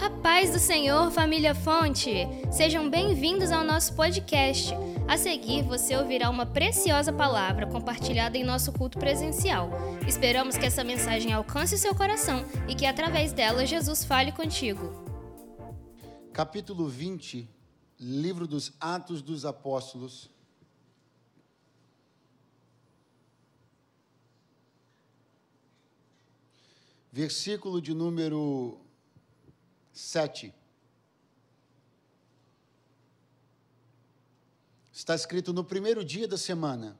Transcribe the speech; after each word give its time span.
A 0.00 0.08
paz 0.08 0.50
do 0.50 0.58
Senhor, 0.58 1.10
família 1.10 1.54
Fonte! 1.54 2.26
Sejam 2.50 2.88
bem-vindos 2.88 3.50
ao 3.50 3.62
nosso 3.62 3.94
podcast. 3.94 4.72
A 5.06 5.18
seguir, 5.18 5.62
você 5.62 5.94
ouvirá 5.94 6.30
uma 6.30 6.46
preciosa 6.46 7.12
palavra 7.12 7.66
compartilhada 7.66 8.38
em 8.38 8.42
nosso 8.42 8.72
culto 8.72 8.98
presencial. 8.98 9.68
Esperamos 10.08 10.56
que 10.56 10.64
essa 10.64 10.82
mensagem 10.82 11.34
alcance 11.34 11.74
o 11.74 11.78
seu 11.78 11.94
coração 11.94 12.46
e 12.66 12.74
que, 12.74 12.86
através 12.86 13.34
dela, 13.34 13.66
Jesus 13.66 14.02
fale 14.02 14.32
contigo. 14.32 14.90
Capítulo 16.32 16.88
20, 16.88 17.46
livro 18.00 18.46
dos 18.46 18.72
Atos 18.80 19.20
dos 19.20 19.44
Apóstolos. 19.44 20.30
Versículo 27.12 27.82
de 27.82 27.92
número 27.92 28.80
7. 30.00 30.54
Está 34.92 35.14
escrito: 35.14 35.52
No 35.52 35.62
primeiro 35.62 36.04
dia 36.04 36.26
da 36.26 36.38
semana, 36.38 36.98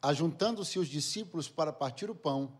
ajuntando-se 0.00 0.78
os 0.78 0.88
discípulos 0.88 1.48
para 1.48 1.72
partir 1.72 2.10
o 2.10 2.14
pão, 2.14 2.52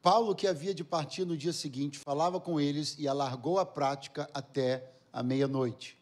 Paulo, 0.00 0.34
que 0.34 0.46
havia 0.46 0.72
de 0.72 0.82
partir 0.82 1.26
no 1.26 1.36
dia 1.36 1.52
seguinte, 1.52 1.98
falava 1.98 2.40
com 2.40 2.58
eles 2.58 2.96
e 2.98 3.06
alargou 3.06 3.58
a 3.58 3.66
prática 3.66 4.30
até 4.32 4.90
a 5.12 5.22
meia-noite. 5.22 5.98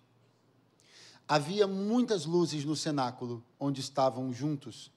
Havia 1.26 1.66
muitas 1.66 2.24
luzes 2.24 2.64
no 2.64 2.76
cenáculo 2.76 3.44
onde 3.58 3.80
estavam 3.80 4.32
juntos. 4.32 4.92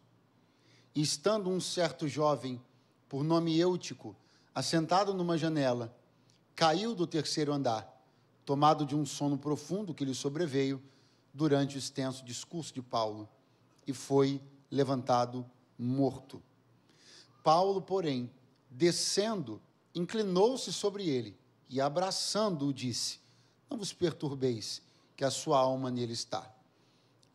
E 0.93 1.01
estando 1.01 1.49
um 1.49 1.59
certo 1.59 2.07
jovem, 2.07 2.61
por 3.09 3.23
nome 3.23 3.57
Eutico, 3.57 4.15
assentado 4.53 5.13
numa 5.13 5.37
janela, 5.37 5.97
caiu 6.55 6.93
do 6.93 7.07
terceiro 7.07 7.53
andar, 7.53 7.87
tomado 8.45 8.85
de 8.85 8.95
um 8.95 9.05
sono 9.05 9.37
profundo 9.37 9.93
que 9.93 10.05
lhe 10.05 10.13
sobreveio 10.13 10.81
durante 11.33 11.75
o 11.75 11.79
extenso 11.79 12.23
discurso 12.23 12.73
de 12.73 12.81
Paulo, 12.81 13.27
e 13.87 13.93
foi 13.93 14.41
levantado 14.69 15.45
morto. 15.77 16.41
Paulo, 17.43 17.81
porém, 17.81 18.29
descendo, 18.69 19.61
inclinou-se 19.95 20.71
sobre 20.71 21.07
ele 21.09 21.37
e, 21.69 21.81
abraçando-o, 21.81 22.73
disse: 22.73 23.19
Não 23.69 23.77
vos 23.77 23.93
perturbeis, 23.93 24.81
que 25.15 25.23
a 25.23 25.31
sua 25.31 25.59
alma 25.59 25.89
nele 25.89 26.13
está. 26.13 26.53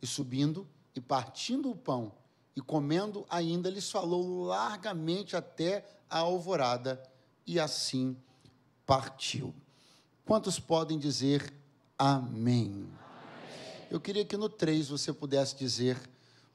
E 0.01 0.07
subindo 0.07 0.67
e 0.95 1.01
partindo 1.01 1.69
o 1.69 1.75
pão 1.75 2.11
e 2.57 2.61
comendo 2.61 3.23
ainda, 3.29 3.69
lhes 3.69 3.91
falou 3.91 4.45
largamente 4.45 5.35
até 5.35 5.85
a 6.09 6.19
alvorada, 6.19 7.01
e 7.45 7.59
assim 7.59 8.17
partiu. 8.87 9.53
Quantos 10.25 10.59
podem 10.59 10.97
dizer 10.97 11.53
amém? 11.99 12.87
Eu 13.91 13.99
queria 13.99 14.25
que 14.25 14.37
no 14.37 14.49
3 14.49 14.87
você 14.87 15.11
pudesse 15.13 15.55
dizer 15.57 15.97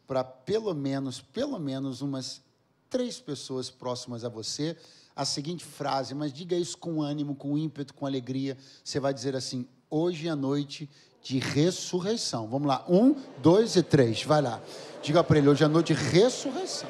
para 0.06 0.24
pelo 0.24 0.74
menos, 0.74 1.20
pelo 1.20 1.58
menos 1.58 2.00
umas 2.00 2.42
três 2.90 3.20
pessoas 3.20 3.70
próximas 3.70 4.24
a 4.24 4.28
você 4.28 4.76
a 5.14 5.26
seguinte 5.26 5.62
frase, 5.62 6.14
mas 6.14 6.32
diga 6.32 6.56
isso 6.56 6.76
com 6.78 7.02
ânimo, 7.02 7.34
com 7.34 7.56
ímpeto, 7.56 7.92
com 7.92 8.06
alegria. 8.06 8.56
Você 8.82 8.98
vai 8.98 9.12
dizer 9.12 9.36
assim: 9.36 9.66
hoje 9.90 10.26
é 10.26 10.34
noite 10.34 10.88
de 11.22 11.38
ressurreição. 11.38 12.48
Vamos 12.48 12.66
lá, 12.66 12.84
um, 12.88 13.14
dois 13.38 13.76
e 13.76 13.82
três, 13.82 14.22
vai 14.22 14.40
lá. 14.40 14.60
Diga 15.02 15.22
para 15.22 15.38
ele: 15.38 15.48
hoje 15.48 15.64
é 15.64 15.68
noite 15.68 15.94
de 15.94 16.00
ressurreição. 16.00 16.88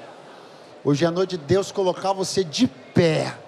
Hoje 0.84 1.04
é 1.04 1.10
noite 1.10 1.36
de 1.36 1.44
Deus 1.44 1.72
colocar 1.72 2.12
você 2.12 2.42
de 2.44 2.66
pé 2.66 3.41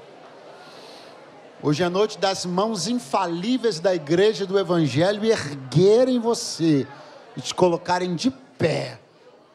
Hoje 1.67 1.83
é 1.83 1.89
noite 1.89 2.19
das 2.19 2.45
mãos 2.45 2.89
infalíveis 2.89 3.81
da 3.81 3.95
igreja 3.95 4.45
do 4.45 4.59
Evangelho 4.59 5.25
erguerem 5.25 6.21
você 6.21 6.87
e 7.35 7.41
te 7.41 7.55
colocarem 7.55 8.15
de 8.15 8.31
pé 8.31 9.01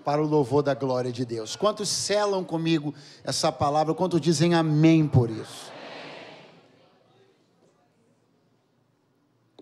para 0.03 0.19
o 0.19 0.25
louvor 0.25 0.63
da 0.63 0.73
glória 0.73 1.11
de 1.11 1.23
Deus. 1.23 1.55
Quantos 1.55 1.87
selam 1.87 2.43
comigo 2.43 2.95
essa 3.23 3.51
palavra? 3.51 3.93
Quantos 3.93 4.19
dizem 4.19 4.55
amém 4.55 5.07
por 5.07 5.29
isso? 5.29 5.71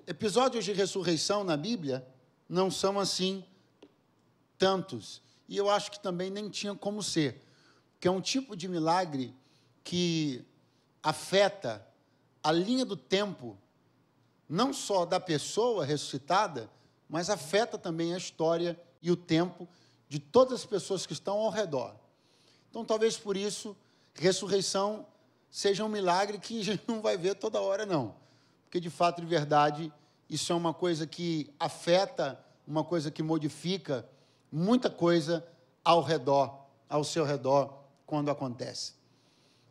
Episódios 0.08 0.64
de 0.64 0.72
ressurreição 0.72 1.44
na 1.44 1.58
Bíblia 1.58 2.08
não 2.48 2.72
são 2.72 2.98
assim 2.98 3.44
tantos. 4.58 5.22
E 5.50 5.58
eu 5.58 5.70
acho 5.70 5.92
que 5.92 6.00
também 6.00 6.30
nem 6.30 6.50
tinha 6.50 6.74
como 6.74 7.04
ser. 7.04 7.44
Que 8.00 8.08
é 8.08 8.12
um 8.12 8.22
tipo 8.22 8.56
de 8.56 8.70
milagre 8.70 9.36
que 9.84 10.46
afeta 11.04 11.86
a 12.44 12.52
linha 12.52 12.86
do 12.86 12.96
tempo, 12.96 13.58
não 14.48 14.74
só 14.74 15.06
da 15.06 15.20
pessoa 15.20 15.86
ressuscitada, 15.86 16.70
mas 17.10 17.30
afeta 17.30 17.78
também 17.78 18.14
a 18.14 18.18
história 18.18 18.80
e 19.02 19.12
o 19.12 19.16
tempo 19.16 19.68
de 20.10 20.20
todas 20.20 20.62
as 20.62 20.66
pessoas 20.66 21.06
que 21.06 21.14
estão 21.14 21.38
ao 21.38 21.50
redor. 21.50 21.96
Então, 22.70 22.84
talvez 22.86 23.18
por 23.18 23.36
isso, 23.36 23.76
ressurreição 24.14 25.06
seja 25.50 25.84
um 25.84 25.90
milagre 25.90 26.38
que 26.38 26.60
a 26.60 26.64
gente 26.64 26.84
não 26.88 27.02
vai 27.02 27.18
ver 27.18 27.36
toda 27.36 27.62
hora, 27.62 27.86
não. 27.86 28.16
Porque, 28.64 28.80
de 28.80 28.90
fato, 28.90 29.22
de 29.22 29.28
verdade, 29.28 29.92
isso 30.30 30.52
é 30.52 30.56
uma 30.56 30.74
coisa 30.74 31.08
que 31.08 31.54
afeta, 31.60 32.40
uma 32.68 32.84
coisa 32.84 33.10
que 33.10 33.24
modifica 33.24 34.08
muita 34.52 34.90
coisa 34.90 35.46
ao 35.84 36.02
redor, 36.02 36.66
ao 36.90 37.04
seu 37.04 37.24
redor, 37.26 37.74
quando 38.06 38.30
acontece 38.30 38.97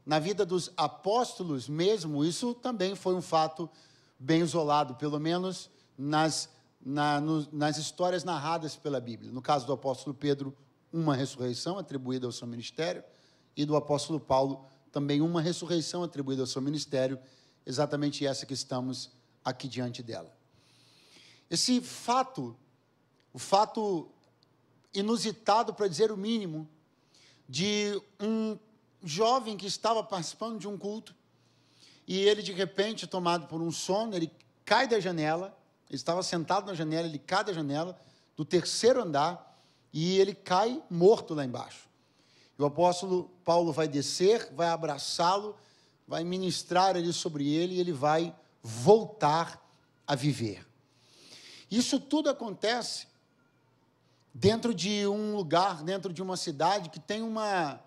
na 0.06 0.20
vida 0.20 0.46
dos 0.46 0.70
apóstolos 0.76 1.68
mesmo, 1.68 2.24
isso 2.24 2.54
também 2.54 2.94
foi 2.94 3.16
um 3.16 3.20
fato 3.20 3.68
bem 4.16 4.40
isolado, 4.40 4.94
pelo 4.94 5.18
menos 5.18 5.68
nas, 5.98 6.48
na, 6.80 7.20
no, 7.20 7.46
nas 7.50 7.76
histórias 7.76 8.22
narradas 8.22 8.76
pela 8.76 9.00
Bíblia. 9.00 9.32
No 9.32 9.42
caso 9.42 9.66
do 9.66 9.72
apóstolo 9.72 10.14
Pedro, 10.14 10.56
uma 10.92 11.16
ressurreição 11.16 11.76
atribuída 11.76 12.24
ao 12.24 12.30
seu 12.30 12.46
ministério, 12.46 13.02
e 13.56 13.64
do 13.64 13.74
apóstolo 13.74 14.20
Paulo, 14.20 14.64
também 14.92 15.20
uma 15.20 15.40
ressurreição 15.40 16.04
atribuída 16.04 16.42
ao 16.42 16.46
seu 16.46 16.62
ministério, 16.62 17.18
exatamente 17.64 18.24
essa 18.24 18.46
que 18.46 18.54
estamos 18.54 19.10
aqui 19.44 19.66
diante 19.66 20.02
dela. 20.02 20.30
Esse 21.50 21.80
fato, 21.80 22.56
o 23.32 23.38
fato 23.38 24.08
inusitado, 24.94 25.74
para 25.74 25.88
dizer 25.88 26.12
o 26.12 26.16
mínimo, 26.16 26.68
de 27.48 28.00
um 28.20 28.58
jovem 29.02 29.56
que 29.56 29.66
estava 29.66 30.02
participando 30.02 30.58
de 30.58 30.68
um 30.68 30.76
culto 30.76 31.14
e 32.06 32.18
ele, 32.20 32.42
de 32.42 32.52
repente, 32.52 33.06
tomado 33.06 33.46
por 33.48 33.60
um 33.60 33.72
sono, 33.72 34.14
ele 34.14 34.30
cai 34.64 34.86
da 34.86 35.00
janela. 35.00 35.56
Ele 35.88 35.96
estava 35.96 36.22
sentado 36.22 36.66
na 36.66 36.74
janela, 36.74 37.06
ele 37.06 37.18
cai 37.18 37.44
da 37.44 37.52
janela 37.52 37.98
do 38.36 38.44
terceiro 38.44 39.02
andar 39.02 39.58
e 39.92 40.18
ele 40.18 40.34
cai 40.34 40.82
morto 40.88 41.34
lá 41.34 41.44
embaixo. 41.44 41.88
E 42.58 42.62
o 42.62 42.66
apóstolo 42.66 43.30
Paulo 43.44 43.72
vai 43.72 43.88
descer, 43.88 44.52
vai 44.54 44.68
abraçá-lo, 44.68 45.56
vai 46.06 46.22
ministrar 46.22 46.96
ali 46.96 47.12
sobre 47.12 47.48
ele 47.52 47.74
e 47.74 47.80
ele 47.80 47.92
vai 47.92 48.34
voltar 48.62 49.60
a 50.06 50.14
viver. 50.14 50.66
Isso 51.70 51.98
tudo 51.98 52.30
acontece 52.30 53.08
dentro 54.32 54.72
de 54.72 55.06
um 55.06 55.34
lugar, 55.34 55.82
dentro 55.82 56.12
de 56.12 56.22
uma 56.22 56.36
cidade 56.36 56.90
que 56.90 57.00
tem 57.00 57.22
uma 57.22 57.80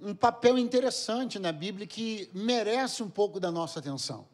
um 0.00 0.14
papel 0.14 0.58
interessante 0.58 1.38
na 1.38 1.50
Bíblia 1.52 1.86
que 1.86 2.30
merece 2.32 3.02
um 3.02 3.10
pouco 3.10 3.40
da 3.40 3.50
nossa 3.50 3.78
atenção. 3.80 4.26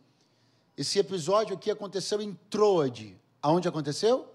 Esse 0.76 0.98
episódio 0.98 1.56
aqui 1.56 1.70
aconteceu 1.70 2.20
em 2.20 2.34
Troade. 2.50 3.16
Aonde 3.41 3.69
aconteceu? 3.69 4.26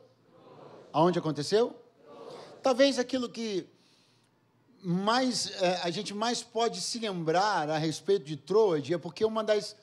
Aonde 0.92 1.20
aconteceu? 1.20 1.76
Talvez 2.64 2.98
aquilo 2.98 3.30
que 3.30 3.68
mais 4.82 5.52
é, 5.62 5.82
a 5.84 5.90
gente 5.90 6.14
mais 6.14 6.42
pode 6.42 6.82
se 6.82 7.00
lembrar 7.00 7.70
a 7.70 7.78
respeito 7.78 8.26
de 8.26 8.38
Troade 8.38 8.94
é 8.94 8.98
porque 8.98 9.26
uma 9.26 9.44
das 9.44 9.76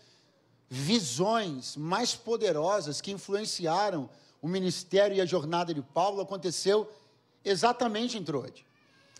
visões 0.68 1.76
mais 1.76 2.15
poderosas 2.15 3.00
que 3.00 3.12
influenciaram 3.12 4.09
o 4.42 4.48
ministério 4.48 5.16
e 5.16 5.21
a 5.21 5.26
jornada 5.26 5.72
de 5.72 5.82
Paulo 5.82 6.21
aconteceu 6.21 6.91
exatamente 7.44 8.18
em 8.18 8.24
Troade. 8.24 8.66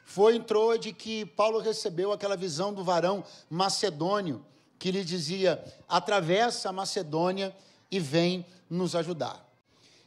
Foi 0.09 0.37
em 0.37 0.41
Troade 0.41 0.93
que 0.93 1.27
Paulo 1.27 1.59
recebeu 1.59 2.13
aquela 2.13 2.37
visão 2.37 2.73
do 2.73 2.85
varão 2.85 3.25
macedônio, 3.51 4.47
que 4.79 4.93
lhe 4.93 5.05
dizia: 5.05 5.63
atravessa 5.89 6.69
a 6.69 6.73
Macedônia 6.73 7.55
e 7.91 7.99
vem 7.99 8.47
nos 8.71 8.95
ajudar. 8.95 9.45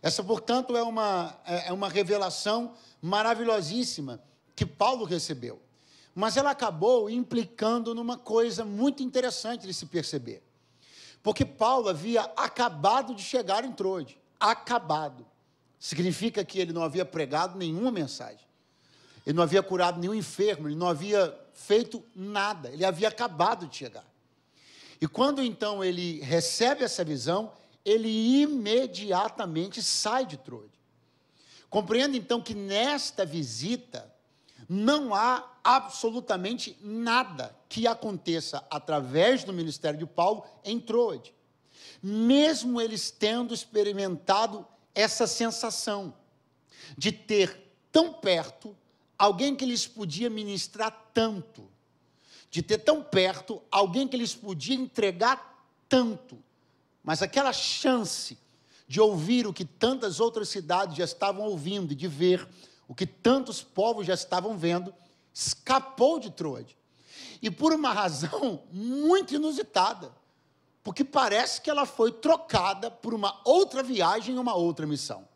Essa, 0.01 0.23
portanto, 0.23 0.75
é 0.77 0.81
uma, 0.81 1.37
é, 1.45 1.67
é 1.67 1.73
uma 1.73 1.89
revelação 1.89 2.73
maravilhosíssima 3.01 4.23
que 4.55 4.65
Paulo 4.65 5.03
recebeu. 5.03 5.61
Mas 6.15 6.37
ela 6.37 6.51
acabou 6.51 7.09
implicando 7.09 7.93
numa 7.93 8.17
coisa 8.17 8.63
muito 8.63 9.03
interessante 9.03 9.67
de 9.67 9.73
se 9.73 9.85
perceber. 9.85 10.41
Porque 11.21 11.43
Paulo 11.43 11.89
havia 11.89 12.21
acabado 12.37 13.13
de 13.13 13.21
chegar 13.21 13.65
em 13.65 13.73
Troade. 13.73 14.17
Acabado. 14.39 15.27
Significa 15.77 16.43
que 16.45 16.57
ele 16.57 16.71
não 16.71 16.83
havia 16.83 17.03
pregado 17.03 17.57
nenhuma 17.57 17.91
mensagem. 17.91 18.48
Ele 19.25 19.35
não 19.35 19.43
havia 19.43 19.61
curado 19.61 19.99
nenhum 19.99 20.13
enfermo, 20.13 20.67
ele 20.67 20.75
não 20.75 20.87
havia 20.87 21.37
feito 21.53 22.03
nada, 22.15 22.69
ele 22.69 22.85
havia 22.85 23.07
acabado 23.07 23.67
de 23.67 23.75
chegar. 23.75 24.05
E 25.01 25.07
quando 25.07 25.43
então 25.43 25.83
ele 25.83 26.19
recebe 26.21 26.83
essa 26.83 27.03
visão, 27.03 27.51
ele 27.85 28.09
imediatamente 28.41 29.81
sai 29.81 30.25
de 30.25 30.37
Troade. 30.37 30.79
Compreenda 31.69 32.17
então 32.17 32.41
que 32.41 32.53
nesta 32.53 33.25
visita 33.25 34.11
não 34.67 35.13
há 35.13 35.57
absolutamente 35.63 36.77
nada 36.81 37.55
que 37.67 37.87
aconteça 37.87 38.65
através 38.69 39.43
do 39.43 39.53
ministério 39.53 39.99
de 39.99 40.05
Paulo 40.05 40.43
em 40.63 40.79
Troade. 40.79 41.33
Mesmo 42.01 42.81
eles 42.81 43.11
tendo 43.11 43.53
experimentado 43.53 44.65
essa 44.93 45.27
sensação 45.27 46.13
de 46.97 47.11
ter 47.11 47.71
tão 47.91 48.13
perto 48.13 48.75
alguém 49.19 49.53
que 49.53 49.65
lhes 49.65 49.85
podia 49.85 50.29
ministrar 50.29 51.11
tanto, 51.13 51.69
de 52.49 52.63
ter 52.63 52.79
tão 52.79 53.03
perto 53.03 53.61
alguém 53.69 54.07
que 54.07 54.17
lhes 54.17 54.33
podia 54.33 54.75
entregar 54.75 55.61
tanto, 55.89 56.41
mas 57.03 57.21
aquela 57.21 57.51
chance 57.51 58.37
de 58.87 58.99
ouvir 58.99 59.45
o 59.45 59.53
que 59.53 59.65
tantas 59.65 60.19
outras 60.19 60.49
cidades 60.49 60.97
já 60.97 61.03
estavam 61.03 61.45
ouvindo 61.45 61.93
de 61.93 62.07
ver 62.07 62.47
o 62.87 62.95
que 62.95 63.05
tantos 63.05 63.61
povos 63.61 64.07
já 64.07 64.15
estavam 64.15 64.57
vendo, 64.57 64.91
escapou 65.31 66.19
de 66.19 66.31
Troade. 66.31 66.75
E 67.39 67.51
por 67.51 67.71
uma 67.71 67.93
razão 67.93 68.63
muito 68.73 69.35
inusitada, 69.35 70.11
porque 70.83 71.03
parece 71.03 71.61
que 71.61 71.69
ela 71.69 71.85
foi 71.85 72.11
trocada 72.11 72.89
por 72.89 73.13
uma 73.13 73.39
outra 73.45 73.83
viagem 73.83 74.35
e 74.35 74.39
uma 74.39 74.55
outra 74.55 74.87
missão. 74.87 75.28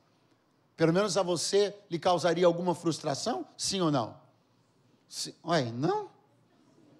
Pelo 0.75 0.91
menos 0.91 1.17
a 1.17 1.23
você 1.23 1.75
lhe 1.89 1.99
causaria 1.99 2.45
alguma 2.45 2.73
frustração? 2.73 3.45
Sim 3.55 3.81
ou 3.81 3.91
não? 3.91 4.17
Sim. 5.07 5.33
Ué, 5.45 5.71
não? 5.71 6.09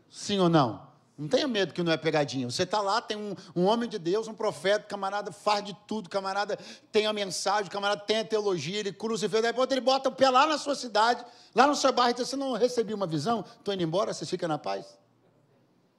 Sim 0.10 0.40
ou 0.40 0.50
não? 0.50 0.94
Não 1.18 1.28
tenha 1.28 1.48
medo 1.48 1.74
que 1.74 1.84
não 1.84 1.92
é 1.92 1.98
pegadinha. 1.98 2.50
Você 2.50 2.64
está 2.64 2.82
lá, 2.82 3.00
tem 3.00 3.16
um, 3.16 3.36
um, 3.56 3.66
homem 3.66 3.88
de 3.88 4.00
Deus, 4.00 4.28
um 4.28 4.34
profeta, 4.34 4.88
camarada 4.88 5.32
faz 5.32 5.64
de 5.64 5.76
tudo, 5.88 6.10
camarada 6.10 6.58
tem 6.92 7.06
a 7.06 7.14
mensagem, 7.14 7.70
camarada 7.70 8.02
tem 8.02 8.20
a 8.20 8.26
teologia, 8.26 8.80
ele 8.80 8.96
vê, 9.28 9.42
depois 9.42 9.70
ele 9.72 9.82
bota 9.82 10.10
o 10.10 10.12
pé 10.12 10.30
lá 10.30 10.48
na 10.48 10.58
sua 10.58 10.76
cidade, 10.76 11.24
lá 11.54 11.68
no 11.68 11.76
seu 11.76 11.94
bairro, 11.94 12.12
e 12.12 12.14
diz, 12.16 12.30
você 12.30 12.36
não 12.36 12.54
recebi 12.54 12.94
uma 12.94 13.06
visão? 13.06 13.46
Estou 13.58 13.74
indo 13.74 13.84
embora, 13.84 14.12
você 14.12 14.26
fica 14.26 14.48
na 14.48 14.58
paz? 14.58 14.98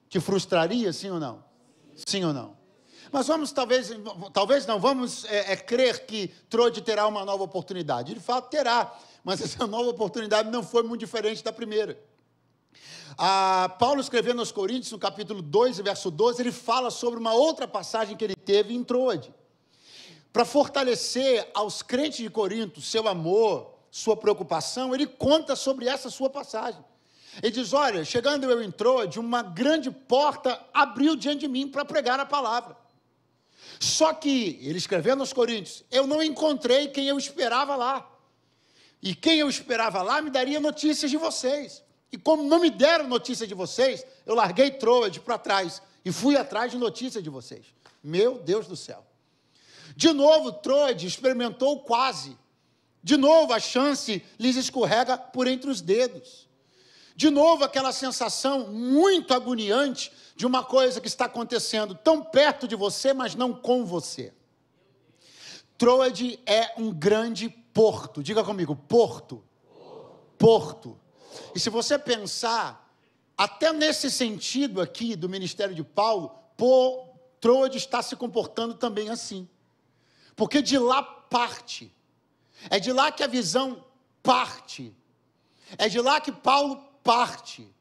Te 0.09 0.19
frustraria, 0.19 0.91
sim 0.91 1.09
ou 1.09 1.19
não? 1.19 1.43
Sim 2.05 2.25
ou 2.25 2.33
não? 2.33 2.57
Mas 3.15 3.27
vamos, 3.27 3.53
talvez, 3.53 3.91
talvez 4.33 4.65
não, 4.65 4.77
vamos 4.77 5.23
é, 5.23 5.53
é, 5.53 5.55
crer 5.55 6.05
que 6.05 6.27
Trode 6.49 6.81
terá 6.81 7.07
uma 7.07 7.23
nova 7.23 7.45
oportunidade. 7.45 8.13
De 8.13 8.19
fato, 8.19 8.49
terá, 8.49 8.93
mas 9.23 9.39
essa 9.39 9.65
nova 9.65 9.89
oportunidade 9.89 10.51
não 10.51 10.61
foi 10.61 10.83
muito 10.83 10.99
diferente 10.99 11.41
da 11.41 11.53
primeira. 11.53 11.97
Ah, 13.17 13.73
Paulo 13.79 14.01
escrevendo 14.01 14.39
aos 14.41 14.51
Coríntios, 14.51 14.91
no 14.91 14.99
capítulo 14.99 15.41
2, 15.41 15.77
verso 15.77 16.11
12, 16.11 16.41
ele 16.41 16.51
fala 16.51 16.91
sobre 16.91 17.17
uma 17.17 17.33
outra 17.33 17.65
passagem 17.65 18.17
que 18.17 18.23
ele 18.25 18.35
teve 18.35 18.75
em 18.75 18.83
Troade. 18.83 19.33
Para 20.33 20.43
fortalecer 20.43 21.49
aos 21.53 21.81
crentes 21.81 22.17
de 22.17 22.29
Corinto 22.29 22.81
seu 22.81 23.07
amor, 23.07 23.75
sua 23.89 24.17
preocupação, 24.17 24.93
ele 24.93 25.07
conta 25.07 25.55
sobre 25.55 25.87
essa 25.87 26.09
sua 26.09 26.29
passagem. 26.29 26.83
Ele 27.41 27.53
diz: 27.53 27.71
Olha, 27.71 28.03
chegando 28.03 28.43
eu 28.51 28.61
em 28.61 28.69
Troade, 28.69 29.21
uma 29.21 29.41
grande 29.41 29.89
porta 29.89 30.61
abriu 30.73 31.15
diante 31.15 31.39
de 31.39 31.47
mim 31.47 31.65
para 31.69 31.85
pregar 31.85 32.19
a 32.19 32.25
palavra. 32.25 32.83
Só 33.79 34.13
que, 34.13 34.59
ele 34.61 34.77
escrevendo 34.77 35.21
aos 35.21 35.33
Coríntios, 35.33 35.83
eu 35.91 36.07
não 36.07 36.21
encontrei 36.21 36.87
quem 36.87 37.07
eu 37.07 37.17
esperava 37.17 37.75
lá. 37.75 38.09
E 39.01 39.13
quem 39.13 39.39
eu 39.39 39.49
esperava 39.49 40.01
lá 40.01 40.21
me 40.21 40.29
daria 40.29 40.59
notícias 40.59 41.11
de 41.11 41.17
vocês. 41.17 41.83
E 42.11 42.17
como 42.17 42.43
não 42.43 42.59
me 42.59 42.69
deram 42.69 43.07
notícia 43.07 43.45
de 43.45 43.53
vocês, 43.53 44.05
eu 44.25 44.35
larguei 44.35 44.71
Troade 44.71 45.19
para 45.19 45.37
trás 45.37 45.81
e 46.03 46.11
fui 46.11 46.37
atrás 46.37 46.71
de 46.71 46.77
notícia 46.77 47.21
de 47.21 47.29
vocês. 47.29 47.65
Meu 48.03 48.39
Deus 48.39 48.67
do 48.67 48.75
céu. 48.75 49.05
De 49.95 50.11
novo, 50.11 50.51
Troade 50.51 51.07
experimentou 51.07 51.81
quase. 51.81 52.37
De 53.03 53.17
novo, 53.17 53.53
a 53.53 53.59
chance 53.59 54.23
lhes 54.39 54.55
escorrega 54.55 55.17
por 55.17 55.47
entre 55.47 55.69
os 55.69 55.81
dedos. 55.81 56.47
De 57.15 57.29
novo, 57.29 57.63
aquela 57.63 57.93
sensação 57.93 58.67
muito 58.67 59.33
agoniante 59.33 60.11
de 60.35 60.45
uma 60.45 60.63
coisa 60.63 60.99
que 60.99 61.07
está 61.07 61.25
acontecendo 61.25 61.95
tão 61.95 62.21
perto 62.21 62.67
de 62.67 62.75
você, 62.75 63.13
mas 63.13 63.35
não 63.35 63.53
com 63.53 63.85
você. 63.85 64.33
Troade 65.77 66.39
é 66.45 66.73
um 66.77 66.91
grande 66.91 67.49
porto. 67.49 68.21
Diga 68.21 68.43
comigo, 68.43 68.75
porto. 68.75 69.41
Porto. 70.37 70.99
E 71.53 71.59
se 71.59 71.69
você 71.69 71.97
pensar, 71.97 72.93
até 73.37 73.71
nesse 73.71 74.11
sentido 74.11 74.81
aqui 74.81 75.15
do 75.15 75.29
ministério 75.29 75.73
de 75.73 75.83
Paulo, 75.83 76.37
Troade 77.39 77.77
está 77.77 78.01
se 78.01 78.15
comportando 78.17 78.73
também 78.73 79.09
assim. 79.09 79.47
Porque 80.35 80.61
de 80.61 80.77
lá 80.77 81.01
parte. 81.01 81.93
É 82.69 82.77
de 82.77 82.91
lá 82.91 83.09
que 83.09 83.23
a 83.23 83.27
visão 83.27 83.85
parte. 84.21 84.93
É 85.77 85.87
de 85.87 85.99
lá 86.01 86.19
que 86.19 86.31
Paulo 86.31 86.94
parte. 87.05 87.71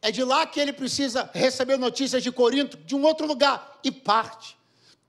É 0.00 0.10
de 0.10 0.24
lá 0.24 0.46
que 0.46 0.58
ele 0.58 0.72
precisa 0.72 1.28
receber 1.34 1.76
notícias 1.76 2.22
de 2.22 2.32
Corinto, 2.32 2.78
de 2.78 2.94
um 2.96 3.02
outro 3.02 3.26
lugar, 3.26 3.78
e 3.84 3.90
parte. 3.90 4.56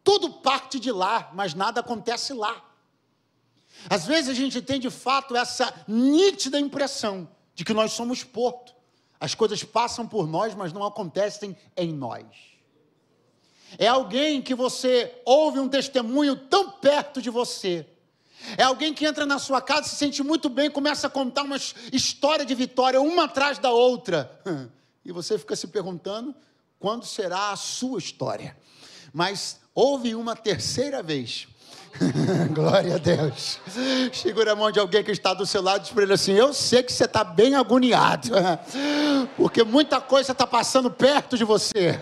Tudo 0.04 0.34
parte 0.42 0.80
de 0.80 0.92
lá, 0.92 1.32
mas 1.34 1.54
nada 1.54 1.80
acontece 1.80 2.34
lá. 2.34 2.66
Às 3.90 4.06
vezes 4.06 4.30
a 4.30 4.34
gente 4.34 4.62
tem 4.62 4.80
de 4.80 4.90
fato 4.90 5.36
essa 5.36 5.74
nítida 5.88 6.60
impressão 6.60 7.30
de 7.56 7.64
que 7.64 7.74
nós 7.74 7.94
somos 7.94 8.24
porto. 8.24 8.76
As 9.20 9.36
coisas 9.36 9.64
passam 9.64 10.08
por 10.08 10.28
nós, 10.28 10.56
mas 10.56 10.74
não 10.74 10.84
acontecem 10.84 11.56
em 11.78 11.94
nós. 11.94 12.26
É 13.78 13.88
alguém 13.88 14.42
que 14.42 14.56
você 14.56 15.22
ouve 15.24 15.60
um 15.60 15.70
testemunho 15.70 16.36
tão 16.36 16.72
perto 16.72 17.22
de 17.22 17.30
você. 17.30 17.88
É 18.58 18.64
alguém 18.64 18.94
que 18.94 19.06
entra 19.06 19.26
na 19.26 19.40
sua 19.40 19.62
casa, 19.62 19.88
se 19.88 19.96
sente 19.96 20.24
muito 20.24 20.50
bem, 20.50 20.70
começa 20.70 21.08
a 21.08 21.10
contar 21.10 21.44
uma 21.44 21.58
história 21.92 22.46
de 22.46 22.56
vitória, 22.56 23.02
uma 23.02 23.26
atrás 23.26 23.58
da 23.58 23.72
outra. 23.72 24.40
E 25.04 25.12
você 25.12 25.36
fica 25.36 25.56
se 25.56 25.66
perguntando 25.66 26.36
quando 26.80 27.08
será 27.08 27.50
a 27.50 27.56
sua 27.56 27.98
história. 27.98 28.56
Mas 29.12 29.60
houve 29.74 30.14
uma 30.14 30.36
terceira 30.36 31.02
vez 31.02 31.48
Glória 32.54 32.96
a 32.96 32.98
Deus. 32.98 33.60
Segura 34.14 34.54
a 34.54 34.56
mão 34.56 34.72
de 34.72 34.80
alguém 34.80 35.04
que 35.04 35.12
está 35.12 35.34
do 35.34 35.46
seu 35.46 35.62
lado 35.62 35.80
e 35.80 35.82
diz 35.82 35.92
para 35.92 36.04
ele 36.04 36.14
assim: 36.14 36.34
Eu 36.34 36.54
sei 36.54 36.84
que 36.84 36.92
você 36.92 37.06
está 37.06 37.24
bem 37.24 37.56
agoniado, 37.56 38.30
porque 39.38 39.64
muita 39.64 40.00
coisa 40.00 40.32
está 40.32 40.48
passando 40.48 40.90
perto 40.90 41.38
de 41.38 41.44
você, 41.44 42.00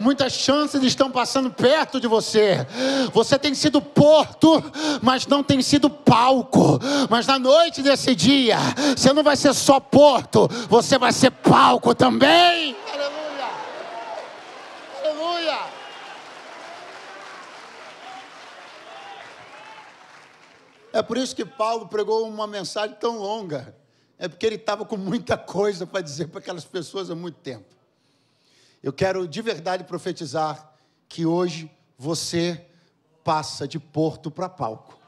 muitas 0.00 0.32
chances 0.32 0.82
estão 0.82 1.10
passando 1.10 1.50
perto 1.50 2.00
de 2.00 2.06
você. 2.06 2.66
Você 3.12 3.38
tem 3.38 3.54
sido 3.54 3.80
porto, 3.80 4.62
mas 5.00 5.26
não 5.26 5.42
tem 5.42 5.60
sido 5.60 5.90
palco. 5.90 6.78
Mas 7.10 7.26
na 7.26 7.38
noite 7.38 7.82
desse 7.82 8.14
dia, 8.14 8.58
você 8.96 9.12
não 9.12 9.22
vai 9.22 9.36
ser 9.36 9.54
só 9.54 9.80
porto, 9.80 10.48
você 10.68 10.98
vai 10.98 11.12
ser 11.12 11.30
palco 11.30 11.94
também. 11.94 12.76
É 20.92 21.02
por 21.02 21.16
isso 21.16 21.34
que 21.34 21.44
Paulo 21.44 21.88
pregou 21.88 22.28
uma 22.28 22.46
mensagem 22.46 22.94
tão 23.00 23.18
longa. 23.18 23.74
É 24.18 24.28
porque 24.28 24.46
ele 24.46 24.56
estava 24.56 24.84
com 24.84 24.96
muita 24.96 25.36
coisa 25.36 25.86
para 25.86 26.00
dizer 26.00 26.28
para 26.28 26.38
aquelas 26.38 26.64
pessoas 26.64 27.10
há 27.10 27.14
muito 27.14 27.38
tempo. 27.38 27.64
Eu 28.82 28.92
quero 28.92 29.26
de 29.26 29.40
verdade 29.40 29.84
profetizar 29.84 30.74
que 31.08 31.24
hoje 31.24 31.70
você 31.98 32.64
passa 33.24 33.66
de 33.66 33.78
porto 33.78 34.30
para 34.30 34.48
palco. 34.48 34.98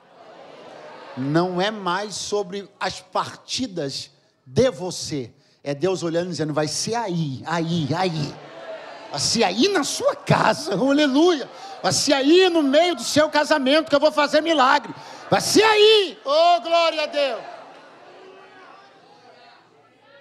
Não 1.16 1.60
é 1.60 1.70
mais 1.70 2.14
sobre 2.14 2.68
as 2.80 3.00
partidas 3.00 4.10
de 4.44 4.70
você. 4.70 5.32
É 5.62 5.74
Deus 5.74 6.02
olhando 6.02 6.26
e 6.26 6.30
dizendo: 6.30 6.52
vai 6.52 6.68
ser 6.68 6.94
aí, 6.94 7.42
aí, 7.46 7.88
aí. 7.94 8.34
Vai 9.10 9.20
ser 9.20 9.44
aí 9.44 9.68
na 9.68 9.84
sua 9.84 10.16
casa, 10.16 10.74
aleluia. 10.74 11.48
Vai 11.82 11.92
ser 11.92 12.14
aí 12.14 12.48
no 12.48 12.62
meio 12.62 12.96
do 12.96 13.02
seu 13.02 13.28
casamento 13.30 13.88
que 13.88 13.94
eu 13.94 14.00
vou 14.00 14.10
fazer 14.10 14.40
milagre. 14.40 14.92
Vai 15.30 15.40
ser 15.40 15.64
aí, 15.64 16.18
oh 16.24 16.60
glória 16.60 17.02
a 17.02 17.06
Deus. 17.06 17.42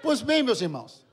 Pois 0.02 0.22
bem, 0.22 0.44
meus 0.44 0.62
irmãos, 0.62 1.06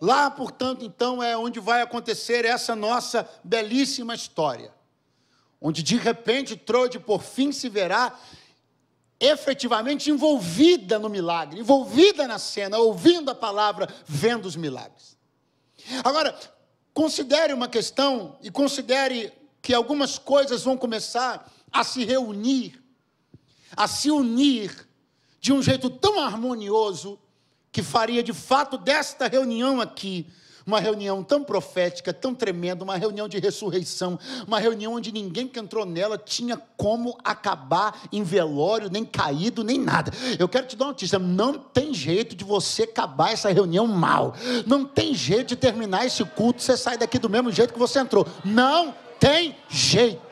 lá, 0.00 0.30
portanto, 0.30 0.84
então 0.84 1.22
é 1.22 1.36
onde 1.36 1.60
vai 1.60 1.82
acontecer 1.82 2.44
essa 2.44 2.74
nossa 2.74 3.28
belíssima 3.44 4.14
história, 4.14 4.72
onde 5.60 5.82
de 5.82 5.96
repente 5.96 6.56
Trode 6.56 6.98
por 6.98 7.22
fim 7.22 7.52
se 7.52 7.68
verá 7.68 8.18
efetivamente 9.20 10.10
envolvida 10.10 10.98
no 10.98 11.08
milagre, 11.08 11.60
envolvida 11.60 12.26
na 12.26 12.38
cena, 12.38 12.78
ouvindo 12.78 13.30
a 13.30 13.34
palavra, 13.34 13.88
vendo 14.06 14.46
os 14.46 14.56
milagres. 14.56 15.16
Agora, 16.04 16.38
considere 16.94 17.52
uma 17.52 17.68
questão 17.68 18.38
e 18.42 18.50
considere 18.50 19.32
que 19.60 19.74
algumas 19.74 20.18
coisas 20.18 20.62
vão 20.62 20.76
começar 20.76 21.50
a 21.72 21.82
se 21.82 22.04
reunir, 22.04 22.77
a 23.76 23.86
se 23.86 24.10
unir 24.10 24.86
de 25.40 25.52
um 25.52 25.62
jeito 25.62 25.88
tão 25.88 26.20
harmonioso 26.20 27.18
que 27.70 27.82
faria 27.82 28.22
de 28.22 28.32
fato 28.32 28.76
desta 28.76 29.28
reunião 29.28 29.80
aqui 29.80 30.26
uma 30.68 30.80
reunião 30.80 31.24
tão 31.24 31.42
profética, 31.42 32.12
tão 32.12 32.34
tremenda, 32.34 32.84
uma 32.84 32.98
reunião 32.98 33.26
de 33.26 33.38
ressurreição, 33.38 34.18
uma 34.46 34.60
reunião 34.60 34.92
onde 34.92 35.10
ninguém 35.10 35.48
que 35.48 35.58
entrou 35.58 35.86
nela 35.86 36.18
tinha 36.18 36.58
como 36.76 37.16
acabar 37.24 38.02
em 38.12 38.22
velório, 38.22 38.90
nem 38.90 39.02
caído, 39.02 39.64
nem 39.64 39.78
nada. 39.78 40.12
Eu 40.38 40.46
quero 40.46 40.66
te 40.66 40.76
dar 40.76 40.84
uma 40.84 40.90
notícia: 40.90 41.18
não 41.18 41.54
tem 41.54 41.94
jeito 41.94 42.36
de 42.36 42.44
você 42.44 42.82
acabar 42.82 43.32
essa 43.32 43.50
reunião 43.50 43.86
mal, 43.86 44.34
não 44.66 44.84
tem 44.84 45.14
jeito 45.14 45.48
de 45.48 45.56
terminar 45.56 46.04
esse 46.04 46.22
culto, 46.22 46.60
você 46.60 46.76
sai 46.76 46.98
daqui 46.98 47.18
do 47.18 47.30
mesmo 47.30 47.50
jeito 47.50 47.72
que 47.72 47.78
você 47.78 47.98
entrou. 48.00 48.26
Não 48.44 48.94
tem 49.18 49.56
jeito. 49.70 50.27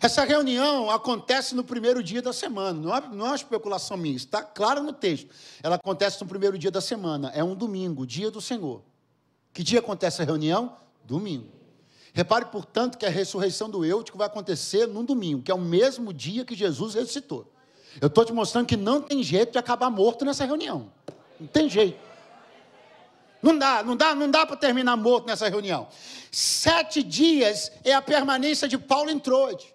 Essa 0.00 0.24
reunião 0.24 0.90
acontece 0.90 1.54
no 1.54 1.62
primeiro 1.62 2.02
dia 2.02 2.22
da 2.22 2.32
semana, 2.32 2.72
não 2.72 2.96
é, 2.96 3.00
não 3.12 3.26
é 3.26 3.28
uma 3.30 3.36
especulação 3.36 3.98
minha, 3.98 4.16
está 4.16 4.42
claro 4.42 4.82
no 4.82 4.94
texto. 4.94 5.28
Ela 5.62 5.74
acontece 5.76 6.18
no 6.22 6.26
primeiro 6.26 6.56
dia 6.56 6.70
da 6.70 6.80
semana, 6.80 7.30
é 7.34 7.44
um 7.44 7.54
domingo, 7.54 8.06
dia 8.06 8.30
do 8.30 8.40
Senhor. 8.40 8.82
Que 9.52 9.62
dia 9.62 9.80
acontece 9.80 10.22
a 10.22 10.24
reunião? 10.24 10.74
Domingo. 11.04 11.48
Repare, 12.14 12.46
portanto, 12.46 12.96
que 12.96 13.04
a 13.04 13.10
ressurreição 13.10 13.68
do 13.68 13.84
Eutico 13.84 14.16
vai 14.16 14.26
acontecer 14.26 14.86
num 14.86 15.04
domingo, 15.04 15.42
que 15.42 15.50
é 15.50 15.54
o 15.54 15.60
mesmo 15.60 16.14
dia 16.14 16.46
que 16.46 16.54
Jesus 16.54 16.94
ressuscitou. 16.94 17.52
Eu 18.00 18.06
estou 18.08 18.24
te 18.24 18.32
mostrando 18.32 18.66
que 18.66 18.76
não 18.78 19.02
tem 19.02 19.22
jeito 19.22 19.52
de 19.52 19.58
acabar 19.58 19.90
morto 19.90 20.24
nessa 20.24 20.46
reunião. 20.46 20.90
Não 21.38 21.46
tem 21.46 21.68
jeito. 21.68 21.98
Não 23.42 23.56
dá, 23.56 23.82
não 23.82 23.96
dá, 23.96 24.14
não 24.14 24.30
dá 24.30 24.46
para 24.46 24.56
terminar 24.56 24.96
morto 24.96 25.26
nessa 25.26 25.48
reunião. 25.48 25.88
Sete 26.30 27.02
dias 27.02 27.70
é 27.84 27.92
a 27.92 28.00
permanência 28.00 28.66
de 28.66 28.78
Paulo 28.78 29.10
em 29.10 29.18
Troade. 29.18 29.74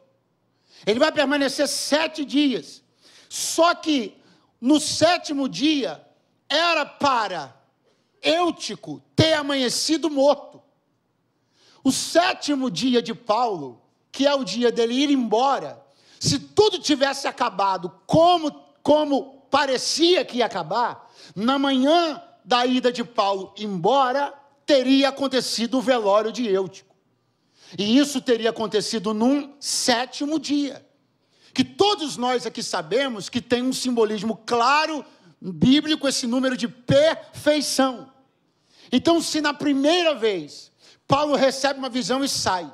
Ele 0.86 1.00
vai 1.00 1.12
permanecer 1.12 1.68
sete 1.68 2.24
dias. 2.24 2.84
Só 3.30 3.74
que 3.74 4.16
no 4.62 4.80
sétimo 4.80 5.50
dia 5.50 6.06
era 6.48 6.86
para 6.86 7.56
Eutico 8.22 9.02
ter 9.16 9.34
amanhecido 9.34 10.10
morto. 10.10 10.62
O 11.84 11.92
sétimo 11.92 12.70
dia 12.72 13.02
de 13.02 13.14
Paulo, 13.14 13.82
que 14.12 14.26
é 14.26 14.34
o 14.34 14.44
dia 14.44 14.72
dele 14.72 14.94
ir 14.94 15.10
embora, 15.12 15.84
se 16.20 16.40
tudo 16.40 16.80
tivesse 16.80 17.28
acabado 17.28 17.92
como, 18.08 18.52
como 18.82 19.42
parecia 19.52 20.26
que 20.26 20.38
ia 20.40 20.46
acabar, 20.48 21.12
na 21.36 21.60
manhã 21.60 22.22
da 22.44 22.66
ida 22.66 22.92
de 22.92 23.04
Paulo 23.04 23.54
embora, 23.58 24.34
teria 24.66 25.10
acontecido 25.10 25.78
o 25.78 25.82
velório 25.82 26.32
de 26.32 26.48
Eutico. 26.48 26.85
E 27.78 27.98
isso 27.98 28.22
teria 28.22 28.52
acontecido 28.52 29.14
num 29.14 29.54
sétimo 29.60 30.40
dia. 30.40 30.86
Que 31.54 31.64
todos 31.64 32.18
nós 32.18 32.46
aqui 32.46 32.62
sabemos 32.62 33.30
que 33.30 33.42
tem 33.42 33.62
um 33.62 33.74
simbolismo 33.74 34.42
claro, 34.46 35.06
bíblico, 35.42 36.08
esse 36.08 36.28
número 36.28 36.58
de 36.58 36.68
perfeição. 36.68 38.12
Então, 38.92 39.22
se 39.22 39.42
na 39.42 39.54
primeira 39.54 40.14
vez 40.14 40.72
Paulo 41.08 41.36
recebe 41.36 41.80
uma 41.80 41.90
visão 41.90 42.24
e 42.24 42.30
sai, 42.30 42.72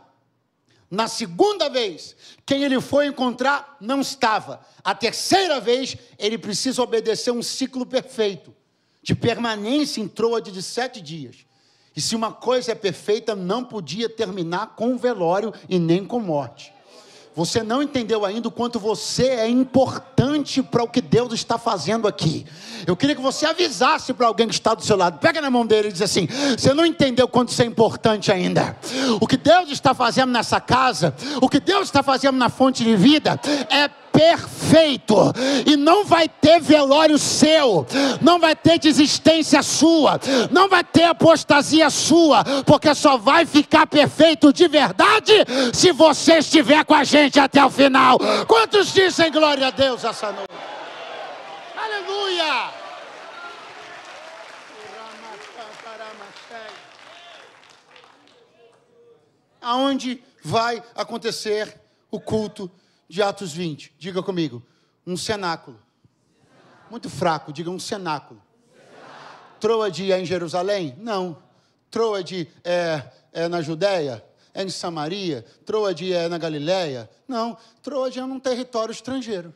na 0.90 1.08
segunda 1.08 1.70
vez, 1.70 2.16
quem 2.46 2.64
ele 2.64 2.82
foi 2.82 3.08
encontrar 3.08 3.78
não 3.80 4.02
estava. 4.02 4.60
A 4.84 4.94
terceira 4.94 5.58
vez, 5.60 5.96
ele 6.20 6.38
precisa 6.38 6.82
obedecer 6.82 7.32
um 7.32 7.42
ciclo 7.42 7.86
perfeito, 7.86 8.54
de 9.02 9.16
permanência 9.16 10.02
em 10.02 10.08
troade 10.08 10.52
de 10.52 10.62
sete 10.62 11.00
dias. 11.00 11.46
E 11.96 12.00
se 12.02 12.16
uma 12.16 12.32
coisa 12.32 12.72
é 12.72 12.76
perfeita, 12.76 13.36
não 13.36 13.64
podia 13.64 14.08
terminar 14.08 14.76
com 14.76 14.98
velório 14.98 15.54
e 15.68 15.78
nem 15.78 16.06
com 16.06 16.20
morte. 16.20 16.74
Você 17.34 17.64
não 17.64 17.82
entendeu 17.82 18.26
ainda 18.26 18.50
o 18.50 18.52
quanto 18.52 18.78
você 18.78 19.28
é 19.28 19.48
importante 19.48 20.62
para 20.62 20.84
o 20.84 20.88
que 20.88 21.00
Deus 21.00 21.32
está 21.32 21.58
fazendo 21.58 22.06
aqui. 22.06 22.46
Eu 22.86 22.96
queria 22.98 23.16
que 23.16 23.22
você 23.22 23.46
avisasse 23.46 24.14
para 24.14 24.28
alguém 24.28 24.50
que 24.50 24.54
está 24.54 24.74
do 24.74 24.84
seu 24.84 24.98
lado. 24.98 25.18
Pega 25.20 25.40
na 25.40 25.50
mão 25.50 25.66
dele 25.66 25.88
e 25.88 25.92
diz 25.94 26.02
assim: 26.02 26.28
Você 26.58 26.74
não 26.74 26.86
entendeu 26.86 27.30
quanto 27.30 27.52
você 27.52 27.64
é 27.64 27.66
importante 27.66 28.32
ainda. 28.34 28.78
O 29.22 29.28
que 29.28 29.38
Deus 29.38 29.72
está 29.72 29.94
fazendo 29.94 30.32
nessa 30.32 30.60
casa, 30.60 31.16
o 31.42 31.48
que 31.48 31.62
Deus 31.62 31.84
está 31.84 32.04
fazendo 32.04 32.38
na 32.38 32.50
fonte 32.50 32.84
de 32.84 32.98
vida, 32.98 33.40
é 33.70 33.88
perfeito, 34.12 35.16
e 35.66 35.76
não 35.76 36.06
vai 36.06 36.28
ter 36.28 36.60
velório 36.60 37.18
seu, 37.18 37.86
não 38.22 38.40
vai 38.40 38.56
ter 38.56 38.78
desistência 38.78 39.64
sua, 39.64 40.20
não 40.52 40.70
vai 40.70 40.84
ter 40.84 41.04
apostasia 41.04 41.90
sua, 41.90 42.44
porque 42.66 42.94
só 42.94 43.18
vai 43.18 43.46
ficar 43.46 43.88
perfeito 43.88 44.52
de 44.54 44.68
verdade 44.68 45.34
se 45.74 45.92
você 45.92 46.40
estiver 46.40 46.84
com 46.86 46.94
a 46.94 47.04
gente 47.04 47.40
até 47.40 47.64
o 47.64 47.70
final. 47.70 48.18
Quantos 48.48 48.94
dizem 48.94 49.32
glória 49.32 49.68
a 49.68 49.72
Deus 49.72 50.04
essa 50.04 50.32
noite? 50.32 50.52
Aleluia! 51.76 52.70
Aonde 59.62 60.24
vai 60.44 60.82
acontecer 60.96 61.80
o 62.10 62.20
culto 62.20 62.70
de 63.12 63.22
Atos 63.22 63.52
20. 63.52 63.94
Diga 64.00 64.24
comigo. 64.24 64.64
Um 65.06 65.18
cenáculo. 65.18 65.78
Muito 66.90 67.10
fraco, 67.10 67.52
diga 67.52 67.70
um 67.70 67.78
cenáculo. 67.78 68.42
Troade 69.60 70.12
é 70.14 70.20
em 70.20 70.26
Jerusalém? 70.26 70.96
Não. 70.98 71.38
Troade 71.90 72.48
é, 72.64 73.04
é 73.34 73.48
na 73.50 73.62
Judéia? 73.62 74.24
É 74.54 74.64
em 74.64 74.70
Samaria? 74.70 75.46
Troade 75.66 76.14
é 76.14 76.30
na 76.30 76.38
Galiléia? 76.38 77.10
Não. 77.28 77.58
Troade 77.84 78.18
é 78.18 78.26
num 78.26 78.40
território 78.40 78.94
estrangeiro. 78.94 79.54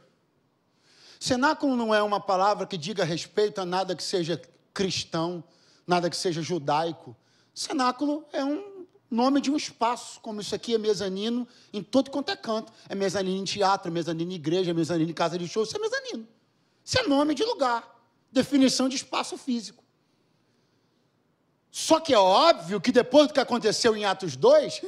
Cenáculo 1.17 1.77
não 1.77 1.95
é 1.95 2.03
uma 2.03 2.19
palavra 2.19 2.67
que 2.67 2.77
diga 2.77 3.05
respeito 3.05 3.61
a 3.61 3.65
nada 3.65 3.95
que 3.95 4.03
seja 4.03 4.39
cristão, 4.73 5.41
nada 5.87 6.09
que 6.09 6.17
seja 6.17 6.41
judaico. 6.41 7.15
Cenáculo 7.53 8.25
é 8.33 8.43
um 8.43 8.74
nome 9.15 9.39
de 9.39 9.49
um 9.49 9.55
espaço, 9.55 10.19
como 10.19 10.41
isso 10.41 10.53
aqui 10.53 10.75
é 10.75 10.77
mezanino 10.77 11.47
em 11.71 11.81
todo 11.81 12.11
quanto 12.11 12.29
é 12.31 12.35
canto. 12.35 12.71
É 12.89 12.93
mezanino 12.93 13.41
em 13.41 13.45
teatro, 13.45 13.89
é 13.89 13.91
mezanino 13.91 14.31
em 14.31 14.35
igreja, 14.35 14.71
é 14.71 14.73
mezanino 14.73 15.09
em 15.09 15.13
casa 15.13 15.37
de 15.37 15.47
show, 15.47 15.63
isso 15.63 15.75
é 15.75 15.79
mezanino. 15.79 16.27
Isso 16.83 16.99
é 16.99 17.07
nome 17.07 17.33
de 17.33 17.43
lugar, 17.43 17.99
definição 18.31 18.89
de 18.89 18.95
espaço 18.95 19.37
físico. 19.37 19.83
Só 21.71 21.99
que 21.99 22.13
é 22.13 22.19
óbvio 22.19 22.79
que 22.79 22.91
depois 22.91 23.27
do 23.27 23.33
que 23.33 23.39
aconteceu 23.39 23.95
em 23.95 24.05
Atos 24.05 24.35
2, 24.35 24.81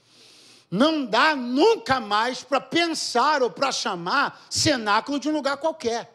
não 0.70 1.04
dá 1.04 1.34
nunca 1.34 2.00
mais 2.00 2.42
para 2.42 2.60
pensar 2.60 3.42
ou 3.42 3.50
para 3.50 3.72
chamar 3.72 4.46
cenáculo 4.48 5.18
de 5.18 5.28
um 5.28 5.32
lugar 5.32 5.56
qualquer. 5.56 6.14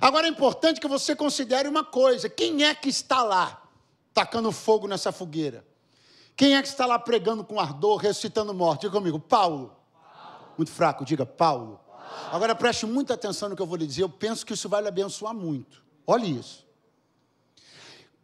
Agora 0.00 0.26
é 0.26 0.30
importante 0.30 0.80
que 0.80 0.88
você 0.88 1.14
considere 1.14 1.68
uma 1.68 1.84
coisa: 1.84 2.28
quem 2.28 2.64
é 2.64 2.74
que 2.74 2.88
está 2.88 3.22
lá, 3.22 3.62
tacando 4.12 4.50
fogo 4.52 4.86
nessa 4.86 5.12
fogueira? 5.12 5.64
Quem 6.36 6.54
é 6.54 6.60
que 6.60 6.68
está 6.68 6.84
lá 6.84 6.98
pregando 6.98 7.42
com 7.42 7.58
ardor, 7.58 7.96
ressuscitando 7.96 8.52
morte? 8.52 8.82
Diga 8.82 8.92
comigo, 8.92 9.18
Paulo. 9.18 9.74
Paulo. 9.94 10.52
Muito 10.58 10.70
fraco, 10.70 11.04
diga 11.04 11.24
Paulo. 11.24 11.80
Paulo. 11.88 12.30
Agora 12.30 12.54
preste 12.54 12.84
muita 12.84 13.14
atenção 13.14 13.48
no 13.48 13.56
que 13.56 13.62
eu 13.62 13.66
vou 13.66 13.76
lhe 13.76 13.86
dizer, 13.86 14.02
eu 14.02 14.08
penso 14.08 14.44
que 14.44 14.52
isso 14.52 14.68
vai 14.68 14.82
lhe 14.82 14.88
abençoar 14.88 15.34
muito. 15.34 15.82
Olhe 16.06 16.38
isso. 16.38 16.66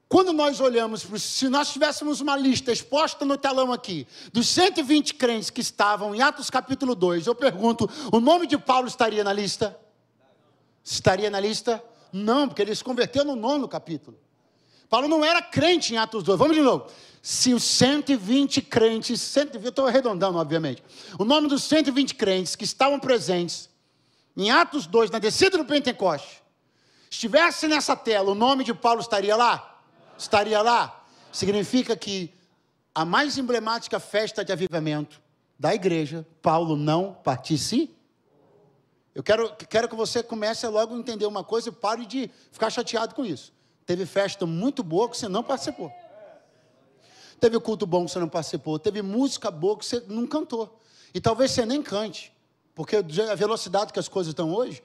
Quando 0.08 0.30
nós 0.30 0.60
olhamos, 0.60 1.06
se 1.22 1.48
nós 1.48 1.72
tivéssemos 1.72 2.20
uma 2.20 2.36
lista 2.36 2.70
exposta 2.70 3.24
no 3.24 3.38
telão 3.38 3.72
aqui, 3.72 4.06
dos 4.30 4.46
120 4.46 5.14
crentes 5.14 5.48
que 5.48 5.62
estavam 5.62 6.14
em 6.14 6.20
Atos 6.20 6.50
capítulo 6.50 6.94
2, 6.94 7.26
eu 7.26 7.34
pergunto: 7.34 7.88
o 8.12 8.20
nome 8.20 8.46
de 8.46 8.58
Paulo 8.58 8.86
estaria 8.86 9.24
na 9.24 9.32
lista? 9.32 9.74
Estaria 10.84 11.30
na 11.30 11.40
lista? 11.40 11.82
Não, 12.12 12.46
porque 12.46 12.60
ele 12.60 12.74
se 12.74 12.84
converteu 12.84 13.24
no 13.24 13.34
nono 13.34 13.66
capítulo. 13.66 14.18
Paulo 14.90 15.08
não 15.08 15.24
era 15.24 15.40
crente 15.40 15.94
em 15.94 15.96
Atos 15.96 16.22
2. 16.22 16.38
Vamos 16.38 16.54
de 16.54 16.62
novo 16.62 16.90
se 17.22 17.54
os 17.54 17.62
120 17.62 18.60
crentes, 18.62 19.20
120, 19.20 19.64
eu 19.64 19.68
estou 19.70 19.86
arredondando, 19.86 20.38
obviamente, 20.38 20.82
o 21.16 21.24
nome 21.24 21.46
dos 21.46 21.62
120 21.62 22.16
crentes 22.16 22.56
que 22.56 22.64
estavam 22.64 22.98
presentes 22.98 23.70
em 24.36 24.50
Atos 24.50 24.86
2, 24.86 25.08
na 25.10 25.20
descida 25.20 25.56
do 25.56 25.64
Pentecoste, 25.64 26.42
estivesse 27.08 27.68
nessa 27.68 27.94
tela, 27.94 28.32
o 28.32 28.34
nome 28.34 28.64
de 28.64 28.74
Paulo 28.74 29.00
estaria 29.00 29.36
lá? 29.36 29.80
Estaria 30.18 30.60
lá. 30.62 31.04
Significa 31.30 31.96
que 31.96 32.34
a 32.92 33.04
mais 33.04 33.38
emblemática 33.38 34.00
festa 34.00 34.44
de 34.44 34.52
avivamento 34.52 35.20
da 35.56 35.72
igreja, 35.72 36.26
Paulo 36.42 36.76
não 36.76 37.14
participa. 37.22 37.94
Eu 39.14 39.22
quero, 39.22 39.54
quero 39.68 39.88
que 39.88 39.94
você 39.94 40.22
comece 40.22 40.66
a 40.66 40.70
logo 40.70 40.96
entender 40.96 41.26
uma 41.26 41.44
coisa 41.44 41.68
e 41.68 41.72
pare 41.72 42.04
de 42.04 42.28
ficar 42.50 42.70
chateado 42.70 43.14
com 43.14 43.24
isso. 43.24 43.52
Teve 43.86 44.06
festa 44.06 44.44
muito 44.44 44.82
boa 44.82 45.08
que 45.08 45.16
você 45.16 45.28
não 45.28 45.42
participou. 45.42 45.92
Teve 47.42 47.58
culto 47.58 47.84
bom 47.84 48.04
que 48.04 48.12
você 48.12 48.20
não 48.20 48.28
participou, 48.28 48.78
teve 48.78 49.02
música 49.02 49.50
boa 49.50 49.76
que 49.76 49.84
você 49.84 50.00
não 50.06 50.28
cantou. 50.28 50.78
E 51.12 51.20
talvez 51.20 51.50
você 51.50 51.66
nem 51.66 51.82
cante, 51.82 52.32
porque 52.72 52.94
a 52.94 53.34
velocidade 53.34 53.92
que 53.92 53.98
as 53.98 54.06
coisas 54.06 54.30
estão 54.30 54.54
hoje, 54.54 54.80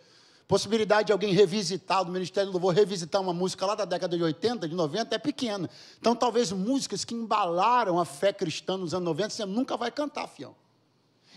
possibilidade 0.48 1.06
de 1.06 1.12
alguém 1.12 1.36
revisitar, 1.36 2.04
do 2.04 2.12
Ministério 2.12 2.50
do 2.50 2.54
Louvor, 2.54 2.74
revisitar 2.74 3.22
uma 3.22 3.32
música 3.32 3.64
lá 3.64 3.76
da 3.76 3.86
década 3.86 4.18
de 4.18 4.24
80, 4.24 4.68
de 4.68 4.74
90, 4.74 5.14
é 5.14 5.20
pequena. 5.20 5.70
Então, 6.00 6.16
talvez 6.16 6.52
músicas 6.52 7.06
que 7.06 7.14
embalaram 7.14 8.00
a 8.00 8.06
fé 8.06 8.34
cristã 8.34 8.76
nos 8.76 8.92
anos 8.92 9.06
90, 9.06 9.30
você 9.30 9.46
nunca 9.46 9.78
vai 9.78 9.92
cantar, 9.92 10.28
fião. 10.28 10.56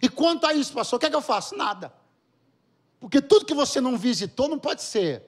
E 0.00 0.08
quanto 0.08 0.46
a 0.46 0.54
isso, 0.54 0.72
pastor, 0.72 0.96
o 0.96 1.00
que 1.00 1.04
é 1.04 1.10
que 1.10 1.16
eu 1.16 1.20
faço? 1.20 1.54
Nada. 1.54 1.92
Porque 2.98 3.20
tudo 3.20 3.44
que 3.44 3.52
você 3.52 3.78
não 3.78 3.98
visitou 3.98 4.48
não 4.48 4.58
pode 4.58 4.80
ser. 4.80 5.20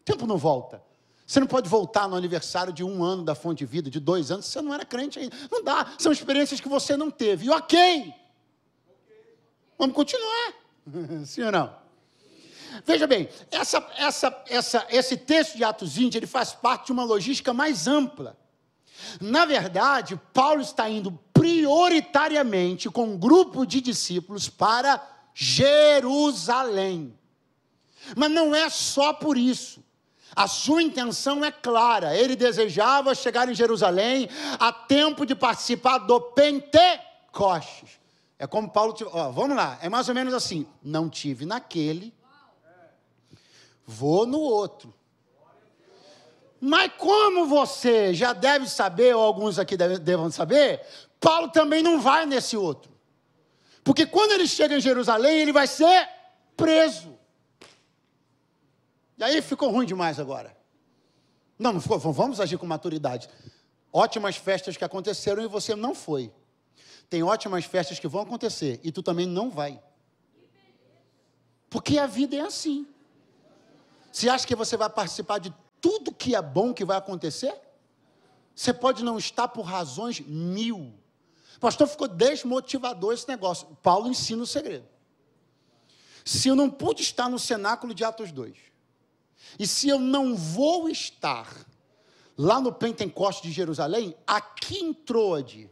O 0.00 0.04
tempo 0.04 0.26
não 0.26 0.38
volta. 0.38 0.82
Você 1.26 1.40
não 1.40 1.46
pode 1.46 1.68
voltar 1.68 2.08
no 2.08 2.14
aniversário 2.14 2.72
de 2.72 2.84
um 2.84 3.02
ano 3.02 3.24
da 3.24 3.34
fonte 3.34 3.58
de 3.58 3.66
vida, 3.66 3.90
de 3.90 3.98
dois 3.98 4.30
anos, 4.30 4.46
você 4.46 4.62
não 4.62 4.72
era 4.72 4.84
crente 4.84 5.18
ainda. 5.18 5.36
Não 5.50 5.62
dá. 5.64 5.92
São 5.98 6.12
experiências 6.12 6.60
que 6.60 6.68
você 6.68 6.96
não 6.96 7.10
teve. 7.10 7.46
E 7.46 7.50
ok. 7.50 8.14
Vamos 9.76 9.96
continuar. 9.96 10.54
Sim 11.26 11.42
ou 11.42 11.52
não? 11.52 11.74
Veja 12.84 13.06
bem, 13.06 13.28
essa, 13.50 13.84
essa, 13.96 14.44
essa, 14.48 14.86
esse 14.90 15.16
texto 15.16 15.56
de 15.56 15.64
Atos 15.64 15.94
20 15.96 16.14
ele 16.14 16.26
faz 16.26 16.52
parte 16.52 16.86
de 16.86 16.92
uma 16.92 17.04
logística 17.04 17.52
mais 17.52 17.88
ampla. 17.88 18.36
Na 19.20 19.44
verdade, 19.44 20.20
Paulo 20.32 20.60
está 20.60 20.88
indo 20.88 21.12
prioritariamente 21.32 22.88
com 22.88 23.04
um 23.04 23.18
grupo 23.18 23.66
de 23.66 23.80
discípulos 23.80 24.48
para 24.48 25.02
Jerusalém. 25.34 27.18
Mas 28.16 28.30
não 28.30 28.54
é 28.54 28.70
só 28.70 29.12
por 29.12 29.36
isso. 29.36 29.84
A 30.36 30.46
sua 30.46 30.82
intenção 30.82 31.42
é 31.42 31.50
clara. 31.50 32.14
Ele 32.14 32.36
desejava 32.36 33.14
chegar 33.14 33.48
em 33.48 33.54
Jerusalém 33.54 34.28
a 34.60 34.70
tempo 34.70 35.24
de 35.24 35.34
participar 35.34 35.96
do 35.96 36.20
Pentecostes. 36.20 37.98
É 38.38 38.46
como 38.46 38.70
Paulo. 38.70 38.94
Ó, 39.12 39.30
vamos 39.30 39.56
lá, 39.56 39.78
é 39.80 39.88
mais 39.88 40.10
ou 40.10 40.14
menos 40.14 40.34
assim. 40.34 40.66
Não 40.82 41.08
tive 41.08 41.46
naquele, 41.46 42.12
vou 43.86 44.26
no 44.26 44.40
outro. 44.40 44.92
Mas 46.60 46.92
como 46.98 47.46
você 47.46 48.12
já 48.12 48.32
deve 48.32 48.68
saber, 48.68 49.14
ou 49.14 49.22
alguns 49.22 49.58
aqui 49.58 49.76
devem 49.76 50.30
saber, 50.30 50.84
Paulo 51.18 51.48
também 51.48 51.82
não 51.82 52.00
vai 52.00 52.26
nesse 52.26 52.56
outro. 52.56 52.92
Porque 53.82 54.04
quando 54.04 54.32
ele 54.32 54.46
chega 54.46 54.76
em 54.76 54.80
Jerusalém, 54.80 55.38
ele 55.38 55.52
vai 55.52 55.66
ser 55.66 56.08
preso. 56.56 57.15
E 59.18 59.24
aí 59.24 59.40
ficou 59.40 59.70
ruim 59.70 59.86
demais 59.86 60.20
agora. 60.20 60.56
Não, 61.58 61.72
não 61.72 61.80
ficou, 61.80 61.98
vamos 61.98 62.38
agir 62.40 62.58
com 62.58 62.66
maturidade. 62.66 63.28
Ótimas 63.92 64.36
festas 64.36 64.76
que 64.76 64.84
aconteceram 64.84 65.42
e 65.42 65.48
você 65.48 65.74
não 65.74 65.94
foi. 65.94 66.32
Tem 67.08 67.22
ótimas 67.22 67.64
festas 67.64 67.98
que 67.98 68.08
vão 68.08 68.22
acontecer 68.22 68.80
e 68.82 68.92
tu 68.92 69.02
também 69.02 69.26
não 69.26 69.50
vai. 69.50 69.80
Porque 71.70 71.98
a 71.98 72.06
vida 72.06 72.36
é 72.36 72.40
assim. 72.40 72.86
Você 74.12 74.28
acha 74.28 74.46
que 74.46 74.54
você 74.54 74.76
vai 74.76 74.90
participar 74.90 75.38
de 75.38 75.54
tudo 75.80 76.12
que 76.12 76.34
é 76.34 76.42
bom 76.42 76.74
que 76.74 76.84
vai 76.84 76.96
acontecer? 76.96 77.54
Você 78.54 78.72
pode 78.72 79.04
não 79.04 79.18
estar 79.18 79.48
por 79.48 79.62
razões 79.62 80.20
mil. 80.20 80.94
Pastor, 81.60 81.86
ficou 81.86 82.08
desmotivador 82.08 83.12
esse 83.12 83.28
negócio. 83.28 83.66
Paulo 83.82 84.08
ensina 84.08 84.42
o 84.42 84.46
segredo. 84.46 84.86
Se 86.24 86.48
eu 86.48 86.56
não 86.56 86.68
pude 86.68 87.02
estar 87.02 87.28
no 87.28 87.38
cenáculo 87.38 87.94
de 87.94 88.04
Atos 88.04 88.32
2, 88.32 88.56
e 89.58 89.66
se 89.66 89.88
eu 89.88 89.98
não 89.98 90.34
vou 90.34 90.88
estar 90.88 91.48
lá 92.36 92.60
no 92.60 92.72
Pentecoste 92.72 93.48
de 93.48 93.52
Jerusalém, 93.52 94.14
aqui 94.26 94.78
em 94.78 94.92
Troade, 94.92 95.70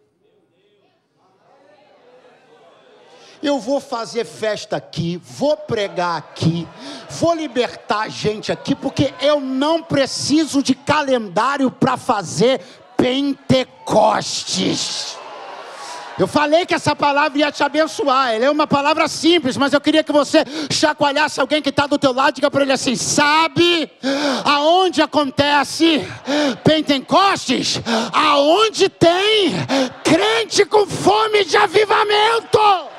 eu 3.43 3.59
vou 3.61 3.79
fazer 3.79 4.25
festa 4.25 4.77
aqui, 4.77 5.19
vou 5.23 5.55
pregar 5.57 6.17
aqui, 6.17 6.67
vou 7.11 7.35
libertar 7.35 8.09
gente 8.09 8.51
aqui, 8.51 8.75
porque 8.75 9.13
eu 9.21 9.39
não 9.39 9.83
preciso 9.83 10.63
de 10.63 10.75
calendário 10.75 11.71
para 11.71 11.99
fazer 11.99 12.63
Pentecostes. 12.97 14.45
Eu 16.19 16.27
falei 16.27 16.65
que 16.65 16.75
essa 16.75 16.95
palavra 16.95 17.39
ia 17.39 17.51
te 17.51 17.63
abençoar. 17.63 18.33
Ela 18.35 18.47
é 18.47 18.51
uma 18.51 18.67
palavra 18.67 19.09
simples, 19.09 19.57
mas 19.57 19.73
eu 19.73 19.81
queria 19.81 20.05
que 20.05 20.13
você 20.13 20.45
chacoalhasse 20.71 21.41
alguém 21.41 21.61
que 21.61 21.71
está 21.71 21.87
do 21.87 21.99
teu 21.99 22.13
lado 22.13 22.31
e 22.31 22.35
diga 22.37 22.51
para 22.51 22.63
ele 22.63 22.73
assim: 22.73 22.95
sabe 22.95 23.91
aonde 24.45 25.03
acontece 25.03 26.07
Pentecostes? 26.63 27.81
Aonde 28.13 28.89
tem 28.89 29.55
crente 30.05 30.65
com 30.65 30.87
fome 30.87 31.45
de 31.45 31.57
avivamento. 31.57 32.94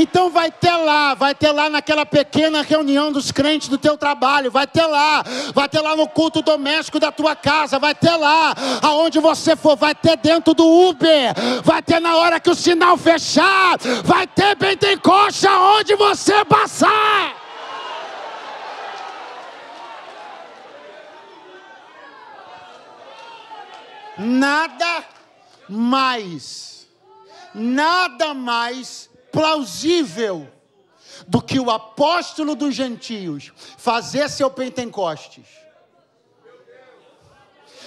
Então 0.00 0.30
vai 0.30 0.48
ter 0.48 0.76
lá, 0.76 1.12
vai 1.14 1.34
ter 1.34 1.50
lá 1.50 1.68
naquela 1.68 2.06
pequena 2.06 2.62
reunião 2.62 3.10
dos 3.10 3.32
crentes 3.32 3.66
do 3.68 3.76
teu 3.76 3.98
trabalho, 3.98 4.48
vai 4.48 4.64
ter 4.64 4.86
lá, 4.86 5.24
vai 5.52 5.68
ter 5.68 5.80
lá 5.80 5.96
no 5.96 6.06
culto 6.06 6.40
doméstico 6.40 7.00
da 7.00 7.10
tua 7.10 7.34
casa, 7.34 7.80
vai 7.80 7.96
ter 7.96 8.14
lá, 8.14 8.54
aonde 8.80 9.18
você 9.18 9.56
for, 9.56 9.74
vai 9.76 9.96
ter 9.96 10.16
dentro 10.16 10.54
do 10.54 10.64
Uber, 10.64 11.34
vai 11.64 11.82
ter 11.82 11.98
na 11.98 12.14
hora 12.14 12.38
que 12.38 12.48
o 12.48 12.54
sinal 12.54 12.96
fechar, 12.96 13.76
vai 14.04 14.24
ter 14.24 14.56
Pentecoste 14.56 15.48
aonde 15.48 15.96
você 15.96 16.44
passar. 16.44 17.34
Nada 24.16 25.04
mais, 25.68 26.86
nada 27.52 28.32
mais 28.32 29.07
plausível 29.30 30.48
do 31.26 31.42
que 31.42 31.58
o 31.58 31.70
apóstolo 31.70 32.54
dos 32.54 32.74
gentios 32.74 33.52
fazer 33.76 34.28
seu 34.28 34.50
Pentecostes. 34.50 35.46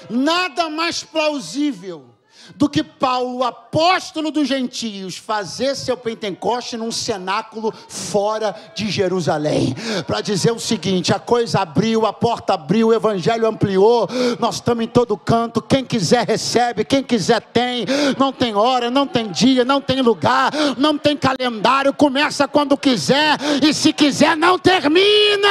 Nada 0.10 0.70
mais 0.70 1.04
plausível 1.04 2.11
do 2.56 2.70
que 2.70 2.84
Paulo, 2.84 3.44
apóstolo 3.44 4.32
dos 4.32 4.48
gentios, 4.48 5.18
fazer 5.18 5.76
seu 5.76 5.98
Pentecoste 5.98 6.78
num 6.78 6.92
cenáculo 6.92 7.74
fora 7.88 8.56
de 8.76 8.90
Jerusalém, 8.90 9.76
para 10.06 10.22
dizer 10.22 10.52
o 10.52 10.60
seguinte: 10.60 11.14
a 11.14 11.20
coisa 11.20 11.60
abriu, 11.62 12.06
a 12.06 12.14
porta 12.14 12.54
abriu, 12.54 12.88
o 12.90 12.94
evangelho 12.94 13.48
ampliou, 13.48 14.08
nós 14.40 14.56
estamos 14.56 14.84
em 14.84 14.88
todo 14.88 15.18
canto, 15.18 15.62
quem 15.62 15.84
quiser 15.84 16.28
recebe, 16.28 16.84
quem 16.84 17.04
quiser 17.04 17.42
tem, 17.42 17.86
não 18.18 18.32
tem 18.32 18.56
hora, 18.56 18.90
não 18.90 19.08
tem 19.08 19.30
dia, 19.32 19.64
não 19.64 19.82
tem 19.82 20.02
lugar, 20.02 20.52
não 20.78 20.98
tem 20.98 21.16
calendário, 21.16 21.94
começa 21.94 22.48
quando 22.48 22.78
quiser, 22.78 23.38
e 23.62 23.74
se 23.74 23.94
quiser, 23.94 24.36
não 24.36 24.58
termina. 24.58 25.48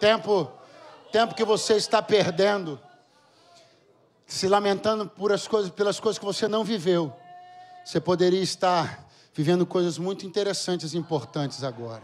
Tempo, 0.00 0.50
tempo 1.12 1.34
que 1.34 1.44
você 1.44 1.74
está 1.74 2.00
perdendo, 2.02 2.80
se 4.26 4.48
lamentando 4.48 5.06
por 5.06 5.30
as 5.30 5.46
coisas, 5.46 5.70
pelas 5.70 6.00
coisas 6.00 6.18
que 6.18 6.24
você 6.24 6.48
não 6.48 6.64
viveu. 6.64 7.14
Você 7.84 8.00
poderia 8.00 8.42
estar 8.42 9.06
vivendo 9.34 9.66
coisas 9.66 9.98
muito 9.98 10.26
interessantes 10.26 10.94
e 10.94 10.98
importantes 10.98 11.62
agora. 11.62 12.02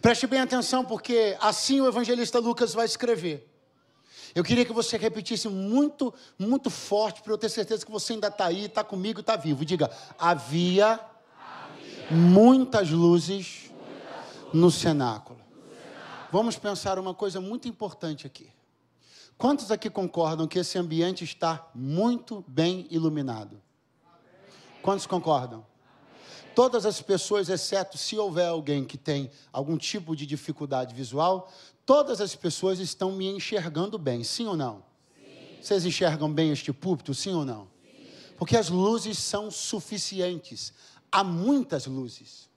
Preste 0.00 0.26
bem 0.26 0.40
atenção, 0.40 0.84
porque 0.84 1.36
assim 1.40 1.80
o 1.80 1.86
evangelista 1.86 2.38
Lucas 2.38 2.72
vai 2.72 2.86
escrever. 2.86 3.46
Eu 4.34 4.44
queria 4.44 4.64
que 4.64 4.72
você 4.72 4.96
repetisse 4.96 5.48
muito, 5.48 6.14
muito 6.38 6.70
forte, 6.70 7.20
para 7.20 7.32
eu 7.32 7.38
ter 7.38 7.48
certeza 7.48 7.84
que 7.84 7.90
você 7.90 8.14
ainda 8.14 8.28
está 8.28 8.46
aí, 8.46 8.66
está 8.66 8.82
comigo, 8.82 9.20
está 9.20 9.36
vivo. 9.36 9.64
Diga: 9.64 9.90
havia, 10.18 10.92
havia 10.92 11.00
muitas 12.10 12.90
luzes 12.90 13.69
no 14.52 14.70
cenáculo. 14.70 15.40
Vamos 16.32 16.56
pensar 16.56 16.98
uma 16.98 17.14
coisa 17.14 17.40
muito 17.40 17.66
importante 17.66 18.26
aqui. 18.26 18.50
Quantos 19.36 19.70
aqui 19.70 19.88
concordam 19.88 20.46
que 20.46 20.58
esse 20.58 20.76
ambiente 20.76 21.24
está 21.24 21.68
muito 21.74 22.44
bem 22.46 22.86
iluminado? 22.90 23.60
Quantos 24.82 25.06
concordam? 25.06 25.66
Todas 26.54 26.84
as 26.84 27.00
pessoas, 27.00 27.48
exceto 27.48 27.96
se 27.96 28.18
houver 28.18 28.48
alguém 28.48 28.84
que 28.84 28.98
tem 28.98 29.30
algum 29.50 29.78
tipo 29.78 30.14
de 30.14 30.26
dificuldade 30.26 30.94
visual, 30.94 31.50
todas 31.86 32.20
as 32.20 32.34
pessoas 32.34 32.80
estão 32.80 33.12
me 33.12 33.28
enxergando 33.28 33.98
bem, 33.98 34.22
sim 34.22 34.46
ou 34.46 34.56
não? 34.56 34.82
Sim. 35.16 35.56
Vocês 35.62 35.84
enxergam 35.86 36.30
bem 36.30 36.50
este 36.50 36.72
púlpito, 36.72 37.14
sim 37.14 37.32
ou 37.32 37.44
não? 37.44 37.68
Sim. 37.82 38.06
Porque 38.36 38.56
as 38.56 38.68
luzes 38.68 39.16
são 39.18 39.50
suficientes. 39.50 40.72
Há 41.10 41.24
muitas 41.24 41.86
luzes. 41.86 42.49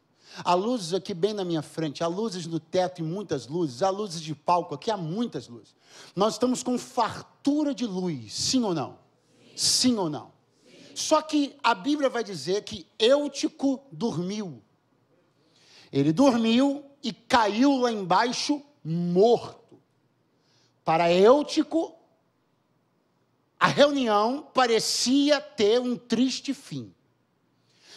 Há 0.43 0.54
luzes 0.54 0.93
aqui 0.93 1.13
bem 1.13 1.34
na 1.34 1.43
minha 1.43 1.62
frente, 1.62 2.04
há 2.04 2.08
luzes 2.08 2.48
no 2.48 2.60
teto 2.60 3.00
e 3.00 3.04
muitas 3.04 3.48
luzes, 3.48 3.84
há 3.84 3.89
luzes 3.89 4.22
de 4.22 4.34
palco 4.34 4.74
aqui, 4.74 4.89
há 4.89 4.98
muitas 4.98 5.48
luzes. 5.48 5.76
Nós 6.15 6.34
estamos 6.34 6.63
com 6.63 6.78
fartura 6.78 7.74
de 7.74 7.86
luz, 7.86 8.34
sim 8.34 8.63
ou 8.63 8.74
não? 8.74 8.98
Sim, 9.56 9.91
sim 9.91 9.98
ou 9.98 10.10
não? 10.10 10.32
Sim. 10.65 10.96
Só 10.96 11.22
que 11.22 11.56
a 11.63 11.76
Bíblia 11.76 12.10
vai 12.10 12.24
dizer 12.24 12.63
que 12.63 12.88
Eutico 12.98 13.84
dormiu. 13.91 14.62
Ele 15.91 16.12
dormiu 16.12 16.84
e 17.04 17.13
caiu 17.13 17.78
lá 17.78 17.91
embaixo 17.91 18.62
morto. 18.84 19.80
Para 20.84 21.13
Eutico, 21.13 21.96
a 23.60 23.67
reunião 23.67 24.50
parecia 24.54 25.39
ter 25.39 25.80
um 25.80 25.96
triste 25.96 26.54
fim. 26.54 26.93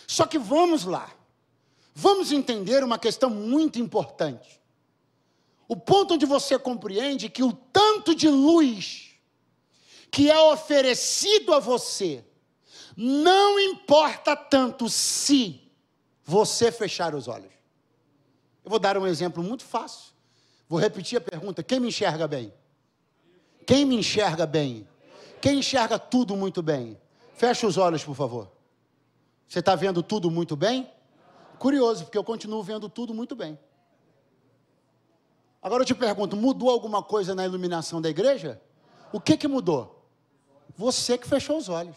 Só 0.07 0.27
que 0.27 0.39
vamos 0.39 0.85
lá. 0.85 1.16
Vamos 1.99 2.31
entender 2.31 2.85
uma 2.85 2.99
questão 2.99 3.31
muito 3.31 3.79
importante. 3.79 4.61
O 5.67 5.75
ponto 5.75 6.13
onde 6.13 6.27
você 6.27 6.59
compreende 6.59 7.31
que 7.31 7.43
o 7.43 7.55
tanto 7.55 8.15
de 8.15 8.29
luz 8.29 9.15
que 10.11 10.31
é 10.31 10.39
oferecido 10.39 11.55
a 11.55 11.59
você 11.59 12.23
Não 12.95 13.59
importa 13.59 14.37
tanto 14.37 14.91
se 14.91 15.73
você 16.23 16.71
fechar 16.71 17.15
os 17.15 17.29
olhos. 17.29 17.53
Eu 18.63 18.71
vou 18.71 18.79
dar 18.79 18.99
um 18.99 19.07
exemplo 19.07 19.43
muito 19.43 19.65
fácil. 19.65 20.13
Vou 20.69 20.79
repetir 20.79 21.17
a 21.17 21.21
pergunta: 21.21 21.63
quem 21.63 21.81
me 21.81 21.89
enxerga 21.89 22.29
bem? 22.29 22.53
Quem 23.67 23.87
me 23.87 23.97
enxerga 23.97 24.47
bem? 24.47 24.87
Quem 25.41 25.61
enxerga 25.61 25.99
tudo 25.99 26.37
muito 26.37 26.63
bem? 26.63 26.99
Feche 27.35 27.65
os 27.67 27.79
olhos, 27.79 28.05
por 28.05 28.15
favor. 28.15 28.51
Você 29.49 29.61
está 29.61 29.75
vendo 29.75 30.03
tudo 30.03 30.31
muito 30.31 30.57
bem? 30.57 30.91
Curioso, 31.59 32.05
porque 32.05 32.19
eu 32.19 32.25
continuo 32.25 32.63
vendo 32.63 32.89
tudo 32.89 33.15
muito 33.15 33.35
bem. 33.35 33.59
Agora 35.63 35.83
eu 35.83 35.87
te 35.87 35.95
pergunto: 35.95 36.37
mudou 36.37 36.71
alguma 36.71 37.03
coisa 37.03 37.35
na 37.35 37.45
iluminação 37.45 38.01
da 38.01 38.09
igreja? 38.09 38.61
O 39.13 39.21
que, 39.21 39.37
que 39.37 39.49
mudou? 39.49 40.05
Você 40.77 41.17
que 41.17 41.27
fechou 41.27 41.57
os 41.57 41.69
olhos. 41.69 41.97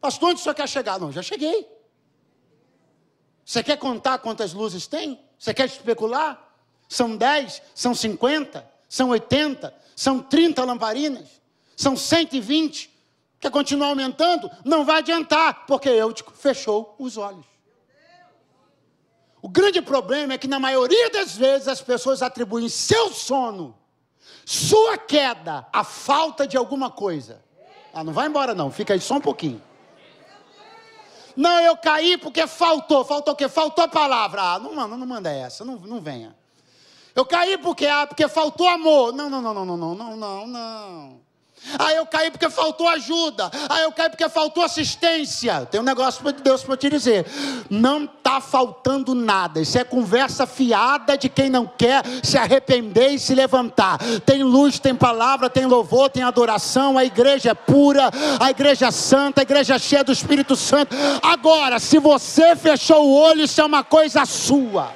Pastor, 0.00 0.30
onde 0.30 0.40
o 0.40 0.42
senhor 0.42 0.54
quer 0.54 0.68
chegar? 0.68 0.98
Não, 0.98 1.12
já 1.12 1.22
cheguei. 1.22 1.68
Você 3.44 3.62
quer 3.62 3.76
contar 3.76 4.18
quantas 4.18 4.52
luzes 4.52 4.86
tem? 4.86 5.20
Você 5.38 5.52
quer 5.52 5.66
especular? 5.66 6.48
São 6.88 7.16
10, 7.16 7.62
são 7.74 7.94
50, 7.94 8.68
são 8.88 9.10
80, 9.10 9.74
são 9.94 10.20
30 10.20 10.64
lamparinas, 10.64 11.40
são 11.76 11.96
120. 11.96 12.90
Quer 13.38 13.50
continuar 13.50 13.88
aumentando? 13.88 14.50
Não 14.64 14.84
vai 14.84 14.98
adiantar, 14.98 15.66
porque 15.66 15.88
eu 15.88 16.14
fechou 16.34 16.94
os 16.98 17.16
olhos. 17.16 17.44
O 19.42 19.48
grande 19.48 19.80
problema 19.80 20.34
é 20.34 20.38
que, 20.38 20.48
na 20.48 20.58
maioria 20.58 21.10
das 21.10 21.36
vezes, 21.36 21.68
as 21.68 21.80
pessoas 21.80 22.22
atribuem 22.22 22.68
seu 22.68 23.10
sono, 23.10 23.74
sua 24.44 24.98
queda, 24.98 25.66
à 25.72 25.82
falta 25.82 26.46
de 26.46 26.56
alguma 26.56 26.90
coisa. 26.90 27.42
Ah, 27.92 28.04
não 28.04 28.12
vai 28.12 28.26
embora, 28.26 28.54
não, 28.54 28.70
fica 28.70 28.92
aí 28.92 29.00
só 29.00 29.14
um 29.14 29.20
pouquinho. 29.20 29.62
Não, 31.36 31.60
eu 31.60 31.76
caí 31.76 32.18
porque 32.18 32.46
faltou. 32.46 33.04
Faltou 33.04 33.34
o 33.34 33.36
quê? 33.36 33.48
Faltou 33.48 33.84
a 33.84 33.88
palavra. 33.88 34.42
Ah, 34.42 34.58
não, 34.58 34.74
não, 34.74 34.88
não 34.88 35.06
manda 35.06 35.30
essa, 35.30 35.64
não, 35.64 35.76
não 35.76 36.00
venha. 36.00 36.36
Eu 37.14 37.24
caí 37.24 37.56
porque, 37.58 37.86
ah, 37.86 38.06
porque 38.06 38.28
faltou 38.28 38.68
amor. 38.68 39.12
Não, 39.12 39.30
não, 39.30 39.40
não, 39.40 39.54
não, 39.54 39.64
não, 39.64 39.76
não, 39.76 39.94
não, 39.94 40.16
não, 40.16 40.46
não. 40.46 41.20
Ah, 41.78 41.92
eu 41.92 42.06
caí 42.06 42.30
porque 42.30 42.48
faltou 42.48 42.88
ajuda. 42.88 43.50
Ah, 43.68 43.80
eu 43.80 43.92
caí 43.92 44.08
porque 44.08 44.28
faltou 44.28 44.64
assistência. 44.64 45.66
Tem 45.66 45.80
um 45.80 45.84
negócio 45.84 46.24
de 46.32 46.42
Deus 46.42 46.62
para 46.62 46.76
te 46.76 46.88
dizer. 46.88 47.26
Não 47.68 48.04
está 48.04 48.40
faltando 48.40 49.14
nada. 49.14 49.60
Isso 49.60 49.78
é 49.78 49.84
conversa 49.84 50.46
fiada 50.46 51.16
de 51.16 51.28
quem 51.28 51.50
não 51.50 51.66
quer 51.66 52.02
se 52.22 52.38
arrepender 52.38 53.10
e 53.10 53.18
se 53.18 53.34
levantar. 53.34 53.98
Tem 54.24 54.42
luz, 54.42 54.78
tem 54.78 54.94
palavra, 54.94 55.50
tem 55.50 55.66
louvor, 55.66 56.08
tem 56.08 56.22
adoração. 56.22 56.96
A 56.96 57.04
igreja 57.04 57.50
é 57.50 57.54
pura, 57.54 58.10
a 58.40 58.50
igreja 58.50 58.86
é 58.86 58.90
santa, 58.90 59.40
a 59.40 59.44
igreja 59.44 59.74
é 59.74 59.78
cheia 59.78 60.02
do 60.02 60.12
Espírito 60.12 60.56
Santo. 60.56 60.96
Agora, 61.22 61.78
se 61.78 61.98
você 61.98 62.56
fechou 62.56 63.06
o 63.06 63.14
olho, 63.14 63.42
isso 63.42 63.60
é 63.60 63.64
uma 63.64 63.84
coisa 63.84 64.24
sua. 64.24 64.92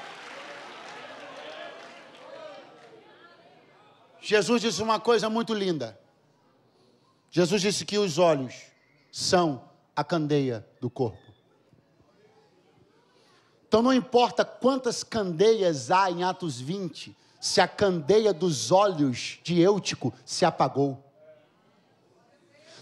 Jesus 4.20 4.62
disse 4.62 4.82
uma 4.82 4.98
coisa 4.98 5.28
muito 5.28 5.52
linda. 5.52 6.03
Jesus 7.34 7.60
disse 7.60 7.84
que 7.84 7.98
os 7.98 8.16
olhos 8.16 8.54
são 9.10 9.68
a 9.96 10.04
candeia 10.04 10.64
do 10.80 10.88
corpo. 10.88 11.18
Então 13.66 13.82
não 13.82 13.92
importa 13.92 14.44
quantas 14.44 15.02
candeias 15.02 15.90
há 15.90 16.08
em 16.08 16.22
Atos 16.22 16.60
20, 16.60 17.12
se 17.40 17.60
a 17.60 17.66
candeia 17.66 18.32
dos 18.32 18.70
olhos 18.70 19.40
de 19.42 19.60
Eutico 19.60 20.14
se 20.24 20.44
apagou. 20.44 21.03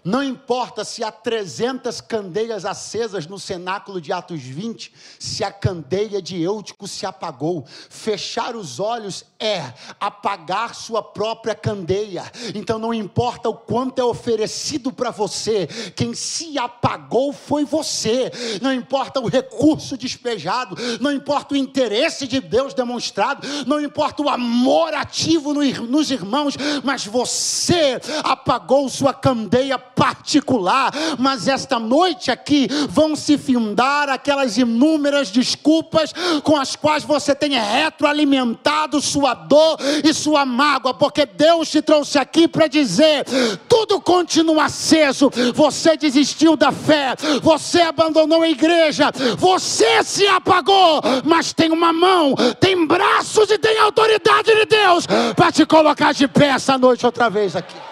Não 0.05 0.23
importa 0.23 0.85
se 0.85 1.05
há 1.05 1.13
300 1.13 2.01
candeias 2.01 2.65
acesas 2.65 3.27
no 3.27 3.39
cenáculo 3.39 4.01
de 4.01 4.13
Atos 4.13 4.43
20, 4.43 4.93
se 5.19 5.45
a 5.45 5.53
candeia 5.53 6.21
de 6.21 6.43
Eutico 6.43 6.89
se 6.89 7.07
apagou. 7.07 7.65
Fechar 7.89 8.57
os 8.57 8.81
olhos 8.81 9.25
é 9.39 9.73
apagar 10.01 10.75
sua 10.75 11.03
própria 11.03 11.55
candeia. 11.55 12.25
Então 12.55 12.81
não 12.81 12.93
importa 12.93 13.49
o 13.49 13.55
quanto 13.55 14.01
é 14.01 14.05
oferecido 14.05 14.93
para 14.93 15.11
você, 15.11 15.69
quem 15.95 16.15
se 16.15 16.59
apagou 16.59 17.33
foi 17.33 17.65
você. 17.65 18.31
Não 18.61 18.73
importa 18.73 19.21
o 19.21 19.29
recurso 19.29 19.97
despejado, 19.97 20.77
não 21.01 21.13
importa 21.13 21.55
o 21.55 21.57
interesse 21.57 22.27
de 22.27 22.41
Deus 22.41 22.75
demonstrado, 22.75 23.47
não 23.67 23.81
importa 23.81 24.23
o 24.23 24.29
amor 24.29 24.95
ativo 24.95 25.55
nos 25.55 26.11
irmãos, 26.11 26.57
mas 26.83 27.07
você 27.07 28.01
apagou 28.25 28.89
sua 28.89 29.15
candeia 29.15 29.79
particular, 29.95 30.93
mas 31.19 31.49
esta 31.49 31.79
noite 31.79 32.31
aqui 32.31 32.69
vão 32.89 33.15
se 33.17 33.39
findar 33.39 34.09
aquelas 34.09 34.59
inúmeras 34.59 35.31
desculpas 35.31 36.13
com 36.43 36.57
as 36.57 36.77
quais 36.77 37.05
você 37.05 37.35
tem 37.35 37.53
retroalimentado 37.53 39.01
sua 39.01 39.35
dor 39.35 39.79
e 40.05 40.13
sua 40.13 40.45
mágoa, 40.45 40.95
porque 40.95 41.27
Deus 41.27 41.71
te 41.71 41.83
trouxe 41.83 42.19
aqui 42.19 42.49
para 42.49 42.67
dizer: 42.67 43.25
tudo 43.69 44.01
continua 44.01 44.65
aceso. 44.65 45.31
Você 45.55 45.97
desistiu 45.97 46.57
da 46.57 46.73
fé, 46.73 47.15
você 47.43 47.83
abandonou 47.83 48.43
a 48.43 48.49
igreja, 48.49 49.11
você 49.37 50.03
se 50.05 50.27
apagou, 50.27 51.01
mas 51.25 51.53
tem 51.53 51.71
uma 51.71 51.93
mão, 51.93 52.35
tem 52.61 52.87
braços 52.87 53.51
e 53.51 53.59
tem 53.59 53.79
autoridade 53.79 54.55
de 54.55 54.65
Deus 54.67 55.07
para 55.37 55.53
te 55.53 55.65
colocar 55.67 56.13
de 56.13 56.27
pé 56.29 56.49
essa 56.49 56.79
noite 56.79 57.05
outra 57.07 57.29
vez 57.29 57.57
aqui. 57.57 57.92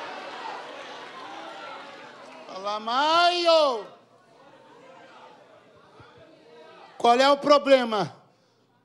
Maio. 2.79 3.87
Qual 6.97 7.19
é 7.19 7.31
o 7.31 7.37
problema? 7.39 8.15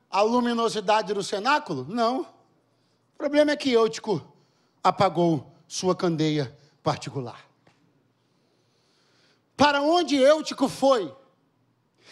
A 0.10 0.22
luminosidade 0.22 1.14
do 1.14 1.22
cenáculo? 1.22 1.86
Não. 1.88 2.22
O 2.22 3.18
problema 3.18 3.52
é 3.52 3.56
que 3.56 3.72
Eutico 3.72 4.26
apagou 4.82 5.52
sua 5.68 5.96
candeia 5.96 6.58
particular. 6.82 7.46
Para 9.58 9.82
onde 9.82 10.16
Eutico 10.16 10.68
foi? 10.68 11.14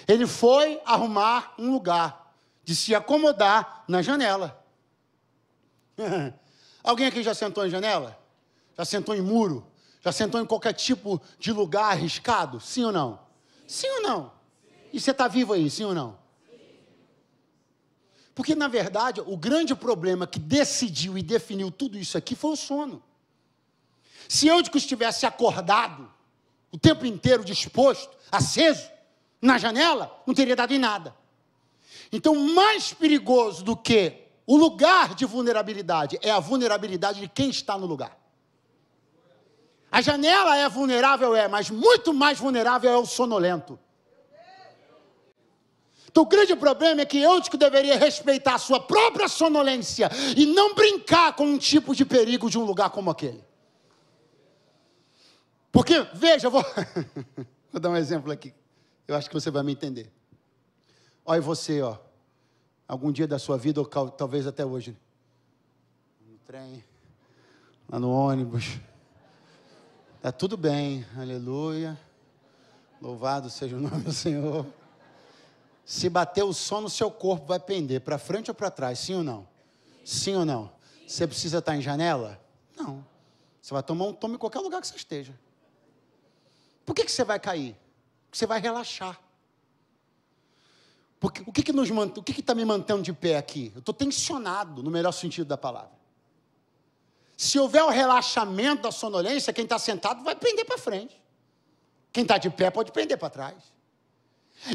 Ele 0.07 0.27
foi 0.27 0.81
arrumar 0.85 1.53
um 1.57 1.71
lugar 1.71 2.33
de 2.63 2.75
se 2.75 2.93
acomodar 2.95 3.83
na 3.87 4.01
janela. 4.01 4.61
Alguém 6.83 7.07
aqui 7.07 7.23
já 7.23 7.33
sentou 7.33 7.65
em 7.65 7.69
janela? 7.69 8.19
Já 8.77 8.83
sentou 8.83 9.15
em 9.15 9.21
muro? 9.21 9.65
Já 10.03 10.11
sentou 10.11 10.41
em 10.41 10.45
qualquer 10.45 10.73
tipo 10.73 11.21
de 11.39 11.53
lugar 11.53 11.91
arriscado? 11.91 12.59
Sim 12.59 12.83
ou 12.83 12.91
não? 12.91 13.19
Sim 13.65 13.87
ou 13.87 14.01
não? 14.01 14.33
E 14.91 14.99
você 14.99 15.11
está 15.11 15.29
vivo 15.29 15.53
aí, 15.53 15.69
sim 15.69 15.85
ou 15.85 15.95
não? 15.95 16.19
Porque, 18.35 18.53
na 18.53 18.67
verdade, 18.67 19.21
o 19.21 19.37
grande 19.37 19.73
problema 19.73 20.27
que 20.27 20.39
decidiu 20.39 21.17
e 21.17 21.23
definiu 21.23 21.71
tudo 21.71 21.97
isso 21.97 22.17
aqui 22.17 22.35
foi 22.35 22.51
o 22.51 22.55
sono. 22.55 23.01
Se 24.27 24.47
Eutico 24.47 24.77
estivesse 24.77 25.25
acordado, 25.25 26.11
o 26.71 26.77
tempo 26.77 27.05
inteiro 27.05 27.45
disposto, 27.45 28.17
aceso, 28.31 28.89
na 29.41 29.57
janela, 29.57 30.21
não 30.25 30.33
teria 30.33 30.55
dado 30.55 30.73
em 30.73 30.79
nada. 30.79 31.15
Então, 32.11 32.35
mais 32.35 32.93
perigoso 32.93 33.63
do 33.63 33.77
que 33.77 34.23
o 34.45 34.57
lugar 34.57 35.15
de 35.15 35.25
vulnerabilidade 35.25 36.17
é 36.21 36.31
a 36.31 36.39
vulnerabilidade 36.39 37.21
de 37.21 37.27
quem 37.27 37.49
está 37.49 37.77
no 37.77 37.85
lugar. 37.85 38.22
A 39.93 40.01
janela 40.01 40.57
é 40.57 40.67
vulnerável, 40.67 41.35
é, 41.35 41.47
mas 41.47 41.69
muito 41.69 42.15
mais 42.15 42.39
vulnerável 42.39 42.89
é 42.89 42.97
o 42.97 43.05
sonolento. 43.05 43.79
Então, 46.09 46.23
o 46.23 46.25
grande 46.25 46.55
problema 46.55 47.01
é 47.01 47.05
que 47.05 47.19
Eutico 47.19 47.57
deveria 47.57 47.95
respeitar 47.95 48.55
a 48.55 48.57
sua 48.57 48.79
própria 48.79 49.27
sonolência 49.27 50.09
e 50.35 50.47
não 50.47 50.73
brincar 50.73 51.35
com 51.35 51.45
um 51.45 51.59
tipo 51.59 51.93
de 51.93 52.05
perigo 52.05 52.49
de 52.49 52.57
um 52.57 52.63
lugar 52.63 52.89
como 52.89 53.11
aquele. 53.11 53.43
Porque, 55.71 56.01
veja, 56.15 56.47
eu 56.47 56.51
vou, 56.51 56.65
vou 57.71 57.79
dar 57.79 57.91
um 57.91 57.95
exemplo 57.95 58.31
aqui. 58.31 58.51
Eu 59.07 59.15
acho 59.15 59.29
que 59.29 59.35
você 59.35 59.51
vai 59.51 59.61
me 59.61 59.73
entender. 59.73 60.11
Olha 61.23 61.39
você, 61.39 61.83
ó. 61.83 61.97
Algum 62.87 63.11
dia 63.11 63.27
da 63.27 63.37
sua 63.37 63.59
vida, 63.59 63.79
ou 63.79 63.85
talvez 63.85 64.47
até 64.47 64.65
hoje. 64.65 64.97
No 66.27 66.39
trem, 66.39 66.83
lá 67.87 67.99
no 67.99 68.11
ônibus 68.11 68.79
Está 70.23 70.31
tudo 70.31 70.55
bem, 70.55 71.05
aleluia. 71.17 71.99
Louvado 73.01 73.49
seja 73.49 73.75
o 73.75 73.79
nome 73.81 74.05
do 74.05 74.13
Senhor. 74.13 74.65
Se 75.83 76.07
bater 76.07 76.43
o 76.43 76.53
som 76.53 76.79
no 76.79 76.89
seu 76.89 77.11
corpo, 77.11 77.47
vai 77.47 77.59
pender 77.59 77.99
para 77.99 78.17
frente 78.17 78.49
ou 78.49 78.55
para 78.55 78.71
trás, 78.71 78.99
sim 78.99 79.15
ou 79.15 79.21
não? 79.21 79.45
Sim 80.05 80.35
ou 80.35 80.45
não? 80.45 80.71
Você 81.05 81.27
precisa 81.27 81.57
estar 81.57 81.75
em 81.75 81.81
janela? 81.81 82.41
Não. 82.77 83.05
Você 83.61 83.73
vai 83.73 83.83
tomar 83.83 84.05
um 84.05 84.13
tomo 84.13 84.35
em 84.35 84.37
qualquer 84.37 84.59
lugar 84.59 84.79
que 84.79 84.87
você 84.87 84.95
esteja. 84.95 85.37
Por 86.85 86.95
que, 86.95 87.03
que 87.03 87.11
você 87.11 87.25
vai 87.25 87.37
cair? 87.37 87.75
Porque 88.27 88.37
você 88.37 88.45
vai 88.45 88.61
relaxar. 88.61 89.19
Porque, 91.19 91.43
o 91.45 91.51
que, 91.51 91.63
que, 91.63 91.73
nos, 91.73 91.89
o 91.89 92.23
que 92.23 92.39
está 92.39 92.55
me 92.55 92.63
mantendo 92.63 93.03
de 93.03 93.11
pé 93.11 93.35
aqui? 93.35 93.73
Eu 93.75 93.79
estou 93.79 93.93
tensionado, 93.93 94.81
no 94.81 94.89
melhor 94.89 95.11
sentido 95.11 95.47
da 95.47 95.57
palavra. 95.57 95.91
Se 97.43 97.59
houver 97.59 97.83
o 97.83 97.89
relaxamento 97.89 98.83
da 98.83 98.91
sonolência, 98.91 99.51
quem 99.51 99.65
está 99.65 99.77
sentado 99.77 100.23
vai 100.23 100.33
prender 100.33 100.63
para 100.63 100.77
frente. 100.77 101.21
Quem 102.09 102.23
está 102.23 102.37
de 102.37 102.49
pé 102.49 102.71
pode 102.71 102.93
pender 102.93 103.17
para 103.17 103.29
trás. 103.29 103.55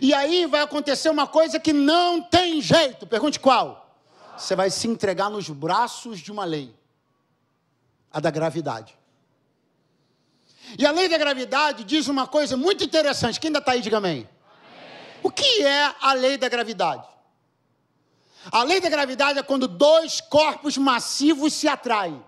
E 0.03 0.13
aí 0.13 0.45
vai 0.45 0.61
acontecer 0.61 1.09
uma 1.09 1.27
coisa 1.27 1.59
que 1.59 1.73
não 1.73 2.21
tem 2.21 2.61
jeito. 2.61 3.07
Pergunte 3.07 3.41
qual? 3.41 3.97
Você 4.37 4.55
vai 4.55 4.69
se 4.69 4.87
entregar 4.87 5.31
nos 5.31 5.49
braços 5.49 6.21
de 6.21 6.31
uma 6.31 6.45
lei 6.45 6.77
a 8.13 8.21
da 8.21 8.31
gravidade. 8.31 8.95
E 10.79 10.85
a 10.85 10.91
lei 10.91 11.09
da 11.09 11.17
gravidade 11.17 11.85
diz 11.85 12.07
uma 12.07 12.27
coisa 12.27 12.55
muito 12.55 12.85
interessante. 12.85 13.41
Quem 13.41 13.49
ainda 13.49 13.61
está 13.61 13.73
aí, 13.73 13.81
diga 13.81 13.97
amém. 13.97 14.13
amém. 14.13 14.29
O 15.23 15.31
que 15.31 15.63
é 15.63 15.95
a 16.03 16.13
lei 16.13 16.37
da 16.37 16.51
gravidade? 16.51 17.09
A 18.53 18.63
lei 18.63 18.79
da 18.79 18.91
gravidade 18.91 19.39
é 19.39 19.43
quando 19.43 19.67
dois 19.67 20.21
corpos 20.21 20.77
massivos 20.77 21.55
se 21.55 21.67
atraem. 21.67 22.28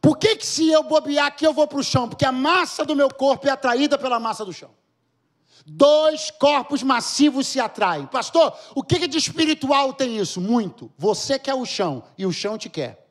Por 0.00 0.18
que, 0.18 0.36
que 0.36 0.46
se 0.46 0.70
eu 0.70 0.82
bobear 0.82 1.26
aqui 1.26 1.44
eu 1.46 1.52
vou 1.52 1.66
para 1.66 1.78
o 1.78 1.84
chão? 1.84 2.08
Porque 2.08 2.24
a 2.24 2.32
massa 2.32 2.84
do 2.84 2.94
meu 2.94 3.08
corpo 3.12 3.48
é 3.48 3.50
atraída 3.50 3.98
pela 3.98 4.20
massa 4.20 4.44
do 4.44 4.52
chão. 4.52 4.70
Dois 5.66 6.30
corpos 6.30 6.82
massivos 6.82 7.46
se 7.48 7.58
atraem. 7.58 8.06
Pastor, 8.06 8.56
o 8.74 8.84
que, 8.84 9.00
que 9.00 9.08
de 9.08 9.18
espiritual 9.18 9.92
tem 9.92 10.16
isso? 10.16 10.40
Muito. 10.40 10.92
Você 10.96 11.38
quer 11.38 11.54
o 11.54 11.66
chão 11.66 12.04
e 12.16 12.24
o 12.24 12.32
chão 12.32 12.56
te 12.56 12.68
quer. 12.68 13.04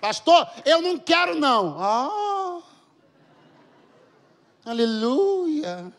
Pastor, 0.00 0.48
eu 0.64 0.80
não 0.80 0.96
quero 0.96 1.34
não. 1.34 1.76
Ah, 1.78 2.60
aleluia. 4.64 5.92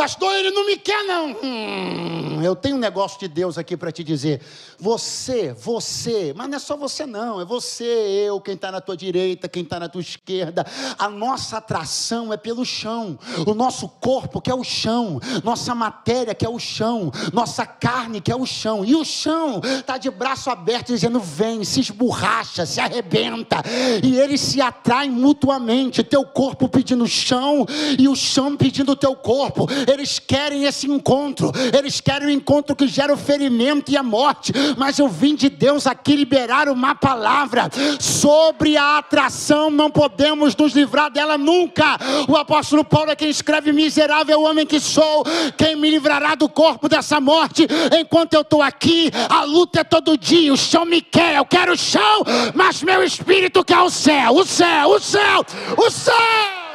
Pastor, 0.00 0.34
ele 0.34 0.50
não 0.50 0.64
me 0.64 0.78
quer, 0.78 1.04
não. 1.04 1.36
Hum, 1.42 2.40
eu 2.42 2.56
tenho 2.56 2.76
um 2.76 2.78
negócio 2.78 3.20
de 3.20 3.28
Deus 3.28 3.58
aqui 3.58 3.76
para 3.76 3.92
te 3.92 4.02
dizer. 4.02 4.40
Você, 4.78 5.52
você, 5.52 6.32
mas 6.34 6.48
não 6.48 6.56
é 6.56 6.58
só 6.58 6.74
você, 6.74 7.04
não. 7.04 7.38
É 7.38 7.44
você, 7.44 7.84
eu, 7.84 8.40
quem 8.40 8.54
está 8.54 8.72
na 8.72 8.80
tua 8.80 8.96
direita, 8.96 9.46
quem 9.46 9.62
está 9.62 9.78
na 9.78 9.90
tua 9.90 10.00
esquerda. 10.00 10.64
A 10.98 11.10
nossa 11.10 11.58
atração 11.58 12.32
é 12.32 12.38
pelo 12.38 12.64
chão. 12.64 13.18
O 13.46 13.52
nosso 13.52 13.86
corpo 13.90 14.40
que 14.40 14.50
é 14.50 14.54
o 14.54 14.64
chão. 14.64 15.20
Nossa 15.44 15.74
matéria 15.74 16.34
que 16.34 16.46
é 16.46 16.48
o 16.48 16.58
chão. 16.58 17.12
Nossa 17.30 17.66
carne 17.66 18.22
que 18.22 18.32
é 18.32 18.36
o 18.36 18.46
chão. 18.46 18.82
E 18.82 18.96
o 18.96 19.04
chão 19.04 19.60
está 19.62 19.98
de 19.98 20.10
braço 20.10 20.48
aberto 20.48 20.94
dizendo: 20.94 21.20
vem, 21.20 21.62
se 21.62 21.80
esborracha, 21.80 22.64
se 22.64 22.80
arrebenta. 22.80 23.56
E 24.02 24.18
eles 24.18 24.40
se 24.40 24.62
atraem 24.62 25.10
mutuamente. 25.10 26.02
Teu 26.02 26.24
corpo 26.24 26.70
pedindo 26.70 27.06
chão 27.06 27.66
e 27.98 28.08
o 28.08 28.16
chão 28.16 28.56
pedindo 28.56 28.96
teu 28.96 29.14
corpo 29.14 29.66
eles 29.90 30.18
querem 30.18 30.64
esse 30.64 30.86
encontro, 30.86 31.52
eles 31.76 32.00
querem 32.00 32.28
o 32.28 32.30
um 32.30 32.32
encontro 32.32 32.76
que 32.76 32.86
gera 32.86 33.12
o 33.12 33.16
ferimento 33.16 33.90
e 33.90 33.96
a 33.96 34.02
morte, 34.02 34.52
mas 34.76 34.98
eu 34.98 35.08
vim 35.08 35.34
de 35.34 35.48
Deus 35.48 35.86
aqui 35.86 36.16
liberar 36.16 36.68
uma 36.68 36.94
palavra 36.94 37.68
sobre 37.98 38.76
a 38.76 38.98
atração, 38.98 39.70
não 39.70 39.90
podemos 39.90 40.54
nos 40.56 40.72
livrar 40.72 41.10
dela 41.10 41.36
nunca. 41.36 41.98
O 42.28 42.36
apóstolo 42.36 42.84
Paulo 42.84 43.10
é 43.10 43.16
quem 43.16 43.28
escreve: 43.28 43.72
Miserável 43.72 44.42
homem 44.42 44.66
que 44.66 44.80
sou, 44.80 45.24
quem 45.56 45.76
me 45.76 45.90
livrará 45.90 46.34
do 46.34 46.48
corpo 46.48 46.88
dessa 46.88 47.20
morte? 47.20 47.66
Enquanto 47.98 48.34
eu 48.34 48.42
estou 48.42 48.62
aqui, 48.62 49.10
a 49.28 49.44
luta 49.44 49.80
é 49.80 49.84
todo 49.84 50.16
dia, 50.16 50.52
o 50.52 50.56
chão 50.56 50.84
me 50.84 51.00
quer, 51.00 51.36
eu 51.36 51.44
quero 51.44 51.72
o 51.72 51.78
chão, 51.78 52.24
mas 52.54 52.82
meu 52.82 53.02
espírito 53.02 53.64
quer 53.64 53.80
o 53.80 53.90
céu, 53.90 54.34
o 54.34 54.44
céu, 54.44 54.90
o 54.90 55.00
céu, 55.00 55.44
o 55.76 55.90
céu. 55.90 56.69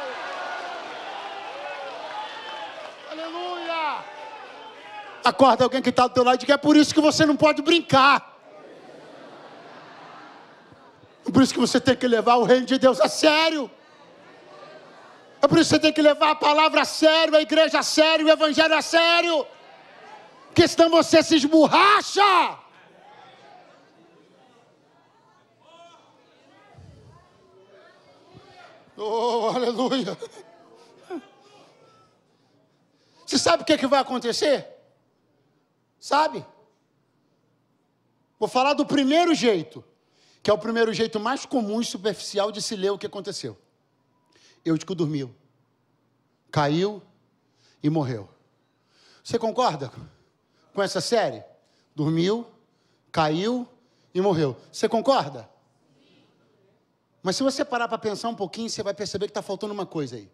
Acorda 5.26 5.64
alguém 5.64 5.82
que 5.82 5.88
está 5.88 6.06
do 6.06 6.14
teu 6.14 6.22
lado 6.22 6.36
e 6.36 6.38
diga, 6.38 6.54
é 6.54 6.56
por 6.56 6.76
isso 6.76 6.94
que 6.94 7.00
você 7.00 7.26
não 7.26 7.34
pode 7.34 7.60
brincar. 7.60 8.38
É 11.26 11.30
por 11.32 11.42
isso 11.42 11.52
que 11.52 11.58
você 11.58 11.80
tem 11.80 11.96
que 11.96 12.06
levar 12.06 12.36
o 12.36 12.44
reino 12.44 12.64
de 12.64 12.78
Deus 12.78 13.00
a 13.00 13.08
sério. 13.08 13.68
É 15.42 15.48
por 15.48 15.58
isso 15.58 15.70
que 15.70 15.74
você 15.74 15.80
tem 15.80 15.92
que 15.92 16.00
levar 16.00 16.30
a 16.30 16.34
palavra 16.36 16.82
a 16.82 16.84
sério, 16.84 17.34
a 17.34 17.42
igreja 17.42 17.80
a 17.80 17.82
sério, 17.82 18.26
o 18.26 18.30
evangelho 18.30 18.72
a 18.72 18.80
sério. 18.80 19.44
Porque 20.46 20.68
senão 20.68 20.90
você 20.90 21.20
se 21.24 21.34
esborracha. 21.34 22.58
Oh, 28.96 29.50
aleluia. 29.56 30.16
Você 33.26 33.38
sabe 33.38 33.64
o 33.64 33.66
que, 33.66 33.72
é 33.72 33.78
que 33.78 33.88
vai 33.88 33.98
acontecer? 33.98 34.75
Sabe? 36.06 36.46
Vou 38.38 38.48
falar 38.48 38.74
do 38.74 38.86
primeiro 38.86 39.34
jeito, 39.34 39.84
que 40.40 40.48
é 40.48 40.54
o 40.54 40.58
primeiro 40.58 40.94
jeito 40.94 41.18
mais 41.18 41.44
comum 41.44 41.80
e 41.80 41.84
superficial 41.84 42.52
de 42.52 42.62
se 42.62 42.76
ler 42.76 42.90
o 42.90 42.96
que 42.96 43.06
aconteceu. 43.06 43.58
Eutico 44.64 44.94
dormiu, 44.94 45.34
caiu 46.48 47.02
e 47.82 47.90
morreu. 47.90 48.28
Você 49.24 49.36
concorda 49.36 49.90
com 50.72 50.80
essa 50.80 51.00
série? 51.00 51.42
Dormiu, 51.92 52.46
caiu 53.10 53.68
e 54.14 54.20
morreu. 54.20 54.56
Você 54.70 54.88
concorda? 54.88 55.50
Mas 57.20 57.34
se 57.34 57.42
você 57.42 57.64
parar 57.64 57.88
para 57.88 57.98
pensar 57.98 58.28
um 58.28 58.36
pouquinho, 58.36 58.70
você 58.70 58.80
vai 58.80 58.94
perceber 58.94 59.26
que 59.26 59.32
está 59.32 59.42
faltando 59.42 59.74
uma 59.74 59.84
coisa 59.86 60.14
aí. 60.14 60.30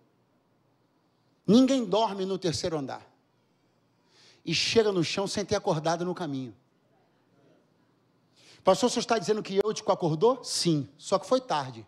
Ninguém 1.47 1.83
dorme 1.83 2.27
no 2.27 2.37
terceiro 2.37 2.77
andar 2.77 3.11
e 4.45 4.55
chega 4.55 4.91
no 4.91 5.05
chão 5.05 5.27
sem 5.27 5.45
ter 5.45 5.57
acordado 5.57 6.05
no 6.05 6.15
caminho. 6.15 6.55
Pastor, 8.65 8.91
você 8.91 9.01
está 9.01 9.19
dizendo 9.19 9.43
que 9.43 9.61
Eutico 9.65 9.91
acordou? 9.91 10.43
Sim, 10.45 10.89
só 10.97 11.19
que 11.19 11.27
foi 11.27 11.41
tarde. 11.41 11.87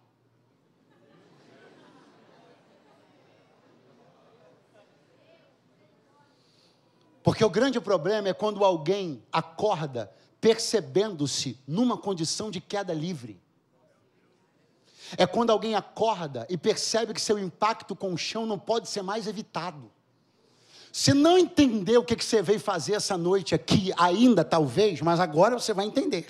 Porque 7.23 7.43
o 7.43 7.49
grande 7.49 7.81
problema 7.81 8.29
é 8.29 8.35
quando 8.35 8.63
alguém 8.65 9.23
acorda 9.33 10.13
percebendo-se 10.41 11.59
numa 11.67 11.97
condição 11.97 12.51
de 12.51 12.61
queda 12.61 12.93
livre. 12.93 13.41
É 15.17 15.27
quando 15.27 15.51
alguém 15.51 15.75
acorda 15.75 16.47
e 16.51 16.59
percebe 16.59 17.15
que 17.15 17.21
seu 17.21 17.39
impacto 17.39 17.97
com 17.97 18.13
o 18.13 18.19
chão 18.19 18.45
não 18.45 18.59
pode 18.59 18.91
ser 18.91 19.01
mais 19.01 19.27
evitado. 19.27 19.91
Você 20.97 21.13
não 21.13 21.37
entendeu 21.37 22.03
o 22.03 22.05
que 22.05 22.15
você 22.25 22.41
veio 22.41 22.61
fazer 22.61 22.95
essa 22.95 23.19
noite 23.19 23.53
aqui, 23.53 23.93
ainda 23.97 24.45
talvez, 24.45 25.01
mas 25.01 25.19
agora 25.19 25.59
você 25.59 25.75
vai 25.75 25.87
entender. 25.87 26.25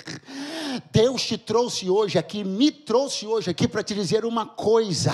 Deus 0.90 1.22
te 1.22 1.37
trouxe 1.37 1.90
hoje 1.90 2.18
aqui, 2.18 2.42
me 2.42 2.70
trouxe 2.70 3.27
hoje 3.27 3.50
aqui 3.50 3.68
para 3.68 3.83
te 3.83 3.94
dizer 3.94 4.24
uma 4.24 4.46
coisa: 4.46 5.12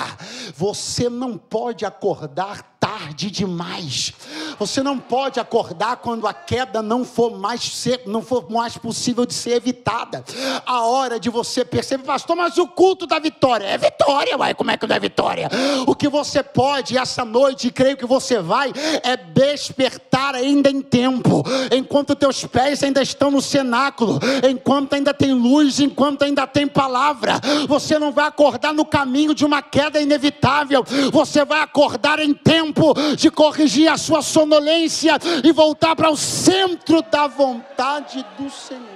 você 0.54 1.08
não 1.08 1.36
pode 1.36 1.84
acordar 1.84 2.78
tarde 2.90 3.30
demais. 3.30 4.12
Você 4.58 4.82
não 4.82 4.98
pode 4.98 5.38
acordar 5.38 5.98
quando 5.98 6.26
a 6.26 6.34
queda 6.34 6.82
não 6.82 7.04
for 7.04 7.38
mais 7.38 7.62
ser, 7.62 8.02
não 8.04 8.20
for 8.20 8.50
mais 8.50 8.76
possível 8.76 9.24
de 9.24 9.32
ser 9.32 9.52
evitada. 9.52 10.24
A 10.66 10.82
hora 10.82 11.20
de 11.20 11.30
você 11.30 11.64
perceber, 11.64 12.02
pastor, 12.02 12.34
mas 12.34 12.58
o 12.58 12.66
culto 12.66 13.06
da 13.06 13.20
vitória 13.20 13.64
é 13.64 13.78
vitória, 13.78 14.36
uai, 14.36 14.54
como 14.54 14.72
é 14.72 14.76
que 14.76 14.88
não 14.88 14.96
é 14.96 14.98
vitória? 14.98 15.48
O 15.86 15.94
que 15.94 16.08
você 16.08 16.42
pode 16.42 16.98
essa 16.98 17.24
noite, 17.24 17.68
e 17.68 17.70
creio 17.70 17.96
que 17.96 18.04
você 18.04 18.40
vai, 18.40 18.72
é 19.04 19.16
despertar 19.16 20.34
ainda 20.34 20.68
em 20.68 20.82
tempo, 20.82 21.44
enquanto 21.70 22.16
teus 22.16 22.44
pés 22.44 22.82
ainda 22.82 23.00
estão 23.00 23.30
no 23.30 23.40
cenáculo, 23.40 24.18
enquanto 24.48 24.94
ainda 24.94 25.14
tem 25.14 25.32
luz, 25.32 25.78
enquanto 25.78 26.24
ainda 26.24 26.44
tem 26.44 26.66
palavra. 26.66 27.40
Você 27.68 28.00
não 28.00 28.10
vai 28.10 28.26
acordar 28.26 28.74
no 28.74 28.84
caminho 28.84 29.32
de 29.32 29.44
uma 29.44 29.62
queda 29.62 30.00
inevitável. 30.00 30.84
Você 31.12 31.44
vai 31.44 31.60
acordar 31.60 32.18
em 32.18 32.34
tempo 32.34 32.79
tempo 32.80 32.94
de 33.16 33.30
corrigir 33.30 33.88
a 33.88 33.98
sua 33.98 34.22
sonolência 34.22 35.18
e 35.44 35.52
voltar 35.52 35.94
para 35.94 36.10
o 36.10 36.16
centro 36.16 37.02
da 37.02 37.26
vontade 37.26 38.24
do 38.38 38.48
Senhor. 38.48 38.88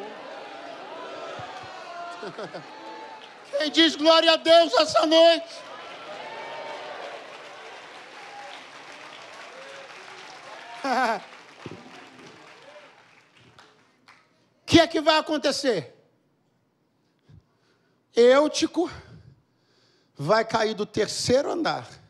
Quem 3.58 3.70
diz 3.70 3.94
glória 3.94 4.32
a 4.32 4.36
Deus 4.36 4.72
essa 4.74 5.06
noite? 5.06 5.62
O 10.82 10.88
que 14.66 14.80
é 14.80 14.86
que 14.86 15.00
vai 15.00 15.18
acontecer? 15.18 15.94
Eutico 18.14 18.90
vai 20.16 20.44
cair 20.44 20.74
do 20.74 20.86
terceiro 20.86 21.50
andar 21.50 22.03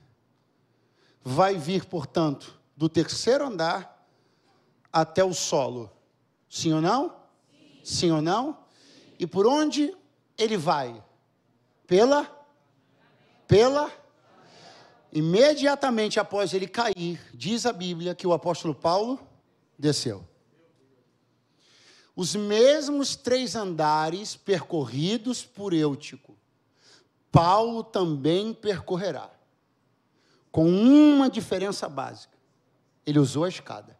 vai 1.24 1.56
vir, 1.56 1.87
portanto, 1.87 2.54
do 2.76 2.88
terceiro 2.88 3.46
andar 3.46 4.06
até 4.92 5.24
o 5.24 5.32
solo. 5.32 5.90
Sim 6.48 6.74
ou 6.74 6.80
não? 6.80 7.08
Sim, 7.82 7.96
Sim 7.96 8.10
ou 8.10 8.22
não? 8.22 8.58
E 9.18 9.26
por 9.26 9.46
onde 9.46 9.96
ele 10.37 10.56
vai? 10.56 11.02
Pela? 11.87 12.30
Pela? 13.48 13.90
Imediatamente 15.12 16.20
após 16.20 16.52
ele 16.52 16.68
cair, 16.68 17.20
diz 17.32 17.64
a 17.66 17.72
Bíblia 17.72 18.14
que 18.14 18.26
o 18.26 18.32
apóstolo 18.32 18.74
Paulo 18.74 19.18
desceu. 19.78 20.24
Os 22.14 22.37
mesmos 22.37 23.16
três 23.16 23.56
andares 23.56 24.37
percorridos 24.37 25.44
por 25.44 25.72
Eutico 25.72 26.34
Paulo 27.34 27.82
também 27.82 28.54
percorrerá. 28.54 29.28
Com 30.54 30.68
uma 30.68 31.28
diferença 31.28 31.88
básica. 31.88 32.38
Ele 33.04 33.18
usou 33.18 33.42
a 33.42 33.48
escada. 33.48 33.98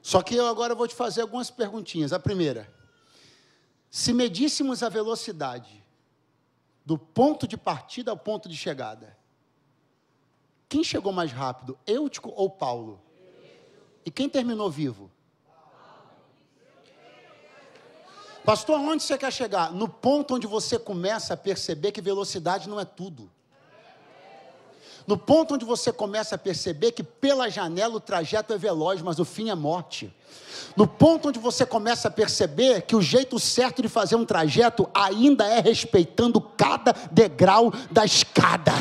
Só 0.00 0.22
que 0.22 0.36
eu 0.36 0.46
agora 0.46 0.72
vou 0.72 0.86
te 0.86 0.94
fazer 0.94 1.22
algumas 1.22 1.50
perguntinhas. 1.50 2.12
A 2.12 2.20
primeira: 2.20 2.72
se 3.90 4.12
medíssemos 4.12 4.84
a 4.84 4.88
velocidade 4.88 5.84
do 6.86 6.96
ponto 6.96 7.48
de 7.48 7.56
partida 7.56 8.12
ao 8.12 8.16
ponto 8.16 8.48
de 8.48 8.56
chegada, 8.56 9.18
quem 10.68 10.84
chegou 10.84 11.12
mais 11.12 11.32
rápido, 11.32 11.76
Eutico 11.84 12.32
ou 12.36 12.48
Paulo? 12.48 13.02
E 14.04 14.10
quem 14.12 14.28
terminou 14.28 14.70
vivo? 14.70 15.10
Pastor, 18.44 18.78
onde 18.78 19.02
você 19.02 19.18
quer 19.18 19.32
chegar? 19.32 19.72
No 19.72 19.88
ponto 19.88 20.34
onde 20.34 20.46
você 20.46 20.78
começa 20.78 21.34
a 21.34 21.36
perceber 21.36 21.92
que 21.92 22.00
velocidade 22.00 22.68
não 22.68 22.80
é 22.80 22.84
tudo. 22.84 23.30
No 25.06 25.16
ponto 25.16 25.54
onde 25.54 25.64
você 25.64 25.92
começa 25.92 26.34
a 26.34 26.38
perceber 26.38 26.92
que 26.92 27.02
pela 27.02 27.48
janela 27.48 27.96
o 27.96 28.00
trajeto 28.00 28.52
é 28.52 28.58
veloz, 28.58 29.02
mas 29.02 29.18
o 29.18 29.24
fim 29.24 29.50
é 29.50 29.54
morte. 29.54 30.14
No 30.76 30.86
ponto 30.86 31.28
onde 31.28 31.38
você 31.38 31.66
começa 31.66 32.08
a 32.08 32.10
perceber 32.10 32.82
que 32.82 32.94
o 32.94 33.02
jeito 33.02 33.38
certo 33.38 33.82
de 33.82 33.88
fazer 33.88 34.16
um 34.16 34.24
trajeto 34.24 34.88
ainda 34.94 35.44
é 35.44 35.60
respeitando 35.60 36.40
cada 36.40 36.94
degrau 37.10 37.72
da 37.90 38.04
escada. 38.04 38.72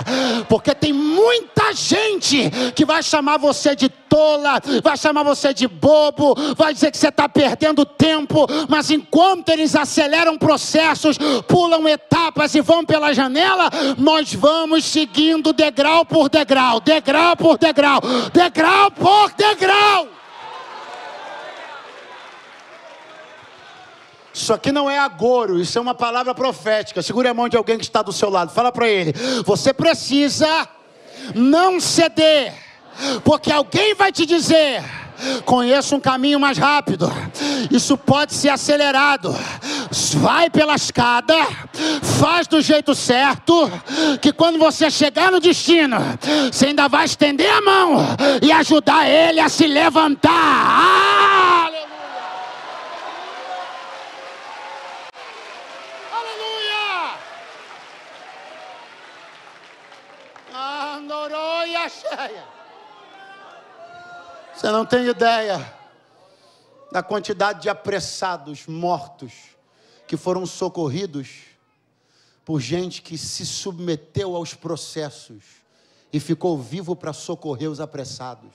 Porque 0.47 0.73
tem 0.75 0.93
muita 0.93 1.73
gente 1.73 2.49
que 2.75 2.85
vai 2.85 3.01
chamar 3.01 3.37
você 3.37 3.75
de 3.75 3.89
tola, 3.89 4.61
vai 4.83 4.97
chamar 4.97 5.23
você 5.23 5.53
de 5.53 5.67
bobo, 5.67 6.35
vai 6.55 6.73
dizer 6.73 6.91
que 6.91 6.97
você 6.97 7.09
está 7.09 7.27
perdendo 7.27 7.85
tempo, 7.85 8.47
mas 8.67 8.89
enquanto 8.89 9.49
eles 9.49 9.75
aceleram 9.75 10.37
processos, 10.37 11.17
pulam 11.47 11.87
etapas 11.87 12.55
e 12.55 12.61
vão 12.61 12.85
pela 12.85 13.13
janela, 13.13 13.69
nós 13.97 14.33
vamos 14.33 14.85
seguindo 14.85 15.53
degrau 15.53 16.05
por 16.05 16.29
degrau, 16.29 16.79
degrau 16.79 17.35
por 17.35 17.57
degrau, 17.57 17.99
degrau 18.33 18.91
por 18.91 19.31
degrau. 19.33 20.18
Isso 24.39 24.53
aqui 24.53 24.71
não 24.71 24.89
é 24.89 24.97
agouro, 24.97 25.59
isso 25.59 25.77
é 25.77 25.81
uma 25.81 25.93
palavra 25.93 26.33
profética. 26.33 27.01
Segure 27.01 27.27
a 27.27 27.33
mão 27.33 27.49
de 27.49 27.57
alguém 27.57 27.77
que 27.77 27.83
está 27.83 28.01
do 28.01 28.13
seu 28.13 28.29
lado. 28.29 28.53
Fala 28.53 28.71
para 28.71 28.87
ele: 28.87 29.13
você 29.45 29.73
precisa 29.73 30.65
não 31.35 31.77
ceder, 31.77 32.53
porque 33.25 33.51
alguém 33.51 33.93
vai 33.93 34.13
te 34.13 34.25
dizer. 34.25 34.81
Conheço 35.43 35.97
um 35.97 35.99
caminho 35.99 36.39
mais 36.39 36.57
rápido. 36.57 37.11
Isso 37.69 37.97
pode 37.97 38.33
ser 38.33 38.47
acelerado. 38.47 39.35
Vai 40.15 40.49
pela 40.49 40.75
escada, 40.75 41.35
faz 42.21 42.47
do 42.47 42.61
jeito 42.61 42.95
certo, 42.95 43.69
que 44.21 44.31
quando 44.31 44.57
você 44.57 44.89
chegar 44.89 45.29
no 45.29 45.41
destino, 45.41 45.97
você 46.49 46.67
ainda 46.67 46.87
vai 46.87 47.03
estender 47.03 47.51
a 47.51 47.61
mão 47.61 47.97
e 48.41 48.53
ajudar 48.53 49.09
ele 49.09 49.41
a 49.41 49.49
se 49.49 49.67
levantar. 49.67 51.78
Aleluia! 62.11 62.47
Você 64.53 64.71
não 64.71 64.85
tem 64.85 65.07
ideia 65.07 65.73
da 66.91 67.01
quantidade 67.01 67.61
de 67.61 67.69
apressados 67.69 68.67
mortos 68.67 69.31
que 70.07 70.17
foram 70.17 70.45
socorridos 70.45 71.43
por 72.43 72.59
gente 72.59 73.01
que 73.01 73.17
se 73.17 73.45
submeteu 73.45 74.35
aos 74.35 74.53
processos 74.53 75.43
e 76.11 76.19
ficou 76.19 76.57
vivo 76.57 76.95
para 76.95 77.13
socorrer 77.13 77.69
os 77.69 77.79
apressados. 77.79 78.51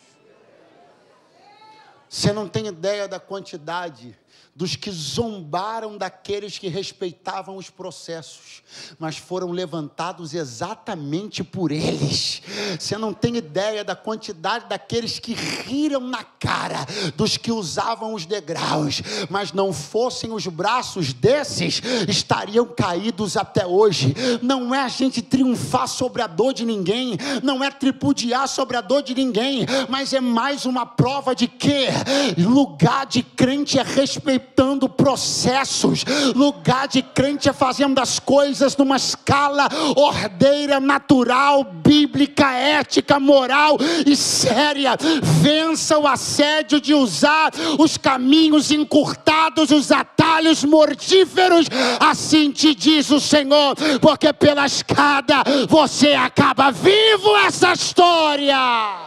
Você 2.09 2.33
não 2.33 2.49
tem 2.49 2.67
ideia 2.67 3.09
da 3.09 3.21
quantidade 3.21 4.19
dos 4.57 4.77
que 4.77 4.91
zombaram 4.91 5.99
daqueles 5.99 6.59
que 6.59 6.69
respeitavam 6.69 7.57
os 7.57 7.71
processos, 7.71 8.63
mas 8.99 9.17
foram 9.17 9.51
levantados 9.51 10.33
exatamente 10.33 11.43
por 11.43 11.73
eles. 11.73 12.41
Você 12.79 12.97
não 12.97 13.13
tem 13.13 13.37
ideia 13.37 13.83
da 13.83 13.97
quantidade 13.97 14.69
daqueles 14.69 15.19
que 15.19 15.35
riram 15.35 16.01
na 16.01 16.23
cara 16.23 16.87
dos 17.17 17.37
que 17.37 17.51
usavam 17.51 18.15
os 18.15 18.27
degraus, 18.27 19.03
mas 19.29 19.53
não 19.53 19.73
fossem 19.73 20.33
os 20.33 20.47
braços 20.47 21.13
desses, 21.13 21.83
estariam 22.09 22.65
caídos 22.65 23.37
até 23.37 23.67
hoje. 23.67 24.15
Não 24.41 24.73
é 24.73 24.83
a 24.83 24.89
gente 24.89 25.21
triunfar 25.21 25.89
sobre 25.89 26.23
a 26.23 26.29
dor 26.29 26.55
de 26.55 26.65
ninguém, 26.65 27.17
não 27.43 27.65
é 27.65 27.71
tripudiar 27.73 28.47
sobre 28.47 28.77
a 28.77 28.81
dor 28.81 29.03
de 29.03 29.15
ninguém, 29.15 29.67
mas 29.89 30.13
é 30.13 30.21
mais 30.21 30.65
uma 30.65 30.87
prova 30.87 31.35
de 31.35 31.49
que 31.49 31.89
lugar 32.39 33.07
de 33.07 33.23
crente 33.23 33.81
é 33.81 33.83
respeitar 33.83 34.24
respeitando 34.25 34.89
processos. 34.89 36.05
Lugar 36.35 36.89
de 36.89 37.03
crente 37.03 37.49
é 37.49 37.53
fazendo 37.53 37.99
as 37.99 38.19
coisas 38.19 38.77
numa 38.77 38.97
escala 38.97 39.69
ordeira, 39.95 40.81
natural, 40.81 41.63
bíblica, 41.65 42.51
ética, 42.53 43.21
moral 43.21 43.77
e 44.07 44.17
séria. 44.17 44.97
Vença 45.43 45.99
o 45.99 46.07
assédio 46.07 46.81
de 46.81 46.95
usar 46.95 47.53
os 47.79 47.99
caminhos 47.99 48.71
encurtados, 48.71 49.71
os 49.71 49.93
atalhos 49.93 50.65
mortíferos. 50.65 51.67
Assim 52.01 52.51
te 52.51 52.75
diz 52.75 53.11
o 53.11 53.21
Senhor, 53.21 53.77
porque 54.01 54.33
pela 54.33 54.65
escada 54.65 55.43
você 55.69 56.15
acaba 56.15 56.71
vivo 56.71 57.37
essa 57.47 57.73
história. 57.75 59.04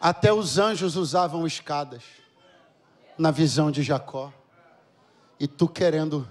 Até 0.00 0.32
os 0.32 0.58
anjos 0.58 0.96
usavam 0.96 1.46
escadas 1.46 2.02
na 3.18 3.30
visão 3.30 3.70
de 3.70 3.82
Jacó. 3.82 4.32
E 5.38 5.46
tu 5.46 5.68
querendo 5.68 6.28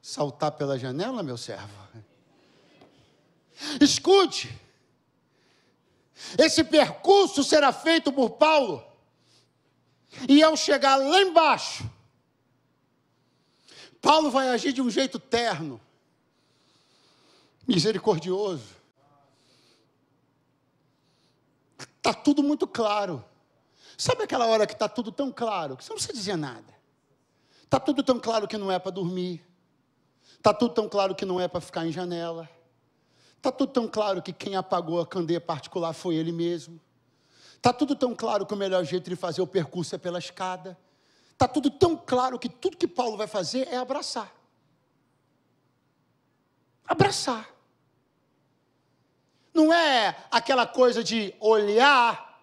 saltar 0.00 0.52
pela 0.52 0.78
janela, 0.78 1.22
meu 1.22 1.36
servo? 1.36 1.88
Escute. 3.80 4.56
Esse 6.36 6.64
percurso 6.64 7.44
será 7.44 7.72
feito 7.72 8.12
por 8.12 8.30
Paulo. 8.30 8.84
E 10.28 10.42
ao 10.42 10.56
chegar 10.56 10.96
lá 10.96 11.20
embaixo, 11.20 11.88
Paulo 14.00 14.30
vai 14.30 14.48
agir 14.48 14.72
de 14.72 14.80
um 14.80 14.90
jeito 14.90 15.18
terno 15.18 15.80
misericordioso. 17.68 18.78
Está 21.98 22.14
tudo 22.14 22.42
muito 22.42 22.66
claro. 22.66 23.22
Sabe 23.96 24.22
aquela 24.22 24.46
hora 24.46 24.66
que 24.66 24.72
está 24.72 24.88
tudo 24.88 25.12
tão 25.12 25.30
claro 25.30 25.76
que 25.76 25.84
você 25.84 25.90
não 25.90 25.96
precisa 25.96 26.14
dizer 26.14 26.36
nada? 26.36 26.78
Está 27.62 27.78
tudo 27.78 28.02
tão 28.02 28.18
claro 28.18 28.48
que 28.48 28.56
não 28.56 28.72
é 28.72 28.78
para 28.78 28.90
dormir. 28.90 29.44
Está 30.36 30.54
tudo 30.54 30.72
tão 30.72 30.88
claro 30.88 31.14
que 31.14 31.26
não 31.26 31.38
é 31.38 31.46
para 31.46 31.60
ficar 31.60 31.86
em 31.86 31.92
janela. 31.92 32.48
Está 33.36 33.52
tudo 33.52 33.72
tão 33.72 33.86
claro 33.86 34.22
que 34.22 34.32
quem 34.32 34.56
apagou 34.56 35.00
a 35.00 35.06
candeia 35.06 35.40
particular 35.40 35.92
foi 35.92 36.14
ele 36.14 36.32
mesmo. 36.32 36.80
Está 37.56 37.72
tudo 37.72 37.94
tão 37.94 38.14
claro 38.14 38.46
que 38.46 38.54
o 38.54 38.56
melhor 38.56 38.82
jeito 38.84 39.10
de 39.10 39.16
fazer 39.16 39.42
o 39.42 39.46
percurso 39.46 39.94
é 39.94 39.98
pela 39.98 40.18
escada. 40.18 40.78
Está 41.32 41.46
tudo 41.46 41.70
tão 41.70 41.96
claro 41.96 42.38
que 42.38 42.48
tudo 42.48 42.76
que 42.76 42.88
Paulo 42.88 43.16
vai 43.16 43.26
fazer 43.26 43.68
é 43.68 43.76
abraçar. 43.76 44.32
Abraçar. 46.86 47.57
Não 49.52 49.72
é 49.72 50.16
aquela 50.30 50.66
coisa 50.66 51.02
de 51.02 51.34
olhar, 51.40 52.40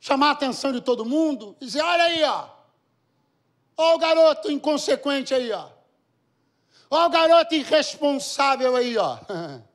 chamar 0.00 0.28
a 0.28 0.32
atenção 0.32 0.72
de 0.72 0.80
todo 0.80 1.04
mundo 1.04 1.56
e 1.60 1.66
dizer: 1.66 1.82
olha 1.82 2.04
aí, 2.04 2.22
ó. 2.24 2.48
Olha 3.76 3.94
o 3.94 3.98
garoto 3.98 4.50
inconsequente 4.50 5.32
aí, 5.34 5.52
ó. 5.52 5.68
Olha 6.90 7.06
o 7.06 7.10
garoto 7.10 7.54
irresponsável 7.54 8.74
aí, 8.76 8.96
ó. 8.96 9.18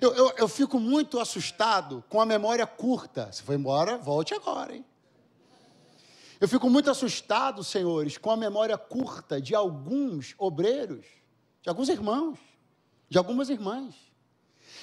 Eu, 0.00 0.14
eu, 0.14 0.32
eu, 0.38 0.48
fico 0.48 0.80
muito 0.80 1.20
assustado 1.20 2.02
com 2.08 2.18
a 2.18 2.24
memória 2.24 2.66
curta. 2.66 3.30
Se 3.30 3.42
foi 3.42 3.56
embora, 3.56 3.98
volte 3.98 4.32
agora, 4.32 4.74
hein? 4.74 4.82
Eu 6.40 6.48
fico 6.48 6.70
muito 6.70 6.90
assustado, 6.90 7.62
senhores, 7.62 8.16
com 8.16 8.30
a 8.30 8.36
memória 8.36 8.78
curta 8.78 9.38
de 9.38 9.54
alguns 9.54 10.34
obreiros, 10.38 11.04
de 11.60 11.68
alguns 11.68 11.90
irmãos, 11.90 12.38
de 13.06 13.18
algumas 13.18 13.50
irmãs 13.50 13.94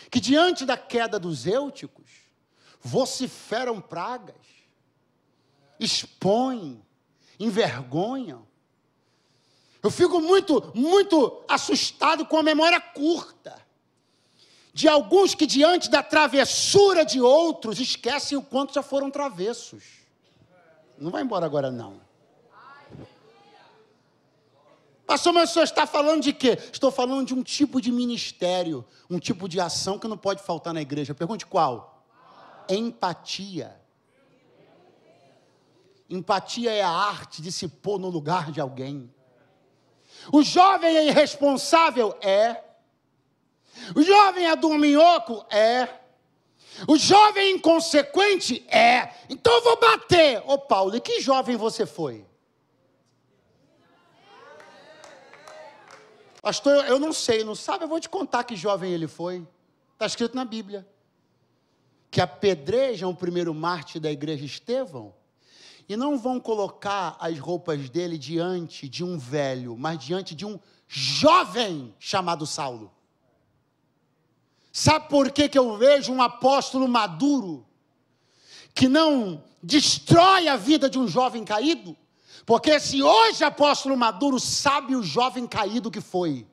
que 0.10 0.20
diante 0.20 0.66
da 0.66 0.78
queda 0.78 1.20
dos 1.20 1.45
eúticos, 1.45 2.10
vociferam 2.82 3.80
pragas, 3.80 4.36
expõem, 5.80 6.82
envergonham. 7.39 8.47
Eu 9.82 9.91
fico 9.91 10.20
muito, 10.20 10.72
muito 10.76 11.43
assustado 11.47 12.26
com 12.26 12.38
a 12.38 12.43
memória 12.43 12.80
curta 12.82 13.55
de 14.74 14.88
alguns 14.88 15.36
que, 15.36 15.45
diante 15.45 15.89
da 15.89 16.03
travessura 16.03 17.05
de 17.05 17.22
outros, 17.22 17.80
esquecem 17.80 18.38
o 18.38 18.41
quanto 18.41 18.74
já 18.74 18.84
foram 18.84 19.10
travessos. 19.10 19.84
Não 20.97 21.12
vai 21.12 21.24
embora 21.24 21.45
agora, 21.45 21.72
não. 21.72 22.01
Pastor, 25.10 25.34
mas 25.34 25.49
o 25.49 25.53
senhor 25.53 25.64
está 25.64 25.88
falando 25.88 26.22
de 26.22 26.32
quê? 26.32 26.55
Estou 26.72 26.91
falando 26.91 27.26
de 27.26 27.34
um 27.34 27.41
tipo 27.41 27.82
de 27.82 27.91
ministério, 27.91 28.86
um 29.10 29.18
tipo 29.18 29.49
de 29.49 29.60
ação 29.60 29.97
que 29.97 30.07
não 30.07 30.16
pode 30.16 30.43
faltar 30.43 30.72
na 30.72 30.84
igreja. 30.84 31.16
Pergunte 31.16 31.47
qual? 31.47 32.05
Empatia. 32.70 33.76
Empatia 36.07 36.72
é 36.72 36.84
a 36.84 36.91
arte 36.91 37.41
de 37.41 37.51
se 37.51 37.68
pôr 37.68 37.97
no 37.97 38.07
lugar 38.07 38.51
de 38.51 38.62
alguém. 38.62 39.12
O 40.32 40.43
jovem 40.43 40.95
é 40.95 41.07
irresponsável? 41.07 42.16
É. 42.22 42.64
O 43.95 44.03
jovem 44.03 44.45
é 44.45 44.55
do 44.55 44.70
minhoco? 44.76 45.43
É. 45.49 45.89
O 46.88 46.95
jovem 46.99 47.55
inconsequente? 47.55 48.64
É. 48.68 49.12
Então 49.28 49.51
eu 49.55 49.64
vou 49.64 49.80
bater. 49.80 50.43
Ô 50.45 50.60
Paulo, 50.60 50.95
e 50.95 51.01
que 51.01 51.20
jovem 51.20 51.57
você 51.57 51.88
foi? 51.88 52.28
Pastor, 56.42 56.86
eu 56.86 57.00
não 57.00 57.12
sei, 57.12 57.44
não 57.44 57.56
sabe? 57.56 57.84
Eu 57.84 57.88
vou 57.88 58.00
te 58.00 58.10
contar 58.10 58.44
que 58.44 58.56
jovem 58.56 58.92
ele 58.92 59.08
foi. 59.08 59.46
Está 59.94 60.06
escrito 60.06 60.36
na 60.36 60.46
Bíblia. 60.46 60.88
Que 62.10 62.22
apedrejam 62.22 63.10
o 63.12 63.16
primeiro 63.16 63.54
mártir 63.54 64.02
da 64.02 64.12
igreja 64.12 64.46
Estevão 64.46 65.14
e 65.90 65.98
não 65.98 66.20
vão 66.20 66.40
colocar 66.40 67.18
as 67.20 67.38
roupas 67.40 67.90
dele 67.90 68.16
diante 68.16 68.88
de 68.88 69.04
um 69.04 69.18
velho, 69.18 69.76
mas 69.76 69.98
diante 69.98 70.36
de 70.36 70.46
um 70.46 70.60
jovem 70.88 71.96
chamado 72.00 72.46
Saulo. 72.46 72.92
Sabe 74.72 75.10
por 75.10 75.32
que, 75.32 75.50
que 75.50 75.58
eu 75.58 75.76
vejo 75.78 76.14
um 76.14 76.22
apóstolo 76.22 76.88
maduro 76.88 77.66
que 78.74 78.88
não 78.88 79.44
destrói 79.64 80.48
a 80.48 80.56
vida 80.56 80.88
de 80.88 81.00
um 81.00 81.08
jovem 81.08 81.44
caído? 81.44 81.98
Porque 82.46 82.80
se 82.80 83.02
hoje 83.02 83.44
apóstolo 83.44 83.96
Maduro 83.98 84.40
sabe 84.40 84.96
o 84.96 85.04
jovem 85.04 85.48
caído 85.48 85.92
que 85.92 86.02
foi. 86.02 86.48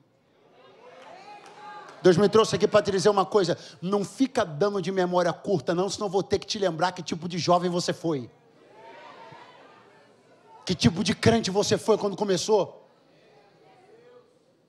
Deus 2.01 2.15
me 2.15 2.29
trouxe 2.29 2.55
aqui 2.55 2.67
para 2.67 2.83
te 2.83 2.91
dizer 2.91 3.09
uma 3.09 3.25
coisa: 3.25 3.57
não 3.81 4.05
fica 4.05 4.45
dando 4.45 4.81
de 4.81 4.91
memória 4.91 5.33
curta, 5.33 5.73
não, 5.73 5.89
senão 5.89 6.09
vou 6.09 6.23
ter 6.23 6.39
que 6.39 6.47
te 6.47 6.59
lembrar 6.59 6.91
que 6.91 7.01
tipo 7.01 7.27
de 7.27 7.37
jovem 7.37 7.69
você 7.69 7.93
foi. 7.93 8.29
Que 10.65 10.75
tipo 10.75 11.03
de 11.03 11.15
crente 11.15 11.49
você 11.49 11.77
foi 11.77 11.97
quando 11.97 12.15
começou 12.15 12.86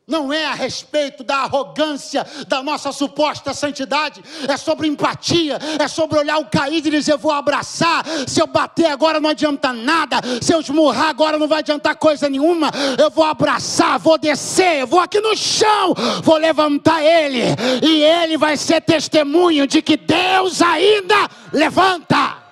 não 0.09 0.33
é 0.33 0.47
a 0.47 0.55
respeito 0.55 1.23
da 1.23 1.37
arrogância 1.37 2.27
da 2.49 2.63
nossa 2.63 2.91
suposta 2.91 3.53
santidade, 3.53 4.23
é 4.49 4.57
sobre 4.57 4.89
empatia, 4.89 5.59
é 5.79 5.87
sobre 5.87 6.19
olhar 6.19 6.39
o 6.39 6.47
caído 6.47 6.89
e 6.89 6.91
dizer: 6.91 7.19
vou 7.19 7.31
abraçar. 7.31 8.05
Se 8.27 8.41
eu 8.41 8.47
bater 8.47 8.87
agora 8.87 9.21
não 9.21 9.29
adianta 9.29 9.73
nada, 9.73 10.17
se 10.41 10.53
eu 10.53 10.61
esmurrar 10.61 11.11
agora 11.11 11.39
não 11.39 11.47
vai 11.47 11.59
adiantar 11.59 11.95
coisa 11.97 12.29
nenhuma. 12.29 12.71
Eu 12.99 13.11
vou 13.11 13.25
abraçar, 13.25 13.99
vou 13.99 14.17
descer, 14.17 14.87
vou 14.87 15.01
aqui 15.01 15.21
no 15.21 15.37
chão, 15.37 15.95
vou 16.23 16.39
levantar 16.39 17.03
ele, 17.03 17.43
e 17.83 18.03
ele 18.03 18.39
vai 18.39 18.57
ser 18.57 18.81
testemunho 18.81 19.67
de 19.67 19.83
que 19.83 19.97
Deus 19.97 20.63
ainda 20.63 21.29
levanta. 21.53 22.48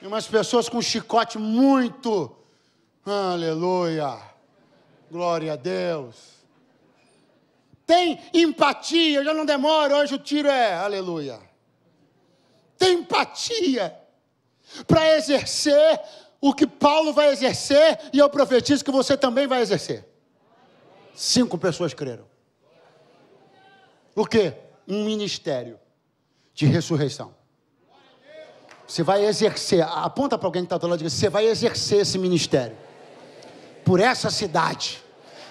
E 0.00 0.06
umas 0.06 0.26
pessoas 0.26 0.68
com 0.68 0.80
chicote 0.82 1.38
muito. 1.38 2.36
Aleluia. 3.04 4.18
Glória 5.10 5.52
a 5.52 5.56
Deus. 5.56 6.36
Tem 7.86 8.20
empatia, 8.34 9.22
já 9.22 9.32
não 9.32 9.46
demora, 9.46 9.96
hoje 9.96 10.14
o 10.14 10.18
tiro 10.18 10.48
é 10.48 10.74
aleluia. 10.74 11.38
Tem 12.76 12.98
empatia 12.98 13.96
para 14.88 15.16
exercer 15.16 16.00
o 16.40 16.52
que 16.52 16.66
Paulo 16.66 17.12
vai 17.12 17.28
exercer 17.28 17.98
e 18.12 18.18
eu 18.18 18.28
profetizo 18.28 18.84
que 18.84 18.90
você 18.90 19.16
também 19.16 19.46
vai 19.46 19.62
exercer. 19.62 20.04
Cinco 21.14 21.56
pessoas 21.56 21.94
creram. 21.94 22.26
O 24.16 24.26
quê? 24.26 24.52
Um 24.88 25.04
ministério 25.04 25.78
de 26.52 26.66
ressurreição. 26.66 27.35
Você 28.86 29.02
vai 29.02 29.24
exercer, 29.24 29.82
aponta 29.82 30.38
para 30.38 30.46
alguém 30.46 30.62
que 30.62 30.66
está 30.66 30.78
do 30.78 30.86
lado 30.86 31.00
e 31.00 31.04
diz: 31.04 31.12
você 31.12 31.28
vai 31.28 31.46
exercer 31.46 32.00
esse 32.00 32.18
ministério 32.18 32.76
por 33.84 34.00
essa 34.00 34.30
cidade, 34.30 35.02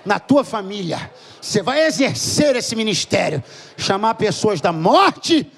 na 0.06 0.20
tua 0.20 0.44
família. 0.44 1.12
Você 1.42 1.62
vai 1.62 1.86
exercer 1.86 2.56
esse 2.56 2.76
ministério, 2.76 3.44
chamar 3.78 4.16
pessoas 4.16 4.62
da 4.62 4.72
morte 4.72 5.52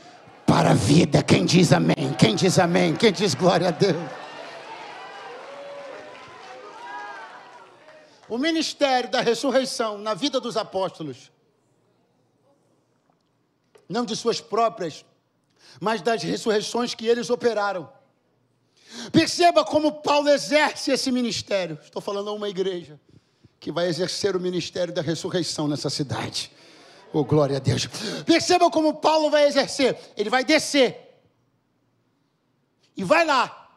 para 0.45 0.71
a 0.71 0.73
vida. 0.73 1.21
Quem 1.21 1.45
diz 1.45 1.71
amém? 1.71 2.15
Quem 2.17 2.35
diz 2.35 2.57
amém? 2.57 2.95
Quem 2.95 3.11
diz 3.11 3.35
glória 3.35 3.67
a 3.67 3.71
Deus? 3.71 3.97
O 8.29 8.37
ministério 8.37 9.09
da 9.09 9.21
ressurreição 9.21 9.97
na 9.97 10.13
vida 10.13 10.39
dos 10.39 10.57
apóstolos, 10.57 11.31
não 13.87 14.03
de 14.03 14.15
suas 14.15 14.41
próprias 14.41 15.05
mas 15.79 16.01
das 16.01 16.23
ressurreições 16.23 16.93
que 16.93 17.07
eles 17.07 17.29
operaram. 17.29 17.89
Perceba 19.11 19.63
como 19.63 20.01
Paulo 20.01 20.29
exerce 20.29 20.91
esse 20.91 21.11
ministério. 21.11 21.77
Estou 21.83 22.01
falando 22.01 22.29
a 22.29 22.33
uma 22.33 22.49
igreja 22.49 22.99
que 23.59 23.71
vai 23.71 23.87
exercer 23.87 24.35
o 24.35 24.39
ministério 24.39 24.93
da 24.93 25.01
ressurreição 25.01 25.67
nessa 25.67 25.89
cidade. 25.89 26.51
Oh, 27.13 27.23
glória 27.23 27.57
a 27.57 27.59
Deus. 27.59 27.87
Perceba 28.25 28.69
como 28.69 28.95
Paulo 28.95 29.29
vai 29.29 29.45
exercer. 29.45 29.97
Ele 30.15 30.29
vai 30.29 30.43
descer. 30.43 31.19
E 32.95 33.03
vai 33.03 33.25
lá. 33.25 33.69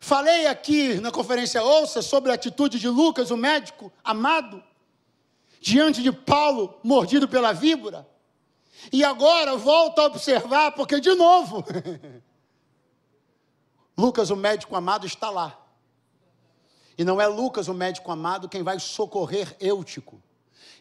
Falei 0.00 0.46
aqui 0.46 1.00
na 1.00 1.10
conferência 1.10 1.62
Ouça 1.62 2.00
sobre 2.00 2.30
a 2.30 2.34
atitude 2.34 2.78
de 2.78 2.88
Lucas, 2.88 3.30
o 3.30 3.36
médico 3.36 3.92
amado, 4.04 4.62
diante 5.60 6.02
de 6.02 6.12
Paulo, 6.12 6.78
mordido 6.84 7.26
pela 7.26 7.52
víbora. 7.52 8.06
E 8.92 9.04
agora 9.04 9.56
volta 9.56 10.02
a 10.02 10.06
observar, 10.06 10.72
porque 10.72 11.00
de 11.00 11.14
novo, 11.14 11.64
Lucas, 13.96 14.30
o 14.30 14.36
médico 14.36 14.76
amado, 14.76 15.06
está 15.06 15.30
lá. 15.30 15.58
E 16.98 17.04
não 17.04 17.20
é 17.20 17.26
Lucas, 17.26 17.68
o 17.68 17.74
médico 17.74 18.10
amado, 18.10 18.48
quem 18.48 18.62
vai 18.62 18.78
socorrer 18.78 19.56
Eutico. 19.60 20.22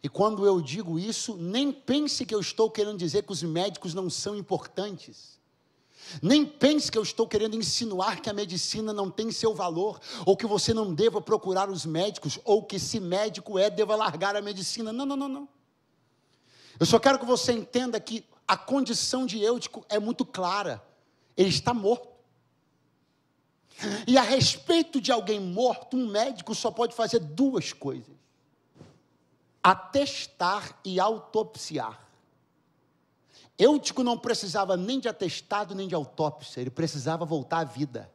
E 0.01 0.09
quando 0.09 0.45
eu 0.45 0.61
digo 0.61 0.99
isso, 0.99 1.35
nem 1.35 1.71
pense 1.71 2.25
que 2.25 2.35
eu 2.35 2.39
estou 2.39 2.69
querendo 2.69 2.97
dizer 2.97 3.23
que 3.23 3.31
os 3.31 3.41
médicos 3.41 3.93
não 3.93 4.09
são 4.09 4.35
importantes. 4.35 5.39
Nem 6.21 6.45
pense 6.45 6.91
que 6.91 6.97
eu 6.97 7.01
estou 7.01 7.27
querendo 7.27 7.55
insinuar 7.55 8.21
que 8.21 8.29
a 8.29 8.33
medicina 8.33 8.93
não 8.93 9.09
tem 9.09 9.31
seu 9.31 9.53
valor, 9.53 9.99
ou 10.25 10.37
que 10.37 10.45
você 10.45 10.73
não 10.73 10.93
deva 10.93 11.19
procurar 11.19 11.69
os 11.69 11.85
médicos, 11.85 12.39
ou 12.43 12.63
que 12.63 12.77
se 12.77 12.99
médico 12.99 13.57
é, 13.57 13.69
deva 13.69 13.95
largar 13.95 14.35
a 14.35 14.41
medicina. 14.41 14.93
Não, 14.93 15.05
não, 15.05 15.17
não, 15.17 15.27
não. 15.27 15.49
Eu 16.79 16.85
só 16.85 16.99
quero 16.99 17.19
que 17.19 17.25
você 17.25 17.53
entenda 17.53 17.99
que 17.99 18.25
a 18.47 18.57
condição 18.57 19.25
de 19.25 19.41
Eutico 19.41 19.85
é 19.89 19.99
muito 19.99 20.25
clara. 20.25 20.83
Ele 21.35 21.49
está 21.49 21.73
morto. 21.73 22.15
E 24.07 24.17
a 24.17 24.21
respeito 24.21 25.01
de 25.01 25.11
alguém 25.11 25.39
morto, 25.39 25.97
um 25.97 26.07
médico 26.07 26.55
só 26.55 26.71
pode 26.71 26.95
fazer 26.95 27.19
duas 27.19 27.73
coisas: 27.73 28.15
atestar 29.61 30.79
e 30.83 30.99
autopsiar. 30.99 32.05
Eutico 33.57 34.03
não 34.03 34.17
precisava 34.17 34.75
nem 34.75 34.99
de 34.99 35.07
atestado 35.07 35.73
nem 35.73 35.87
de 35.87 35.95
autópsia, 35.95 36.59
ele 36.59 36.69
precisava 36.69 37.25
voltar 37.25 37.59
à 37.59 37.63
vida. 37.63 38.11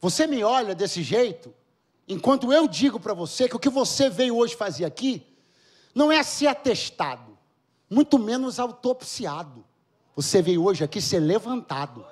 Você 0.00 0.26
me 0.26 0.42
olha 0.42 0.74
desse 0.74 1.02
jeito, 1.02 1.54
enquanto 2.08 2.52
eu 2.52 2.66
digo 2.68 2.98
para 2.98 3.14
você 3.14 3.48
que 3.48 3.56
o 3.56 3.58
que 3.58 3.68
você 3.70 4.08
veio 4.08 4.36
hoje 4.36 4.54
fazer 4.54 4.84
aqui 4.84 5.33
não 5.94 6.10
é 6.10 6.22
ser 6.22 6.48
atestado, 6.48 7.38
muito 7.88 8.18
menos 8.18 8.58
autopsiado. 8.58 9.64
Você 10.16 10.42
veio 10.42 10.64
hoje 10.64 10.84
aqui 10.84 11.00
ser 11.00 11.20
levantado. 11.20 12.04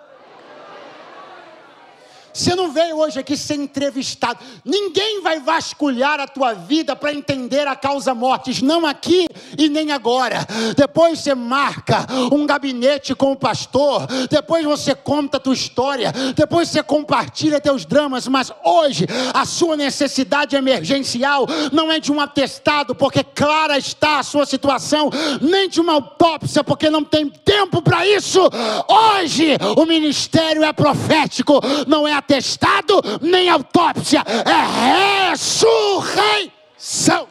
Você 2.33 2.55
não 2.55 2.73
veio 2.73 2.97
hoje 2.97 3.19
aqui 3.19 3.37
ser 3.37 3.55
entrevistado. 3.55 4.39
Ninguém 4.65 5.21
vai 5.21 5.41
vasculhar 5.41 6.19
a 6.19 6.27
tua 6.27 6.55
vida 6.55 6.97
para 6.97 7.13
entender 7.13 7.67
a 7.69 7.77
causa 7.77 8.15
mortes, 8.15 8.63
não 8.63 8.87
aqui 8.87 9.27
e 9.59 9.69
nem 9.69 9.93
agora. 9.93 10.47
Depois 10.77 11.19
você 11.19 11.35
marca 11.35 12.07
um 12.33 12.47
gabinete 12.47 13.15
com 13.15 13.33
o 13.33 13.37
pastor, 13.37 14.07
depois 14.31 14.65
você 14.65 14.95
conta 14.95 15.37
a 15.37 15.41
tua 15.41 15.55
história, 15.55 16.13
depois 16.35 16.69
você 16.69 16.83
compartilha 16.83 17.61
teus 17.61 17.85
dramas, 17.85 18.27
mas 18.29 18.51
hoje 18.65 19.07
a 19.35 19.45
sua 19.45 19.77
necessidade 19.77 20.57
emergencial 20.57 21.47
não 21.73 21.93
é 21.93 22.01
de 22.01 22.11
um 22.11 22.21
atestado, 22.21 22.95
porque 22.95 23.23
clara 23.23 23.77
está 23.77 24.21
a 24.21 24.23
sua 24.23 24.47
situação, 24.47 25.11
nem 25.41 25.69
de 25.69 25.81
uma 25.81 25.95
autópsia, 25.95 26.65
porque 26.65 26.89
não 26.89 27.05
tem 27.05 27.29
tempo 27.29 27.83
para 27.83 28.07
isso. 28.07 28.41
Hoje 28.89 29.57
o 29.77 29.85
ministério 29.85 30.65
é 30.65 30.73
profético, 30.73 31.61
não 31.87 32.07
é 32.07 32.22
atestado 32.23 33.03
nem 33.21 33.51
autópsia, 33.51 34.23
é 34.27 35.31
ressurreição. 35.33 37.29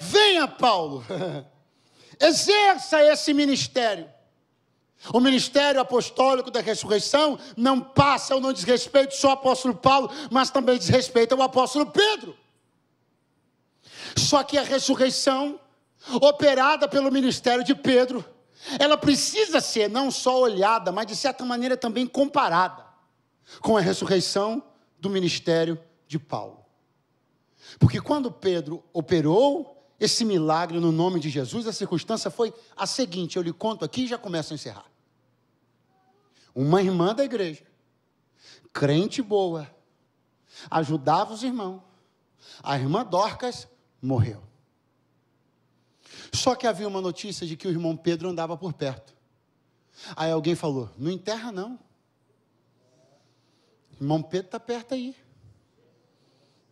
Venha, 0.00 0.46
Paulo, 0.46 1.04
exerça 2.20 3.02
esse 3.02 3.34
ministério. 3.34 4.08
O 5.12 5.20
ministério 5.20 5.80
apostólico 5.80 6.50
da 6.50 6.60
ressurreição 6.60 7.38
não 7.56 7.80
passa 7.80 8.34
ou 8.34 8.40
não 8.40 8.52
diz 8.52 8.64
respeito 8.64 9.14
só 9.14 9.28
ao 9.28 9.34
apóstolo 9.34 9.74
Paulo, 9.74 10.10
mas 10.30 10.50
também 10.50 10.78
diz 10.78 10.88
respeito 10.88 11.34
ao 11.34 11.42
apóstolo 11.42 11.86
Pedro. 11.86 12.36
Só 14.16 14.42
que 14.42 14.56
a 14.56 14.62
ressurreição, 14.62 15.60
operada 16.20 16.88
pelo 16.88 17.12
ministério 17.12 17.62
de 17.62 17.74
Pedro, 17.74 18.24
ela 18.78 18.96
precisa 18.96 19.60
ser 19.60 19.88
não 19.88 20.10
só 20.10 20.40
olhada, 20.40 20.90
mas 20.90 21.06
de 21.06 21.16
certa 21.16 21.44
maneira 21.44 21.76
também 21.76 22.06
comparada 22.06 22.84
com 23.60 23.76
a 23.76 23.80
ressurreição 23.80 24.62
do 24.98 25.08
ministério 25.08 25.78
de 26.06 26.18
Paulo. 26.18 26.64
Porque 27.78 28.00
quando 28.00 28.30
Pedro 28.30 28.82
operou 28.92 29.76
esse 29.98 30.24
milagre 30.24 30.78
no 30.78 30.92
nome 30.92 31.20
de 31.20 31.30
Jesus, 31.30 31.66
a 31.66 31.72
circunstância 31.72 32.30
foi 32.30 32.52
a 32.76 32.86
seguinte: 32.86 33.36
eu 33.36 33.42
lhe 33.42 33.52
conto 33.52 33.84
aqui 33.84 34.04
e 34.04 34.08
já 34.08 34.18
começo 34.18 34.52
a 34.52 34.54
encerrar. 34.54 34.86
Uma 36.54 36.82
irmã 36.82 37.14
da 37.14 37.24
igreja, 37.24 37.64
crente 38.72 39.20
boa, 39.20 39.70
ajudava 40.70 41.34
os 41.34 41.42
irmãos. 41.42 41.82
A 42.62 42.76
irmã 42.76 43.04
Dorcas 43.04 43.68
morreu. 44.00 44.42
Só 46.32 46.54
que 46.54 46.66
havia 46.66 46.88
uma 46.88 47.00
notícia 47.00 47.46
de 47.46 47.56
que 47.56 47.66
o 47.66 47.70
irmão 47.70 47.96
Pedro 47.96 48.28
andava 48.28 48.56
por 48.56 48.72
perto. 48.72 49.14
Aí 50.14 50.30
alguém 50.30 50.54
falou: 50.54 50.90
Não 50.96 51.10
enterra, 51.10 51.50
não. 51.50 51.78
Irmão 54.00 54.22
Pedro 54.22 54.46
está 54.46 54.60
perto 54.60 54.94
aí. 54.94 55.16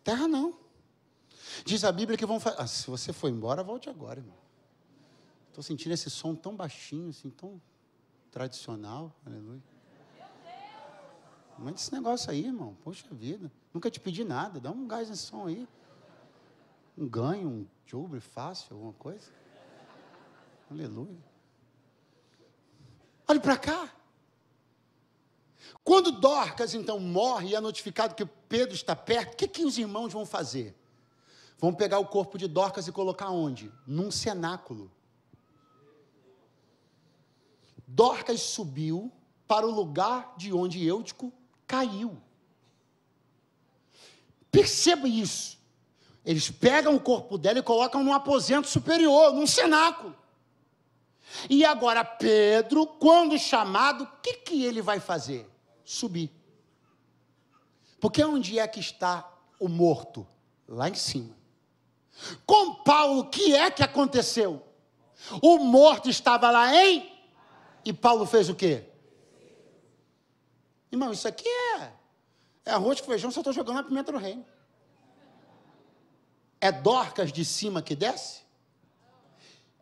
Terra 0.02 0.28
não. 0.28 0.58
Diz 1.64 1.84
a 1.84 1.92
Bíblia 1.92 2.18
que 2.18 2.26
vão 2.26 2.38
fazer. 2.38 2.60
Ah, 2.60 2.66
se 2.66 2.86
você 2.90 3.12
for 3.12 3.28
embora, 3.28 3.62
volte 3.62 3.88
agora, 3.88 4.20
irmão. 4.20 4.36
Estou 5.48 5.62
sentindo 5.62 5.92
esse 5.92 6.10
som 6.10 6.34
tão 6.34 6.54
baixinho, 6.54 7.08
assim, 7.10 7.30
tão 7.30 7.60
tradicional. 8.30 9.14
Aleluia. 9.24 9.62
Manda 11.56 11.76
esse 11.76 11.92
negócio 11.92 12.30
aí, 12.30 12.44
irmão. 12.44 12.76
Poxa 12.82 13.06
vida. 13.12 13.50
Nunca 13.72 13.90
te 13.90 14.00
pedi 14.00 14.24
nada. 14.24 14.60
Dá 14.60 14.70
um 14.70 14.86
gás 14.86 15.08
nesse 15.08 15.22
som 15.22 15.46
aí. 15.46 15.66
Um 16.98 17.08
ganho, 17.08 17.48
um 17.48 17.66
jubre 17.86 18.20
fácil, 18.20 18.74
alguma 18.74 18.92
coisa. 18.94 19.30
Aleluia. 20.74 21.22
Olhe 23.28 23.38
para 23.38 23.56
cá. 23.56 23.94
Quando 25.84 26.10
Dorcas 26.10 26.74
então 26.74 26.98
morre 26.98 27.50
e 27.50 27.54
é 27.54 27.60
notificado 27.60 28.16
que 28.16 28.26
Pedro 28.26 28.74
está 28.74 28.96
perto, 28.96 29.34
o 29.34 29.36
que, 29.36 29.46
que 29.46 29.64
os 29.64 29.78
irmãos 29.78 30.12
vão 30.12 30.26
fazer? 30.26 30.74
Vão 31.58 31.72
pegar 31.72 32.00
o 32.00 32.06
corpo 32.06 32.36
de 32.36 32.48
Dorcas 32.48 32.88
e 32.88 32.92
colocar 32.92 33.30
onde? 33.30 33.70
Num 33.86 34.10
cenáculo. 34.10 34.90
Dorcas 37.86 38.40
subiu 38.40 39.12
para 39.46 39.64
o 39.64 39.70
lugar 39.70 40.34
de 40.36 40.52
onde 40.52 40.84
Eutico 40.84 41.32
caiu. 41.68 42.20
Perceba 44.50 45.06
isso. 45.06 45.56
Eles 46.24 46.50
pegam 46.50 46.96
o 46.96 47.00
corpo 47.00 47.38
dela 47.38 47.60
e 47.60 47.62
colocam 47.62 48.02
num 48.02 48.12
aposento 48.12 48.66
superior, 48.66 49.32
num 49.32 49.46
cenáculo. 49.46 50.23
E 51.48 51.64
agora 51.64 52.04
Pedro, 52.04 52.86
quando 52.86 53.38
chamado, 53.38 54.04
o 54.04 54.20
que, 54.22 54.34
que 54.34 54.64
ele 54.64 54.80
vai 54.80 55.00
fazer? 55.00 55.48
Subir. 55.84 56.30
Porque 58.00 58.22
onde 58.24 58.58
é 58.58 58.66
que 58.68 58.80
está 58.80 59.30
o 59.58 59.68
morto? 59.68 60.26
Lá 60.68 60.88
em 60.88 60.94
cima. 60.94 61.36
Com 62.46 62.74
Paulo, 62.76 63.20
o 63.20 63.30
que 63.30 63.54
é 63.54 63.70
que 63.70 63.82
aconteceu? 63.82 64.62
O 65.42 65.58
morto 65.58 66.08
estava 66.08 66.50
lá 66.50 66.74
em. 66.74 67.12
E 67.84 67.92
Paulo 67.92 68.24
fez 68.26 68.48
o 68.48 68.54
quê? 68.54 68.84
Irmão, 70.90 71.12
isso 71.12 71.26
aqui 71.26 71.48
é, 71.48 71.92
é 72.66 72.70
arroz 72.70 73.00
com 73.00 73.08
feijão, 73.08 73.30
só 73.30 73.40
estou 73.40 73.52
jogando 73.52 73.80
a 73.80 73.82
pimenta 73.82 74.12
no 74.12 74.18
reino. 74.18 74.46
É 76.60 76.70
Dorcas 76.70 77.32
de 77.32 77.44
cima 77.44 77.82
que 77.82 77.96
desce? 77.96 78.43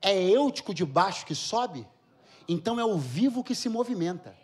É 0.02 0.20
Eutico 0.20 0.74
de 0.74 0.84
baixo 0.84 1.24
que 1.24 1.34
sobe? 1.34 1.86
Então 2.48 2.78
é 2.80 2.84
o 2.84 2.98
vivo 2.98 3.44
que 3.44 3.54
se 3.54 3.68
movimenta. 3.68 4.34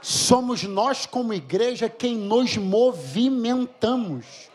Somos 0.00 0.62
nós, 0.62 1.04
como 1.04 1.34
igreja, 1.34 1.88
quem 1.88 2.16
nos 2.16 2.56
movimentamos. 2.56 4.48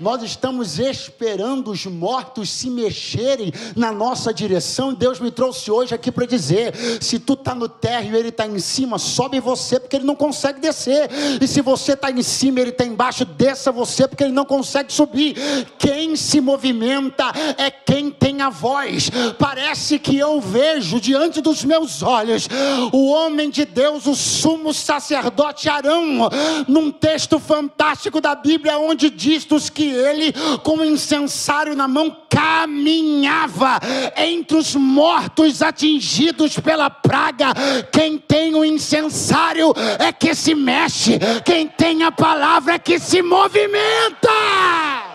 Nós 0.00 0.22
estamos 0.22 0.78
esperando 0.78 1.72
os 1.72 1.84
mortos 1.86 2.50
se 2.50 2.70
mexerem 2.70 3.52
na 3.74 3.90
nossa 3.90 4.32
direção. 4.32 4.94
Deus 4.94 5.18
me 5.18 5.30
trouxe 5.30 5.70
hoje 5.70 5.94
aqui 5.94 6.12
para 6.12 6.24
dizer: 6.24 6.72
se 7.00 7.18
tu 7.18 7.32
está 7.32 7.54
no 7.54 7.68
térreo 7.68 8.14
e 8.14 8.18
ele 8.18 8.28
está 8.28 8.46
em 8.46 8.58
cima, 8.60 8.98
sobe 8.98 9.40
você, 9.40 9.80
porque 9.80 9.96
ele 9.96 10.04
não 10.04 10.14
consegue 10.14 10.60
descer. 10.60 11.10
E 11.40 11.46
se 11.48 11.60
você 11.60 11.92
está 11.94 12.10
em 12.10 12.22
cima 12.22 12.60
e 12.60 12.62
ele 12.62 12.70
está 12.70 12.84
embaixo, 12.84 13.24
desça 13.24 13.72
você, 13.72 14.06
porque 14.06 14.22
ele 14.22 14.32
não 14.32 14.44
consegue 14.44 14.92
subir. 14.92 15.34
Quem 15.78 16.14
se 16.14 16.40
movimenta 16.40 17.32
é 17.56 17.70
quem 17.70 18.10
tem 18.10 18.40
a 18.40 18.50
voz. 18.50 19.10
Parece 19.38 19.98
que 19.98 20.16
eu 20.16 20.40
vejo 20.40 21.00
diante 21.00 21.40
dos 21.40 21.64
meus 21.64 22.02
olhos 22.02 22.48
o 22.92 23.08
homem 23.08 23.50
de 23.50 23.64
Deus, 23.64 24.06
o 24.06 24.14
sumo 24.14 24.72
sacerdote 24.72 25.68
Arão, 25.68 26.28
num 26.68 26.90
texto 26.92 27.40
fantástico 27.40 28.20
da 28.20 28.34
Bíblia, 28.34 28.78
onde 28.78 29.10
diz 29.10 29.44
dos 29.44 29.68
que 29.68 29.87
ele, 29.88 30.32
com 30.62 30.78
o 30.78 30.84
incensário 30.84 31.74
na 31.74 31.88
mão, 31.88 32.16
caminhava 32.28 33.80
entre 34.16 34.56
os 34.56 34.74
mortos 34.74 35.62
atingidos 35.62 36.58
pela 36.58 36.88
praga. 36.90 37.52
Quem 37.90 38.18
tem 38.18 38.54
o 38.54 38.64
incensário 38.64 39.72
é 39.98 40.12
que 40.12 40.34
se 40.34 40.54
mexe, 40.54 41.18
quem 41.44 41.66
tem 41.66 42.02
a 42.02 42.12
palavra 42.12 42.74
é 42.74 42.78
que 42.78 42.98
se 42.98 43.22
movimenta. 43.22 45.07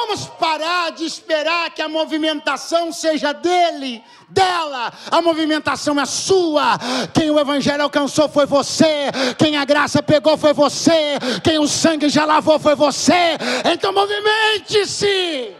Vamos 0.00 0.26
parar 0.26 0.92
de 0.92 1.04
esperar 1.04 1.70
que 1.74 1.82
a 1.82 1.88
movimentação 1.88 2.90
seja 2.90 3.34
dele, 3.34 4.02
dela. 4.30 4.90
A 5.10 5.20
movimentação 5.20 6.00
é 6.00 6.06
sua. 6.06 6.78
Quem 7.12 7.30
o 7.30 7.38
Evangelho 7.38 7.82
alcançou 7.82 8.26
foi 8.26 8.46
você. 8.46 9.10
Quem 9.38 9.58
a 9.58 9.64
graça 9.64 10.02
pegou 10.02 10.38
foi 10.38 10.54
você. 10.54 11.18
Quem 11.44 11.58
o 11.58 11.68
sangue 11.68 12.08
já 12.08 12.24
lavou 12.24 12.58
foi 12.58 12.74
você. 12.74 13.36
Então 13.70 13.92
movimente-se. 13.92 15.54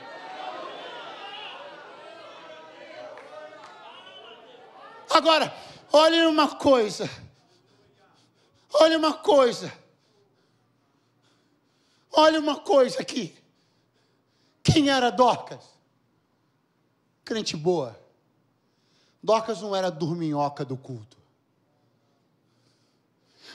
Agora, 5.10 5.54
olhe 5.92 6.24
uma 6.24 6.48
coisa. 6.48 7.10
Olhe 8.72 8.96
uma 8.96 9.12
coisa. 9.12 9.70
Olhe 12.10 12.38
uma 12.38 12.56
coisa 12.56 13.02
aqui. 13.02 13.39
Quem 14.62 14.90
era 14.90 15.10
Dorcas? 15.10 15.64
Crente 17.24 17.56
boa. 17.56 17.98
Dorcas 19.22 19.60
não 19.60 19.74
era 19.74 19.90
dorminhoca 19.90 20.64
do 20.64 20.76
culto. 20.76 21.18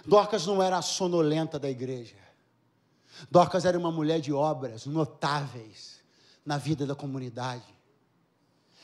Dorcas 0.06 0.46
não 0.46 0.62
era 0.62 0.78
a 0.78 0.82
sonolenta 0.82 1.58
da 1.58 1.70
igreja. 1.70 2.16
Dorcas 3.30 3.66
era 3.66 3.78
uma 3.78 3.92
mulher 3.92 4.20
de 4.20 4.34
obras 4.34 4.86
notáveis 4.86 6.02
na 6.46 6.58
vida 6.58 6.86
da 6.86 6.96
comunidade. 6.96 7.74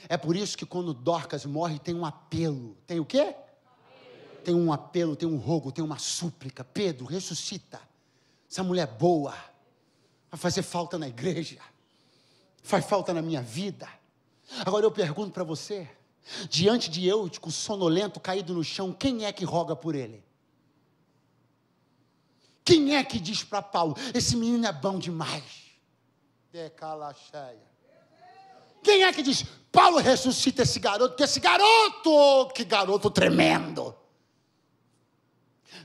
É 0.10 0.18
por 0.18 0.36
isso 0.36 0.58
que 0.58 0.66
quando 0.66 0.94
Dorcas 0.94 1.46
morre 1.46 1.78
tem 1.78 1.94
um 1.94 2.06
apelo. 2.06 2.76
Tem 2.88 3.00
o 3.00 3.06
quê? 3.06 3.36
Tem 4.44 4.56
um 4.56 4.74
apelo, 4.74 5.16
tem 5.16 5.30
um 5.30 5.38
rogo, 5.38 5.72
tem 5.72 5.84
uma 5.84 6.00
súplica. 6.00 6.64
Pedro, 6.64 7.06
ressuscita. 7.06 7.80
Essa 8.50 8.64
mulher 8.64 8.88
boa 8.88 9.36
vai 10.32 10.40
fazer 10.40 10.64
falta 10.64 10.98
na 10.98 11.08
igreja 11.08 11.62
faz 12.62 12.86
falta 12.86 13.14
na 13.14 13.22
minha 13.22 13.42
vida. 13.42 13.88
Agora 14.66 14.86
eu 14.86 14.92
pergunto 14.92 15.32
para 15.32 15.44
você: 15.44 15.90
diante 16.50 16.90
de 16.90 17.08
Eutico, 17.08 17.52
sonolento, 17.52 18.20
caído 18.20 18.54
no 18.54 18.64
chão, 18.64 18.94
quem 18.94 19.26
é 19.26 19.32
que 19.32 19.46
roga 19.46 19.76
por 19.76 19.96
ele? 19.96 20.24
Quem 22.64 22.96
é 22.96 23.04
que 23.04 23.20
diz 23.20 23.44
para 23.44 23.62
Paulo: 23.62 23.96
esse 24.14 24.36
menino 24.36 24.66
é 24.66 24.72
bom 24.72 25.00
demais? 25.00 25.72
Decala 26.52 27.14
cheia. 27.14 27.72
Quem 28.84 29.04
é 29.04 29.14
que 29.14 29.22
diz: 29.22 29.46
Paulo 29.72 29.98
ressuscita 29.98 30.64
esse 30.64 30.80
garoto, 30.80 31.16
que 31.16 31.24
esse 31.24 31.40
garoto, 31.40 32.54
que 32.54 32.64
garoto 32.64 33.10
tremendo. 33.10 33.96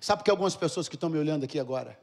Sabe 0.01 0.23
que 0.23 0.31
algumas 0.31 0.57
pessoas 0.57 0.89
que 0.89 0.97
estão 0.97 1.09
me 1.09 1.19
olhando 1.19 1.45
aqui 1.45 1.59
agora 1.59 1.99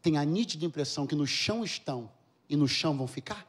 têm 0.00 0.16
a 0.16 0.24
nítida 0.24 0.64
impressão 0.64 1.06
que 1.06 1.14
no 1.14 1.26
chão 1.26 1.64
estão 1.64 2.10
e 2.48 2.56
no 2.56 2.68
chão 2.68 2.96
vão 2.96 3.06
ficar? 3.06 3.46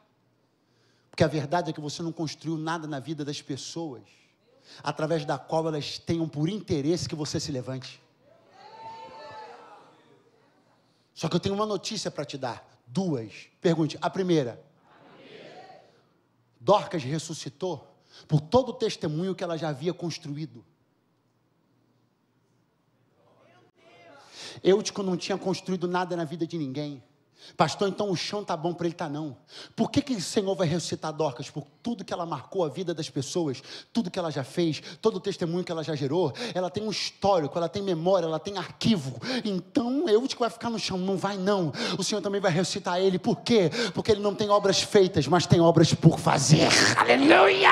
Porque 1.15 1.23
a 1.23 1.27
verdade 1.29 1.69
é 1.69 1.73
que 1.73 1.79
você 1.79 2.03
não 2.03 2.11
construiu 2.11 2.57
nada 2.57 2.85
na 2.89 2.99
vida 2.99 3.23
das 3.23 3.41
pessoas 3.41 4.01
através 4.83 5.23
da 5.23 5.37
qual 5.37 5.65
elas 5.65 5.97
tenham 5.97 6.27
por 6.27 6.49
interesse 6.49 7.07
que 7.07 7.15
você 7.15 7.39
se 7.39 7.53
levante. 7.53 8.01
Só 11.13 11.29
que 11.29 11.35
eu 11.37 11.39
tenho 11.39 11.55
uma 11.55 11.65
notícia 11.65 12.11
para 12.11 12.25
te 12.25 12.37
dar. 12.37 12.67
Duas. 12.85 13.47
Pergunte. 13.61 13.97
A 14.01 14.09
primeira. 14.09 14.61
Dorcas 16.59 17.01
ressuscitou 17.01 17.95
por 18.27 18.41
todo 18.41 18.71
o 18.71 18.73
testemunho 18.73 19.33
que 19.33 19.41
ela 19.41 19.57
já 19.57 19.69
havia 19.69 19.93
construído. 19.93 20.65
Eutico 24.61 25.01
não 25.01 25.15
tinha 25.15 25.37
construído 25.37 25.87
nada 25.87 26.13
na 26.17 26.25
vida 26.25 26.45
de 26.45 26.57
ninguém. 26.57 27.01
Pastor, 27.57 27.87
então 27.87 28.11
o 28.11 28.15
chão 28.15 28.43
tá 28.43 28.57
bom 28.57 28.73
para 28.73 28.87
ele 28.87 28.95
tá 28.95 29.07
não. 29.07 29.37
Por 29.75 29.89
que, 29.89 30.01
que 30.01 30.13
o 30.13 30.21
Senhor 30.21 30.55
vai 30.55 30.67
ressuscitar 30.67 31.13
Dorcas? 31.13 31.49
Por 31.49 31.65
tudo 31.81 32.03
que 32.03 32.13
ela 32.13 32.25
marcou 32.25 32.65
a 32.65 32.69
vida 32.69 32.93
das 32.93 33.09
pessoas, 33.09 33.61
tudo 33.93 34.11
que 34.11 34.19
ela 34.19 34.31
já 34.31 34.43
fez, 34.43 34.81
todo 35.01 35.17
o 35.17 35.19
testemunho 35.19 35.63
que 35.63 35.71
ela 35.71 35.83
já 35.83 35.95
gerou. 35.95 36.33
Ela 36.53 36.69
tem 36.69 36.83
um 36.83 36.91
histórico, 36.91 37.57
ela 37.57 37.69
tem 37.69 37.81
memória, 37.81 38.25
ela 38.25 38.39
tem 38.39 38.57
arquivo. 38.57 39.19
Então 39.43 40.09
eu 40.09 40.25
que 40.35 40.39
vai 40.39 40.49
ficar 40.49 40.69
no 40.69 40.79
chão, 40.79 40.97
não 40.97 41.17
vai 41.17 41.37
não. 41.37 41.71
O 41.97 42.03
Senhor 42.03 42.21
também 42.21 42.41
vai 42.41 42.51
ressuscitar 42.51 42.99
ele. 42.99 43.19
Por 43.19 43.41
quê? 43.41 43.69
Porque 43.93 44.11
ele 44.11 44.21
não 44.21 44.33
tem 44.33 44.49
obras 44.49 44.81
feitas, 44.81 45.27
mas 45.27 45.45
tem 45.45 45.61
obras 45.61 45.93
por 45.93 46.19
fazer. 46.19 46.67
Aleluia! 46.97 47.69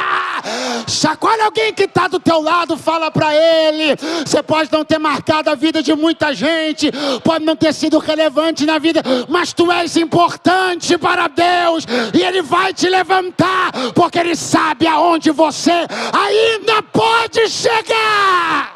Chacoalha 0.88 1.46
alguém 1.46 1.74
que 1.74 1.84
está 1.84 2.08
do 2.08 2.20
teu 2.20 2.42
lado, 2.42 2.78
fala 2.78 3.10
para 3.10 3.34
ele. 3.34 3.96
Você 4.26 4.44
pode 4.44 4.72
não 4.72 4.84
ter 4.84 5.00
marcado 5.00 5.50
a 5.50 5.56
vida 5.56 5.82
de 5.82 5.94
muita 5.96 6.34
gente, 6.34 6.92
pode 7.24 7.46
não 7.46 7.56
ter 7.56 7.74
sido 7.74 7.98
relevante 7.98 8.66
na 8.66 8.78
vida, 8.78 9.02
mas 9.30 9.53
tu 9.54 9.72
és 9.72 9.96
importante 9.98 10.98
para 10.98 11.28
Deus 11.28 11.86
e 12.14 12.22
Ele 12.22 12.42
vai 12.42 12.74
te 12.74 12.90
levantar, 12.90 13.72
porque 13.94 14.20
Ele 14.20 14.36
sabe 14.36 14.88
aonde 14.88 15.32
você 15.32 15.88
ainda 16.12 16.82
pode 16.84 17.48
chegar. 17.50 18.74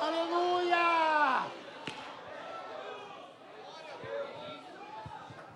Aleluia! 0.00 1.42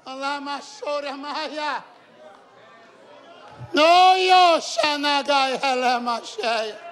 Alá, 0.05 0.41
Machora 0.41 1.17
Maia. 1.17 1.85
Noio, 3.73 4.61
Xanagai, 4.61 5.61
Helema, 5.63 6.21
Cheia. 6.25 6.86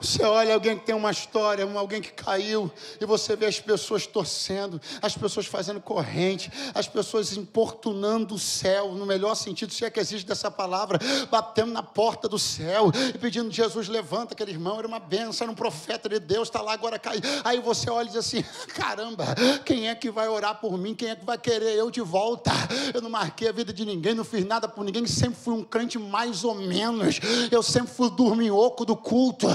Você 0.00 0.22
olha 0.22 0.54
alguém 0.54 0.78
que 0.78 0.86
tem 0.86 0.94
uma 0.94 1.10
história, 1.10 1.64
alguém 1.76 2.00
que 2.00 2.12
caiu, 2.12 2.70
e 3.00 3.04
você 3.04 3.36
vê 3.36 3.46
as 3.46 3.60
pessoas 3.60 4.06
torcendo, 4.06 4.80
as 5.00 5.16
pessoas 5.16 5.46
fazendo 5.46 5.80
corrente, 5.80 6.50
as 6.74 6.86
pessoas 6.86 7.36
importunando 7.36 8.34
o 8.34 8.38
céu, 8.38 8.92
no 8.92 9.06
melhor 9.06 9.34
sentido, 9.34 9.72
se 9.72 9.84
é 9.84 9.90
que 9.90 10.00
existe 10.00 10.26
dessa 10.26 10.50
palavra, 10.50 10.98
batendo 11.30 11.72
na 11.72 11.82
porta 11.82 12.28
do 12.28 12.38
céu 12.38 12.90
e 13.14 13.18
pedindo: 13.18 13.50
Jesus, 13.50 13.88
levanta 13.88 14.34
aquele 14.34 14.52
irmão, 14.52 14.78
era 14.78 14.86
uma 14.86 14.98
benção, 14.98 15.44
era 15.44 15.52
um 15.52 15.54
profeta 15.54 16.08
de 16.08 16.18
Deus, 16.18 16.48
está 16.48 16.60
lá 16.60 16.72
agora 16.72 16.98
caiu. 16.98 17.20
Aí 17.44 17.60
você 17.60 17.90
olha 17.90 18.06
e 18.06 18.08
diz 18.08 18.16
assim: 18.16 18.42
caramba, 18.74 19.26
quem 19.64 19.88
é 19.88 19.94
que 19.94 20.10
vai 20.10 20.28
orar 20.28 20.60
por 20.60 20.76
mim? 20.76 20.94
Quem 20.94 21.10
é 21.10 21.16
que 21.16 21.24
vai 21.24 21.38
querer 21.38 21.76
eu 21.76 21.90
de 21.90 22.00
volta? 22.00 22.50
Eu 22.92 23.00
não 23.00 23.10
marquei 23.10 23.48
a 23.48 23.52
vida 23.52 23.72
de 23.72 23.84
ninguém, 23.84 24.14
não 24.14 24.24
fiz 24.24 24.44
nada 24.44 24.68
por 24.68 24.84
ninguém, 24.84 25.06
sempre 25.06 25.38
fui 25.40 25.54
um 25.54 25.64
crente 25.64 25.98
mais 25.98 26.44
ou 26.44 26.54
menos, 26.54 27.20
eu 27.50 27.62
sempre 27.62 27.92
fui 27.92 28.10
dorminhoco 28.10 28.84
do 28.84 28.96
culto 28.96 29.46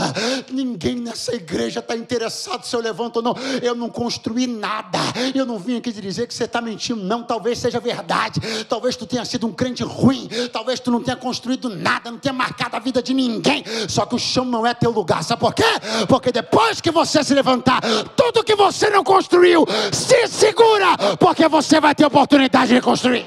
ninguém 0.51 0.95
nessa 0.95 1.34
igreja 1.34 1.80
está 1.80 1.95
interessado 1.95 2.63
se 2.66 2.76
eu 2.76 2.80
levanto 2.80 3.18
ou 3.18 3.22
não. 3.22 3.36
Eu 3.61 3.76
não 3.76 3.89
construí 3.89 4.47
nada. 4.47 4.99
Eu 5.34 5.45
não 5.45 5.57
vim 5.57 5.78
aqui 5.78 5.91
dizer 5.91 6.28
que 6.28 6.34
você 6.34 6.45
está 6.45 6.61
mentindo, 6.61 7.01
não. 7.03 7.24
Talvez 7.24 7.59
seja 7.59 7.80
verdade. 7.80 8.39
Talvez 8.68 8.95
tu 8.95 9.05
tenha 9.05 9.26
sido 9.26 9.47
um 9.47 9.51
crente 9.51 9.84
ruim. 9.84 10.30
Talvez 10.51 10.80
tu 10.80 10.91
não 10.91 11.01
tenha 11.01 11.18
construído 11.18 11.70
nada, 11.70 12.11
não 12.11 12.18
tenha 12.18 12.34
marcado 12.34 12.76
a 12.76 12.80
vida 12.80 13.01
de 13.01 13.13
ninguém. 13.13 13.63
Só 13.88 14.05
que 14.05 14.16
o 14.16 14.20
chão 14.20 14.45
não 14.45 14.66
é 14.66 14.74
teu 14.74 14.91
lugar. 14.91 15.24
Sabe 15.24 15.39
por 15.39 15.53
quê? 15.53 15.63
Porque 16.07 16.32
depois 16.32 16.82
que 16.82 16.91
você 16.91 17.24
se 17.24 17.34
levantar, 17.34 17.82
tudo 18.16 18.43
que 18.43 18.55
você 18.55 18.89
não 18.89 19.03
construiu, 19.03 19.66
se 19.91 20.28
segura, 20.28 20.97
porque 21.20 21.47
você 21.47 21.80
vai 21.80 21.95
ter 21.95 22.05
oportunidade 22.05 22.74
de 22.74 22.82
construir. 22.82 23.26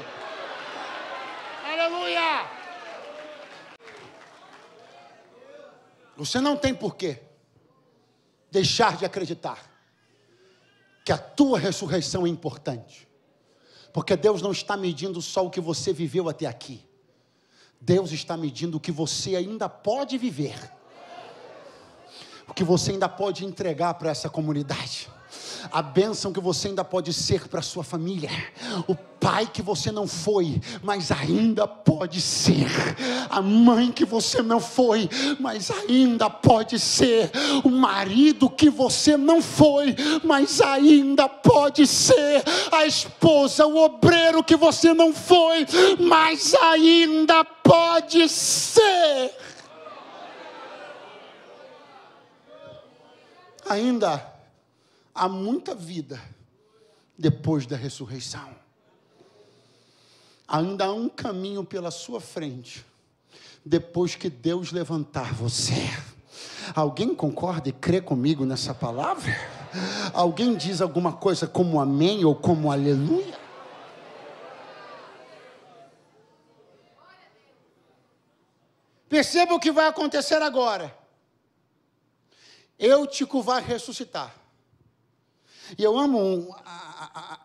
Você 6.19 6.41
não 6.41 6.57
tem 6.57 6.73
porquê 6.73 7.21
deixar 8.51 8.97
de 8.97 9.05
acreditar 9.05 9.71
que 11.05 11.13
a 11.13 11.17
tua 11.17 11.57
ressurreição 11.57 12.25
é 12.25 12.29
importante. 12.29 13.07
Porque 13.93 14.15
Deus 14.15 14.41
não 14.41 14.51
está 14.51 14.75
medindo 14.75 15.21
só 15.21 15.45
o 15.45 15.49
que 15.49 15.61
você 15.61 15.93
viveu 15.93 16.27
até 16.27 16.45
aqui. 16.45 16.85
Deus 17.79 18.11
está 18.11 18.35
medindo 18.35 18.77
o 18.77 18.79
que 18.79 18.91
você 18.91 19.35
ainda 19.35 19.69
pode 19.69 20.17
viver. 20.17 20.59
O 22.47 22.53
que 22.53 22.65
você 22.65 22.91
ainda 22.91 23.07
pode 23.07 23.45
entregar 23.45 23.93
para 23.93 24.09
essa 24.09 24.29
comunidade 24.29 25.09
a 25.71 25.81
bênção 25.81 26.31
que 26.31 26.39
você 26.39 26.69
ainda 26.69 26.83
pode 26.83 27.13
ser 27.13 27.47
para 27.47 27.61
sua 27.61 27.83
família, 27.83 28.29
o 28.87 28.95
pai 28.95 29.47
que 29.51 29.61
você 29.61 29.91
não 29.91 30.07
foi, 30.07 30.61
mas 30.81 31.11
ainda 31.11 31.67
pode 31.67 32.21
ser, 32.21 32.67
a 33.29 33.41
mãe 33.41 33.91
que 33.91 34.05
você 34.05 34.41
não 34.41 34.59
foi, 34.59 35.09
mas 35.39 35.69
ainda 35.69 36.29
pode 36.29 36.79
ser, 36.79 37.29
o 37.63 37.69
marido 37.69 38.49
que 38.49 38.69
você 38.69 39.17
não 39.17 39.41
foi, 39.41 39.95
mas 40.23 40.61
ainda 40.61 41.27
pode 41.27 41.85
ser, 41.85 42.43
a 42.71 42.85
esposa, 42.85 43.65
o 43.65 43.77
obreiro 43.77 44.43
que 44.43 44.55
você 44.55 44.93
não 44.93 45.13
foi, 45.13 45.65
mas 45.99 46.53
ainda 46.53 47.43
pode 47.43 48.27
ser. 48.29 49.31
Ainda 53.69 54.28
há 55.19 55.27
muita 55.27 55.75
vida 55.75 56.21
depois 57.17 57.65
da 57.65 57.75
ressurreição. 57.75 58.55
Ainda 60.47 60.85
há 60.85 60.93
um 60.93 61.09
caminho 61.09 61.63
pela 61.65 61.91
sua 61.91 62.21
frente, 62.21 62.85
depois 63.63 64.15
que 64.15 64.29
Deus 64.29 64.71
levantar 64.71 65.33
você. 65.33 65.73
Alguém 66.73 67.13
concorda 67.13 67.67
e 67.67 67.73
crê 67.73 67.99
comigo 67.99 68.45
nessa 68.45 68.73
palavra? 68.73 69.35
Alguém 70.13 70.55
diz 70.55 70.79
alguma 70.79 71.11
coisa 71.11 71.45
como 71.45 71.81
amém 71.81 72.23
ou 72.23 72.33
como 72.33 72.71
aleluia? 72.71 73.37
Perceba 79.09 79.53
o 79.53 79.59
que 79.59 79.71
vai 79.71 79.87
acontecer 79.87 80.41
agora. 80.41 80.95
Eutico 82.79 83.41
vai 83.41 83.61
ressuscitar. 83.61 84.39
E 85.77 85.83
eu 85.83 85.97
amo 85.97 86.55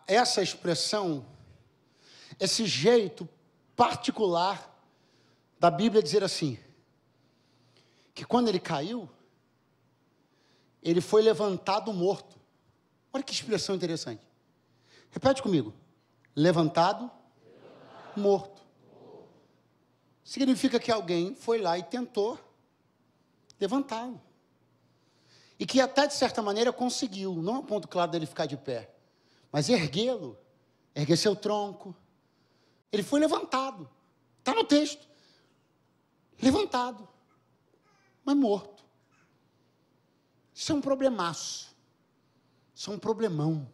essa 0.07 0.41
expressão, 0.41 1.25
esse 2.39 2.65
jeito 2.65 3.27
particular 3.75 4.73
da 5.59 5.69
Bíblia 5.69 6.01
dizer 6.01 6.23
assim: 6.23 6.57
que 8.13 8.25
quando 8.25 8.47
ele 8.47 8.59
caiu, 8.59 9.09
ele 10.81 11.01
foi 11.01 11.21
levantado 11.21 11.91
morto. 11.91 12.35
Olha 13.11 13.23
que 13.23 13.33
expressão 13.33 13.75
interessante. 13.75 14.25
Repete 15.11 15.41
comigo: 15.41 15.73
levantado, 16.35 17.11
levantado. 17.43 18.19
morto. 18.19 18.61
Significa 20.23 20.79
que 20.79 20.91
alguém 20.91 21.35
foi 21.35 21.59
lá 21.59 21.77
e 21.77 21.83
tentou 21.83 22.39
levantá-lo. 23.59 24.19
E 25.59 25.65
que 25.65 25.79
até 25.79 26.05
de 26.05 26.13
certa 26.13 26.41
maneira 26.41 26.73
conseguiu, 26.73 27.35
não 27.35 27.57
a 27.57 27.63
ponto 27.63 27.87
claro 27.87 28.11
dele 28.11 28.25
ficar 28.25 28.45
de 28.45 28.57
pé, 28.57 28.93
mas 29.51 29.69
erguê-lo, 29.69 30.37
erguer 30.93 31.17
seu 31.17 31.35
tronco. 31.35 31.95
Ele 32.91 33.03
foi 33.03 33.19
levantado. 33.19 33.89
Está 34.39 34.53
no 34.53 34.65
texto. 34.65 35.07
Levantado, 36.41 37.07
mas 38.23 38.35
morto. 38.35 38.83
Isso 40.53 40.71
é 40.71 40.75
um 40.75 40.81
problemaço. 40.81 41.73
Isso 42.73 42.91
é 42.91 42.93
um 42.93 42.99
problemão. 42.99 43.69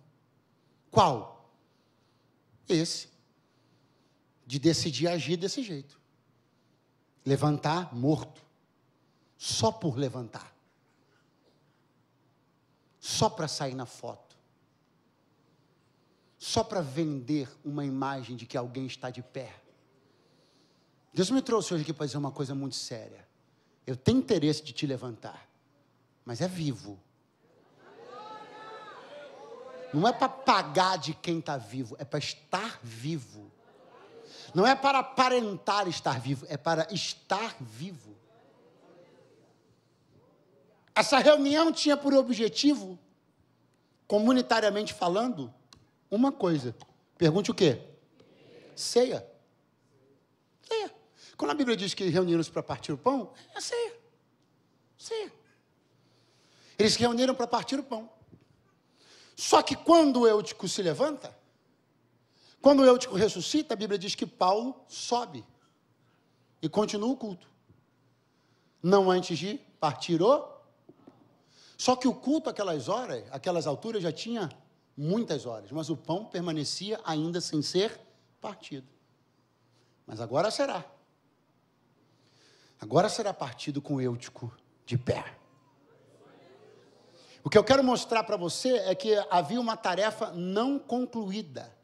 Qual? 0.92 1.52
Esse. 2.70 3.10
De 4.46 4.60
decidir 4.60 5.08
agir 5.08 5.38
desse 5.38 5.64
jeito. 5.64 6.00
Levantar 7.26 7.96
morto. 7.96 8.42
Só 9.38 9.72
por 9.72 9.98
levantar 9.98 10.51
só 13.02 13.28
para 13.28 13.48
sair 13.48 13.74
na 13.74 13.88
foto, 13.88 14.38
só 16.38 16.64
para 16.64 16.82
vender 16.82 17.50
uma 17.66 17.84
imagem 17.84 18.36
de 18.36 18.46
que 18.46 18.56
alguém 18.56 18.86
está 18.86 19.10
de 19.10 19.24
pé. 19.24 19.60
Deus 21.12 21.32
me 21.32 21.42
trouxe 21.42 21.74
hoje 21.74 21.82
aqui 21.82 21.92
para 21.92 22.06
dizer 22.06 22.20
uma 22.20 22.32
coisa 22.32 22.54
muito 22.54 22.76
séria. 22.76 23.28
Eu 23.88 23.98
tenho 23.98 24.20
interesse 24.20 24.64
de 24.64 24.72
te 24.72 24.86
levantar, 24.86 25.50
mas 26.24 26.42
é 26.42 26.48
vivo. 26.48 27.00
Não 29.92 30.08
é 30.08 30.14
para 30.14 30.30
pagar 30.30 31.00
de 31.00 31.16
quem 31.16 31.40
está 31.40 31.58
vivo, 31.58 31.96
é 31.98 32.06
para 32.06 32.20
estar 32.20 32.80
vivo. 32.84 33.52
Não 34.54 34.66
é 34.66 34.76
para 34.76 35.00
aparentar 35.00 35.88
estar 35.88 36.20
vivo, 36.20 36.46
é 36.48 36.56
para 36.56 36.88
estar 36.94 37.56
vivo. 37.60 38.16
Essa 40.94 41.20
reunião 41.20 41.72
tinha 41.72 41.96
por 41.96 42.14
objetivo, 42.14 43.00
comunitariamente 44.08 44.94
falando, 44.94 45.54
uma 46.10 46.32
coisa. 46.32 46.76
Pergunte 47.18 47.52
o 47.52 47.54
quê? 47.54 47.82
Ceia. 48.76 49.26
Ceia. 50.64 50.94
Quando 51.38 51.52
a 51.52 51.56
Bíblia 51.56 51.78
diz 51.78 51.94
que 51.94 52.04
reuniram-se 52.10 52.52
para 52.52 52.62
partir 52.62 52.92
o 52.92 52.98
pão, 52.98 53.34
é 53.56 53.62
ceia. 53.62 53.94
Ceia. 54.98 55.34
Eles 56.78 56.94
se 56.94 57.00
reuniram 57.00 57.34
para 57.34 57.48
partir 57.48 57.80
o 57.80 57.84
pão. 57.84 58.10
Só 59.36 59.62
que 59.62 59.76
quando 59.76 60.22
o 60.22 60.28
Eutico 60.28 60.68
se 60.68 60.82
levanta, 60.82 61.36
quando 62.62 62.82
o 62.82 62.86
Eutico 62.86 63.16
ressuscita, 63.16 63.74
a 63.74 63.78
Bíblia 63.78 63.98
diz 63.98 64.14
que 64.14 64.26
Paulo 64.26 64.86
sobe 64.88 65.44
e 66.62 66.70
continua 66.70 67.10
o 67.10 67.18
culto. 67.18 67.50
Não 68.84 69.10
antes 69.10 69.38
de 69.38 69.60
partir 69.80 70.22
o. 70.22 70.61
Só 71.82 71.96
que 71.96 72.08
o 72.08 72.14
culto, 72.14 72.48
aquelas 72.48 72.88
horas, 72.88 73.24
aquelas 73.32 73.66
alturas, 73.66 74.04
já 74.04 74.12
tinha 74.12 74.52
muitas 74.96 75.48
horas, 75.48 75.72
mas 75.72 75.90
o 75.90 75.98
pão 75.98 76.24
permanecia 76.24 77.02
ainda 77.04 77.42
sem 77.42 77.64
ser 77.64 78.00
partido. 78.40 78.88
Mas 80.06 80.22
agora 80.22 80.52
será. 80.52 80.86
Agora 82.80 83.10
será 83.10 83.34
partido 83.34 83.82
com 83.82 83.96
o 83.96 84.02
Eutico 84.02 84.56
de 84.86 84.96
pé. 84.96 85.26
O 87.44 87.50
que 87.50 87.58
eu 87.58 87.64
quero 87.64 87.84
mostrar 87.84 88.26
para 88.26 88.38
você 88.38 88.74
é 88.74 88.94
que 88.94 89.16
havia 89.32 89.60
uma 89.60 89.76
tarefa 89.76 90.30
não 90.34 90.78
concluída. 90.78 91.76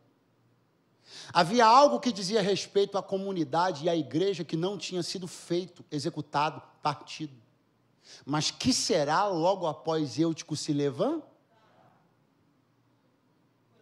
Havia 1.34 1.66
algo 1.66 2.00
que 2.00 2.12
dizia 2.12 2.40
respeito 2.40 3.00
à 3.00 3.02
comunidade 3.02 3.86
e 3.86 3.90
à 3.90 3.96
igreja 3.96 4.44
que 4.44 4.56
não 4.56 4.78
tinha 4.78 5.02
sido 5.02 5.28
feito, 5.28 5.84
executado, 5.90 6.62
partido. 6.84 7.47
Mas 8.26 8.52
que 8.52 8.74
será 8.74 9.26
logo 9.28 9.68
após 9.68 10.20
Eutico 10.20 10.56
se 10.56 10.74
levantar? 10.74 11.28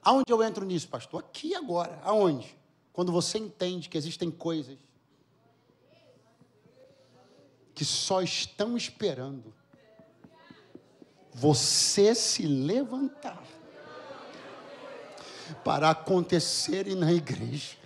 Aonde 0.01 0.31
eu 0.31 0.43
entro 0.43 0.63
nisso, 0.65 0.87
pastor? 0.87 1.21
Aqui 1.21 1.55
agora. 1.55 1.99
Aonde? 2.03 2.55
Quando 2.93 3.11
você 3.11 3.39
entende 3.39 3.89
que 3.89 3.97
existem 3.97 4.29
coisas 4.29 4.77
que 7.73 7.83
só 7.83 8.21
estão 8.21 8.77
esperando 8.77 9.53
você 11.33 12.15
se 12.15 12.47
levantar 12.47 13.43
para 15.63 15.89
acontecerem 15.89 16.95
na 16.95 17.11
igreja. 17.11 17.84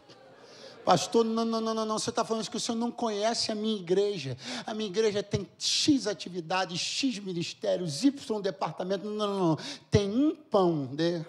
Pastor, 0.90 1.24
não, 1.24 1.46
não, 1.46 1.62
não, 1.62 1.86
não, 1.86 2.00
você 2.00 2.10
está 2.10 2.26
falando 2.26 2.50
que 2.50 2.58
o 2.58 2.60
senhor 2.60 2.76
não 2.76 2.90
conhece 2.90 3.52
a 3.52 3.56
minha 3.56 3.76
igreja. 3.76 4.36
A 4.66 4.74
minha 4.74 4.90
igreja 4.90 5.22
tem 5.22 5.46
X 5.60 6.08
atividades, 6.08 6.80
X 6.80 7.20
ministérios, 7.20 8.04
Y 8.04 8.42
departamento. 8.42 9.06
Não, 9.06 9.28
não, 9.28 9.50
não. 9.50 9.58
Tem 9.92 10.10
um 10.10 10.36
pão 10.50 10.90
de 10.92 11.22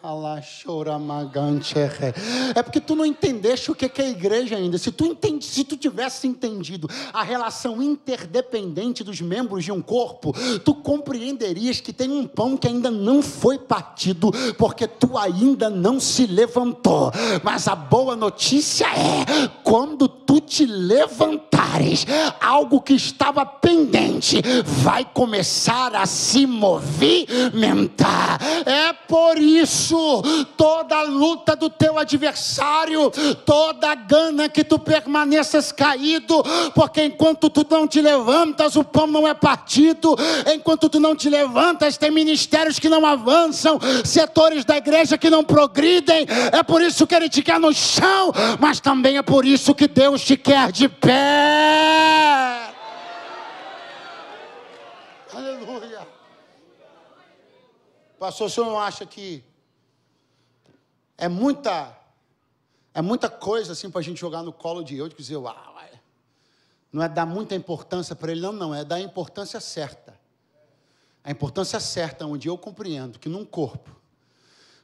É 2.55 2.63
porque 2.63 2.81
tu 2.81 2.97
não 2.97 3.05
entendeste 3.05 3.71
o 3.71 3.75
que 3.75 4.01
é 4.01 4.09
igreja 4.09 4.57
ainda. 4.57 4.79
Se 4.79 4.91
tu, 4.91 5.05
entende, 5.05 5.45
se 5.45 5.63
tu 5.63 5.77
tivesse 5.77 6.27
entendido 6.27 6.89
a 7.13 7.23
relação 7.23 7.83
interdependente 7.83 9.05
dos 9.05 9.21
membros 9.21 9.63
de 9.63 9.71
um 9.71 9.83
corpo, 9.83 10.33
tu 10.65 10.75
compreenderias 10.75 11.83
que 11.83 11.93
tem 11.93 12.11
um 12.11 12.27
pão 12.27 12.57
que 12.57 12.67
ainda 12.67 12.91
não 12.91 13.21
foi 13.21 13.59
partido, 13.59 14.31
porque 14.57 14.89
tu 14.89 15.19
ainda 15.19 15.69
não 15.69 16.01
se 16.01 16.25
levantou. 16.25 17.13
Mas 17.45 17.69
a 17.69 17.77
boa 17.77 18.17
notícia 18.17 18.87
é 18.87 19.50
quando 19.63 20.09
tu 20.09 20.41
te 20.41 20.65
levantares, 20.65 22.07
algo 22.41 22.81
que 22.81 22.95
estava 22.95 23.45
pendente 23.45 24.43
vai 24.65 25.05
começar 25.05 25.95
a 25.95 26.07
se 26.07 26.47
movimentar. 26.47 28.39
É 28.67 28.93
por 28.93 29.39
isso 29.39 30.23
toda 30.57 31.03
luta 31.03 31.55
do 31.57 31.69
teu 31.69 31.99
adversário, 31.99 33.11
toda 33.45 33.95
gana 33.95 34.49
que 34.49 34.65
tu 34.65 34.79
permaneças 34.79 35.73
caído, 35.73 36.43
porque 36.75 37.05
enquanto 37.05 37.51
tu 37.51 37.67
não 37.71 37.87
te 37.87 38.01
levantas, 38.01 38.77
o 38.77 38.85
pão 38.85 39.07
não 39.07 39.27
é 39.27 39.35
partido, 39.35 40.17
enquanto 40.53 40.89
tu 40.89 41.01
não 41.01 41.15
te 41.15 41.29
levantas, 41.29 41.97
tem 41.97 42.11
ministérios 42.11 42.79
que 42.79 42.89
não 42.89 43.05
avançam, 43.07 43.79
setores 44.05 44.65
da 44.65 44.77
igreja 44.77 45.19
que 45.19 45.31
não 45.31 45.45
progridem. 45.45 46.27
É 46.53 46.63
por 46.63 46.83
isso 46.83 47.07
que 47.07 47.15
ele 47.15 47.29
te 47.29 47.43
quer 47.43 47.59
no 47.59 47.73
chão, 47.73 48.33
mas 48.59 48.81
também 48.81 49.17
é 49.17 49.23
por 49.23 49.40
isso 49.45 49.75
que 49.75 49.89
Deus 49.89 50.25
te 50.25 50.37
quer 50.37 50.73
de 50.73 50.89
pé. 50.89 52.75
Aleluia. 55.33 56.07
Pastor, 58.19 58.47
o 58.47 58.51
senhor 58.51 58.67
não 58.67 58.79
acha 58.79 59.07
que 59.07 59.45
é 61.17 61.29
muita 61.29 61.97
é 62.93 63.01
muita 63.01 63.29
coisa 63.29 63.73
assim 63.73 63.91
para 63.91 64.01
a 64.01 64.05
gente 64.05 64.21
jogar 64.21 64.43
no 64.43 64.53
colo 64.53 64.83
de 64.83 64.97
eu 64.97 65.07
e 65.07 65.11
dizer, 65.11 65.37
uau, 65.37 65.71
não 66.93 67.03
é 67.03 67.09
dar 67.09 67.27
muita 67.27 67.55
importância 67.55 68.17
para 68.17 68.33
ele, 68.33 68.41
não, 68.41 68.53
não, 68.53 68.75
é 68.75 68.85
dar 68.85 68.97
a 68.97 69.01
importância 69.01 69.61
certa. 69.61 70.19
A 71.23 71.31
importância 71.31 71.79
certa, 71.79 72.27
onde 72.27 72.49
eu 72.49 72.59
compreendo 72.59 73.19
que 73.19 73.29
num 73.29 73.45
corpo, 73.45 74.00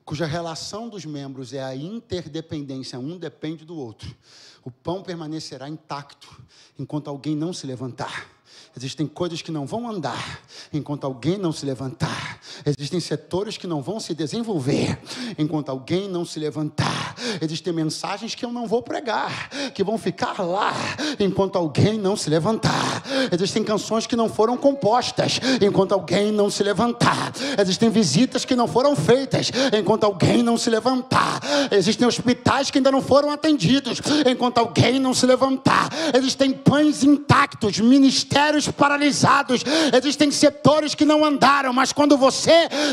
cuja 0.06 0.24
relação 0.24 0.88
dos 0.88 1.04
membros 1.04 1.52
é 1.52 1.60
a 1.60 1.74
interdependência, 1.74 2.96
um 2.96 3.18
depende 3.18 3.64
do 3.64 3.76
outro, 3.76 4.14
o 4.62 4.70
pão 4.70 5.02
permanecerá 5.02 5.68
intacto 5.68 6.40
enquanto 6.78 7.08
alguém 7.08 7.34
não 7.34 7.52
se 7.52 7.66
levantar. 7.66 8.30
Existem 8.76 9.06
coisas 9.06 9.42
que 9.42 9.50
não 9.50 9.66
vão 9.66 9.88
andar 9.90 10.40
enquanto 10.72 11.04
alguém 11.04 11.36
não 11.36 11.50
se 11.50 11.66
levantar. 11.66 12.35
Existem 12.64 13.00
setores 13.00 13.56
que 13.56 13.66
não 13.66 13.82
vão 13.82 14.00
se 14.00 14.14
desenvolver 14.14 14.98
enquanto 15.38 15.68
alguém 15.68 16.08
não 16.08 16.24
se 16.24 16.38
levantar. 16.38 17.14
Existem 17.40 17.72
mensagens 17.72 18.34
que 18.34 18.44
eu 18.44 18.52
não 18.52 18.66
vou 18.66 18.82
pregar, 18.82 19.50
que 19.74 19.84
vão 19.84 19.98
ficar 19.98 20.40
lá 20.42 20.72
enquanto 21.18 21.56
alguém 21.56 21.98
não 21.98 22.16
se 22.16 22.30
levantar. 22.30 23.02
Existem 23.32 23.62
canções 23.62 24.06
que 24.06 24.16
não 24.16 24.28
foram 24.28 24.56
compostas 24.56 25.40
enquanto 25.60 25.92
alguém 25.92 26.32
não 26.32 26.50
se 26.50 26.62
levantar. 26.62 27.32
Existem 27.60 27.90
visitas 27.90 28.44
que 28.44 28.56
não 28.56 28.68
foram 28.68 28.94
feitas 28.94 29.50
enquanto 29.76 30.04
alguém 30.04 30.42
não 30.42 30.56
se 30.56 30.70
levantar. 30.70 31.40
Existem 31.70 32.06
hospitais 32.06 32.70
que 32.70 32.78
ainda 32.78 32.90
não 32.90 33.02
foram 33.02 33.30
atendidos 33.30 34.00
enquanto 34.28 34.58
alguém 34.58 34.98
não 34.98 35.14
se 35.14 35.26
levantar. 35.26 35.88
Existem 36.14 36.52
pães 36.52 37.02
intactos, 37.02 37.78
ministérios 37.78 38.68
paralisados, 38.68 39.62
existem 39.96 40.30
setores 40.30 40.94
que 40.94 41.04
não 41.04 41.24
andaram, 41.24 41.72
mas 41.72 41.92
quando 41.92 42.16
você 42.16 42.35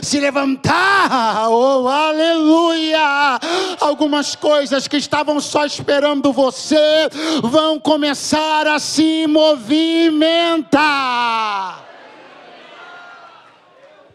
se 0.01 0.19
levantar, 0.19 1.49
oh 1.49 1.87
aleluia, 1.87 3.39
algumas 3.79 4.35
coisas 4.35 4.87
que 4.87 4.97
estavam 4.97 5.39
só 5.41 5.65
esperando 5.65 6.31
você 6.31 7.09
vão 7.43 7.79
começar 7.79 8.67
a 8.67 8.79
se 8.79 9.27
movimentar. 9.27 10.73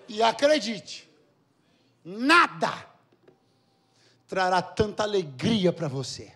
E 0.08 0.22
acredite, 0.22 1.08
nada 2.04 2.72
trará 4.26 4.60
tanta 4.62 5.02
alegria 5.02 5.72
para 5.72 5.88
você. 5.88 6.32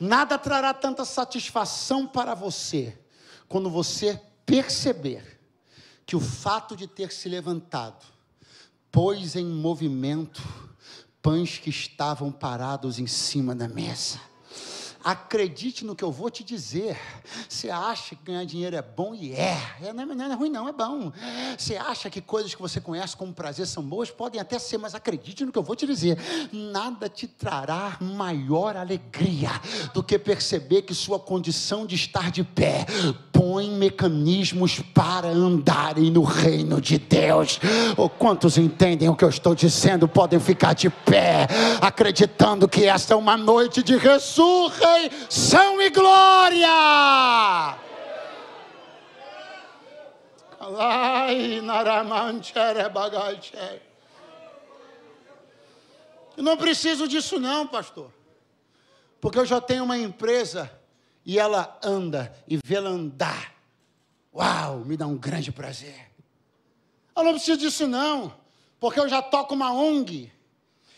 Nada 0.00 0.38
trará 0.38 0.74
tanta 0.74 1.04
satisfação 1.04 2.06
para 2.06 2.34
você 2.34 2.98
quando 3.48 3.70
você 3.70 4.20
perceber 4.44 5.33
que 6.06 6.16
o 6.16 6.20
fato 6.20 6.76
de 6.76 6.86
ter 6.86 7.12
se 7.12 7.28
levantado 7.28 8.04
pôs 8.90 9.36
em 9.36 9.46
movimento 9.46 10.42
pães 11.22 11.58
que 11.58 11.70
estavam 11.70 12.30
parados 12.30 12.98
em 12.98 13.06
cima 13.06 13.54
da 13.54 13.66
mesa. 13.66 14.20
Acredite 15.04 15.84
no 15.84 15.94
que 15.94 16.02
eu 16.02 16.10
vou 16.10 16.30
te 16.30 16.42
dizer. 16.42 16.98
Você 17.46 17.68
acha 17.68 18.14
que 18.16 18.24
ganhar 18.24 18.44
dinheiro 18.46 18.74
é 18.74 18.80
bom 18.80 19.14
e 19.14 19.34
é. 19.34 19.60
é 19.82 19.92
não, 19.92 20.02
é 20.02 20.06
não 20.06 20.32
é 20.32 20.34
ruim, 20.34 20.48
não, 20.48 20.66
é 20.66 20.72
bom. 20.72 21.12
Você 21.58 21.76
acha 21.76 22.08
que 22.08 22.22
coisas 22.22 22.54
que 22.54 22.62
você 22.62 22.80
conhece 22.80 23.14
como 23.14 23.30
prazer 23.34 23.66
são 23.66 23.82
boas? 23.82 24.10
Podem 24.10 24.40
até 24.40 24.58
ser, 24.58 24.78
mas 24.78 24.94
acredite 24.94 25.44
no 25.44 25.52
que 25.52 25.58
eu 25.58 25.62
vou 25.62 25.76
te 25.76 25.86
dizer. 25.86 26.18
Nada 26.50 27.06
te 27.06 27.26
trará 27.26 27.98
maior 28.00 28.78
alegria 28.78 29.50
do 29.92 30.02
que 30.02 30.18
perceber 30.18 30.82
que 30.82 30.94
sua 30.94 31.20
condição 31.20 31.84
de 31.84 31.96
estar 31.96 32.30
de 32.30 32.42
pé 32.42 32.86
põe 33.30 33.68
mecanismos 33.68 34.80
para 34.94 35.28
andarem 35.28 36.10
no 36.10 36.22
reino 36.22 36.80
de 36.80 36.98
Deus. 36.98 37.60
Ou 37.94 38.06
oh, 38.06 38.08
quantos 38.08 38.56
entendem 38.56 39.08
o 39.08 39.14
que 39.14 39.24
eu 39.24 39.28
estou 39.28 39.54
dizendo 39.54 40.08
podem 40.08 40.40
ficar 40.40 40.72
de 40.72 40.88
pé, 40.88 41.46
acreditando 41.82 42.66
que 42.66 42.86
esta 42.86 43.12
é 43.12 43.16
uma 43.16 43.36
noite 43.36 43.82
de 43.82 43.98
ressurreição 43.98 44.93
são 45.28 45.80
e 45.80 45.90
glória. 45.90 46.68
Eu 56.36 56.42
não 56.42 56.56
preciso 56.56 57.06
disso, 57.06 57.38
não, 57.38 57.66
pastor. 57.66 58.12
Porque 59.20 59.38
eu 59.38 59.46
já 59.46 59.60
tenho 59.60 59.84
uma 59.84 59.96
empresa 59.96 60.70
e 61.24 61.38
ela 61.38 61.78
anda 61.82 62.34
e 62.48 62.58
vê-la 62.64 62.90
andar. 62.90 63.54
Uau, 64.34 64.80
me 64.80 64.96
dá 64.96 65.06
um 65.06 65.16
grande 65.16 65.52
prazer. 65.52 66.10
Eu 67.16 67.22
não 67.22 67.32
preciso 67.32 67.58
disso, 67.58 67.86
não. 67.86 68.34
Porque 68.80 68.98
eu 68.98 69.08
já 69.08 69.22
toco 69.22 69.54
uma 69.54 69.72
ONG. 69.72 70.32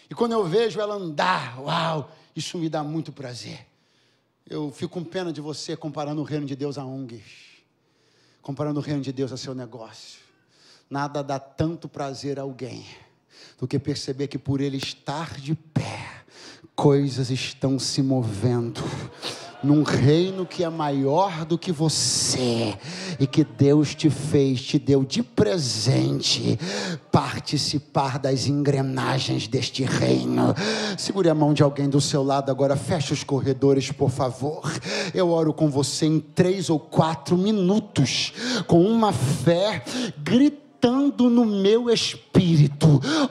E 0.08 0.14
quando 0.14 0.32
eu 0.32 0.44
vejo 0.44 0.80
ela 0.80 0.94
andar, 0.94 1.60
uau, 1.60 2.10
isso 2.34 2.56
me 2.56 2.68
dá 2.68 2.82
muito 2.82 3.12
prazer. 3.12 3.66
Eu 4.48 4.70
fico 4.70 4.94
com 4.94 5.02
pena 5.02 5.32
de 5.32 5.40
você 5.40 5.76
comparando 5.76 6.20
o 6.20 6.24
reino 6.24 6.46
de 6.46 6.54
Deus 6.54 6.78
a 6.78 6.84
ONGs. 6.84 7.24
Comparando 8.40 8.78
o 8.78 8.82
reino 8.82 9.02
de 9.02 9.12
Deus 9.12 9.32
a 9.32 9.36
seu 9.36 9.54
negócio. 9.54 10.20
Nada 10.88 11.20
dá 11.20 11.40
tanto 11.40 11.88
prazer 11.88 12.38
a 12.38 12.42
alguém 12.42 12.86
do 13.58 13.66
que 13.66 13.76
perceber 13.76 14.28
que 14.28 14.38
por 14.38 14.60
ele 14.60 14.76
estar 14.76 15.40
de 15.40 15.56
pé, 15.56 16.22
coisas 16.76 17.28
estão 17.28 17.76
se 17.76 18.00
movendo 18.02 18.82
num 19.66 19.82
reino 19.82 20.46
que 20.46 20.62
é 20.62 20.70
maior 20.70 21.44
do 21.44 21.58
que 21.58 21.72
você 21.72 22.78
e 23.18 23.26
que 23.26 23.42
Deus 23.42 23.94
te 23.96 24.08
fez, 24.08 24.62
te 24.62 24.78
deu 24.78 25.04
de 25.04 25.24
presente 25.24 26.56
participar 27.10 28.18
das 28.18 28.46
engrenagens 28.46 29.48
deste 29.48 29.82
reino. 29.82 30.54
Segure 30.96 31.28
a 31.28 31.34
mão 31.34 31.52
de 31.52 31.64
alguém 31.64 31.88
do 31.88 32.00
seu 32.00 32.22
lado 32.22 32.50
agora, 32.50 32.76
feche 32.76 33.12
os 33.12 33.24
corredores, 33.24 33.90
por 33.90 34.10
favor. 34.10 34.62
Eu 35.12 35.30
oro 35.30 35.52
com 35.52 35.68
você 35.68 36.06
em 36.06 36.20
três 36.20 36.70
ou 36.70 36.78
quatro 36.78 37.36
minutos, 37.36 38.32
com 38.68 38.80
uma 38.84 39.12
fé 39.12 39.82
gritando 40.22 41.28
no 41.28 41.44
meu 41.44 41.90
espírito. 41.90 42.25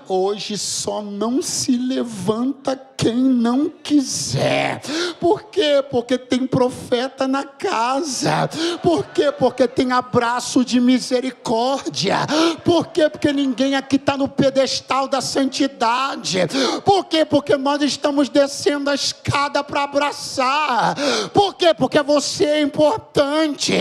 Hoje 0.08 0.58
só 0.58 1.02
não 1.02 1.42
se 1.42 1.78
levanta 1.78 2.80
quem 2.98 3.16
não 3.16 3.70
quiser. 3.70 4.82
Por 5.20 5.44
quê? 5.44 5.84
Porque 5.92 6.18
tem 6.18 6.48
profeta 6.48 7.28
na 7.28 7.44
casa. 7.44 8.50
Por 8.82 9.06
quê? 9.08 9.32
Porque 9.32 9.68
tem 9.68 9.92
abraço 9.92 10.64
de 10.64 10.80
misericórdia. 10.80 12.20
Por 12.64 12.88
quê? 12.88 13.10
Porque 13.10 13.32
ninguém 13.34 13.76
aqui 13.76 13.98
está 13.98 14.18
no 14.18 14.28
pedestal 14.28 15.08
da 15.08 15.22
santidade. 15.22 16.40
Por 16.84 17.06
quê? 17.06 17.26
Porque 17.26 17.58
nós 17.58 17.82
estamos 17.82 18.30
descendo 18.30 18.90
a 18.90 18.96
escada 18.96 19.64
para 19.64 19.84
abraçar. 19.84 20.96
Por 21.34 21.56
quê? 21.56 21.74
Porque 21.74 22.02
você 22.02 22.46
é 22.46 22.62
importante. 22.62 23.74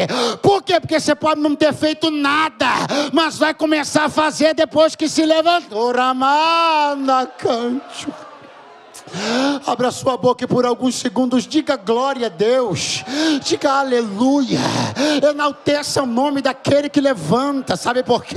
Por 0.43 0.63
quê? 0.63 0.81
Porque 0.81 0.99
você 0.99 1.15
pode 1.15 1.41
não 1.41 1.55
ter 1.55 1.73
feito 1.73 2.11
nada, 2.11 2.67
mas 3.13 3.39
vai 3.39 3.55
começar 3.55 4.05
a 4.05 4.09
fazer 4.09 4.55
depois 4.55 4.97
que 4.97 5.09
se 5.15 5.25
levantou. 5.25 5.93
Ramana 5.93 7.27
canto. 7.39 8.34
Abra 9.67 9.91
sua 9.91 10.17
boca 10.17 10.45
e 10.45 10.47
por 10.47 10.67
alguns 10.67 10.95
segundos 10.97 11.47
diga 11.47 11.77
glória 11.77 12.27
a 12.27 12.31
Deus, 12.31 13.05
diga 13.43 13.73
aleluia, 13.73 14.61
enalteça 15.31 16.03
o 16.03 16.07
nome 16.07 16.43
daquele 16.43 16.89
que 16.89 17.01
levanta, 17.01 17.77
sabe 17.77 18.03
por 18.03 18.25
quê? 18.25 18.37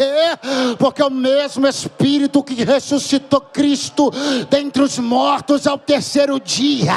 Porque 0.78 1.04
o 1.04 1.10
mesmo 1.10 1.68
Espírito 1.68 2.44
que 2.44 2.64
ressuscitou 2.64 3.42
Cristo 3.42 4.12
dentre 4.50 4.82
os 4.82 4.98
mortos 5.00 5.68
ao 5.68 5.78
terceiro 5.78 6.40
dia, 6.40 6.94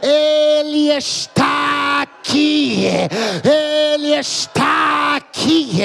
Ele 0.00 0.90
está 0.90 2.02
aqui, 2.02 2.86
Ele 3.44 4.14
está 4.14 5.16
aqui, 5.16 5.80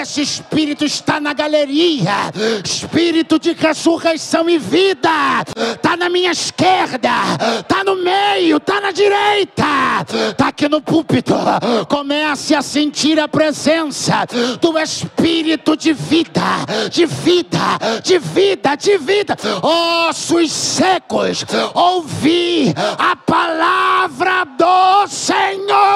esse 0.00 0.22
Espírito 0.22 0.84
está 0.84 1.20
na 1.20 1.32
galeria, 1.32 2.32
Espírito 2.64 3.38
de 3.38 3.52
ressurreição 3.52 4.48
e 4.48 4.58
vida, 4.58 5.44
está 5.74 5.96
na 5.96 6.08
minha 6.08 6.32
esquerda, 6.66 7.60
está 7.60 7.84
no 7.84 7.96
meio, 7.96 8.56
está 8.56 8.80
na 8.80 8.90
direita, 8.90 9.64
está 10.30 10.48
aqui 10.48 10.68
no 10.68 10.80
púlpito. 10.80 11.34
Comece 11.88 12.54
a 12.54 12.62
sentir 12.62 13.20
a 13.20 13.28
presença 13.28 14.26
do 14.60 14.78
Espírito 14.78 15.76
de 15.76 15.92
vida, 15.92 16.66
de 16.90 17.06
vida, 17.06 17.78
de 18.02 18.18
vida, 18.18 18.74
de 18.74 18.98
vida. 18.98 19.36
Ossos 19.62 20.50
secos, 20.50 21.44
ouvi 21.74 22.74
a 22.98 23.16
palavra 23.16 24.44
do 24.44 25.06
Senhor. 25.06 25.95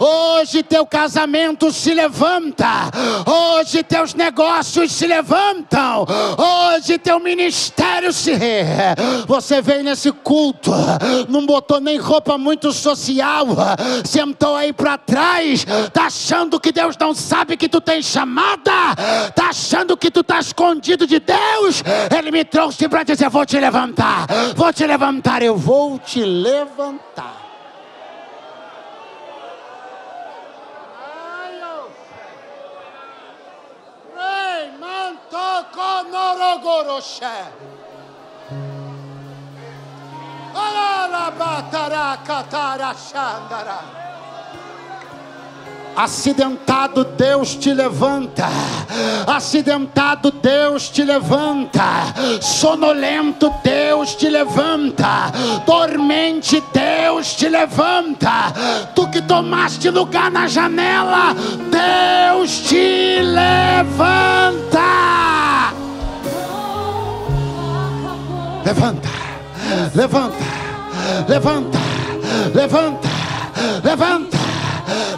Hoje 0.00 0.62
teu 0.62 0.86
casamento 0.86 1.70
se 1.70 1.92
levanta. 1.92 2.90
Hoje 3.26 3.82
teus 3.82 4.14
negócios 4.14 4.90
se 4.90 5.06
levantam. 5.06 6.06
Hoje 6.38 6.98
teu 6.98 7.20
ministério 7.20 8.10
se. 8.10 8.32
Você 9.26 9.60
veio 9.60 9.84
nesse 9.84 10.10
culto, 10.10 10.70
não 11.28 11.44
botou 11.44 11.80
nem 11.80 11.98
roupa 11.98 12.38
muito 12.38 12.72
social, 12.72 13.46
sentou 14.04 14.56
aí 14.56 14.72
para 14.72 14.96
trás, 14.96 15.66
tá 15.92 16.06
achando 16.06 16.58
que 16.58 16.72
Deus 16.72 16.96
não 16.98 17.14
sabe 17.14 17.56
que 17.56 17.68
tu 17.68 17.80
tem 17.80 18.02
chamada, 18.02 18.94
tá 19.34 19.48
achando 19.50 19.96
que 19.96 20.10
tu 20.10 20.24
tá 20.24 20.40
escondido 20.40 21.06
de 21.06 21.20
Deus. 21.20 21.82
Ele 22.16 22.30
me 22.30 22.44
trouxe 22.44 22.88
para 22.88 23.02
dizer: 23.02 23.28
vou 23.28 23.44
te 23.44 23.58
levantar, 23.58 24.26
vou 24.56 24.72
te 24.72 24.86
levantar, 24.86 25.42
eu 25.42 25.56
vou 25.56 25.81
vou 25.82 25.98
te 25.98 26.24
levantar. 26.24 27.40
Rei, 34.14 34.70
manto 34.78 35.66
conorogoroshe. 35.74 37.38
Alala 40.54 41.30
batara 41.32 42.16
katara 42.28 42.94
shandara. 42.94 43.80
Acidentado, 45.96 47.04
Deus 47.04 47.56
te 47.56 47.74
levanta. 47.74 48.48
Acidentado, 49.26 50.30
Deus 50.30 50.88
te 50.90 51.04
levanta. 51.04 52.12
Sonolento, 52.40 53.52
Deus 53.62 54.16
te 54.16 54.30
levanta. 54.30 55.32
Dormente, 55.66 56.62
Deus 56.72 57.34
te 57.36 57.48
levanta. 57.50 58.52
Tu 58.94 59.10
que 59.10 59.20
tomaste 59.22 59.90
lugar 59.90 60.30
na 60.30 60.48
janela, 60.48 61.34
Deus 61.70 62.60
te 62.68 63.22
levanta. 63.22 64.62
Levanta, 68.64 69.08
levanta, 69.94 70.38
levanta, 71.28 71.78
levanta, 71.78 71.78
levanta, 72.54 73.08
levanta, 73.82 74.38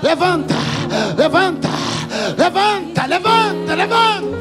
levanta, 0.03 1.69
levanta, 2.37 3.07
levanta, 3.07 3.75
levanta. 3.75 4.35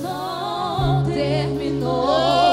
Não 0.00 1.04
terminou. 1.04 2.47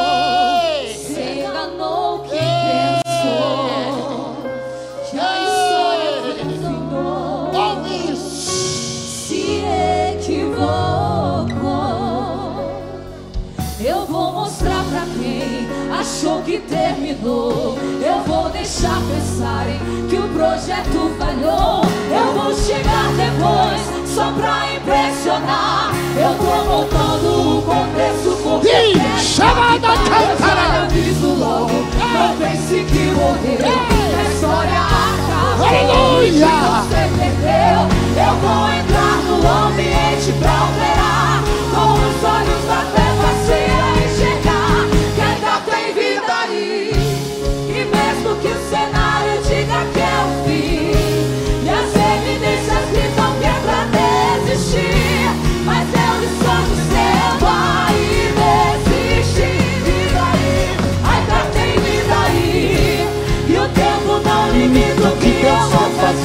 Que 16.45 16.59
terminou. 16.59 17.77
Eu 18.05 18.19
vou 18.23 18.49
deixar 18.51 19.01
pensarem 19.09 19.79
que 20.07 20.15
o 20.15 20.29
projeto 20.29 21.11
falhou. 21.17 21.81
Eu 22.11 22.33
vou 22.33 22.53
chegar 22.53 23.07
depois 23.17 23.81
só 24.07 24.31
pra 24.31 24.73
impressionar. 24.75 25.91
Eu 26.15 26.35
tô 26.35 26.69
montando 26.69 27.57
o 27.57 27.61
contexto 27.63 28.37
porque 28.43 28.67
Ih, 28.67 28.93
quero 28.93 29.19
chama 29.19 29.79
da 29.79 29.93
acabar. 29.93 30.77
Eu 30.77 30.83
aviso 30.83 31.27
logo. 31.33 31.73
Não 32.13 32.37
pense 32.37 32.83
que 32.83 33.11
morreu. 33.11 33.75
A 34.17 34.31
história 34.31 34.81
acabou. 34.81 35.67
Aleluia. 35.67 36.47
Você 36.83 37.09
perdeu. 37.17 38.05
Eu 38.17 38.33
vou 38.37 38.69
entrar 38.69 39.17
no 39.23 39.67
ambiente 39.67 40.31
pra 40.39 40.63
operar. 40.63 41.04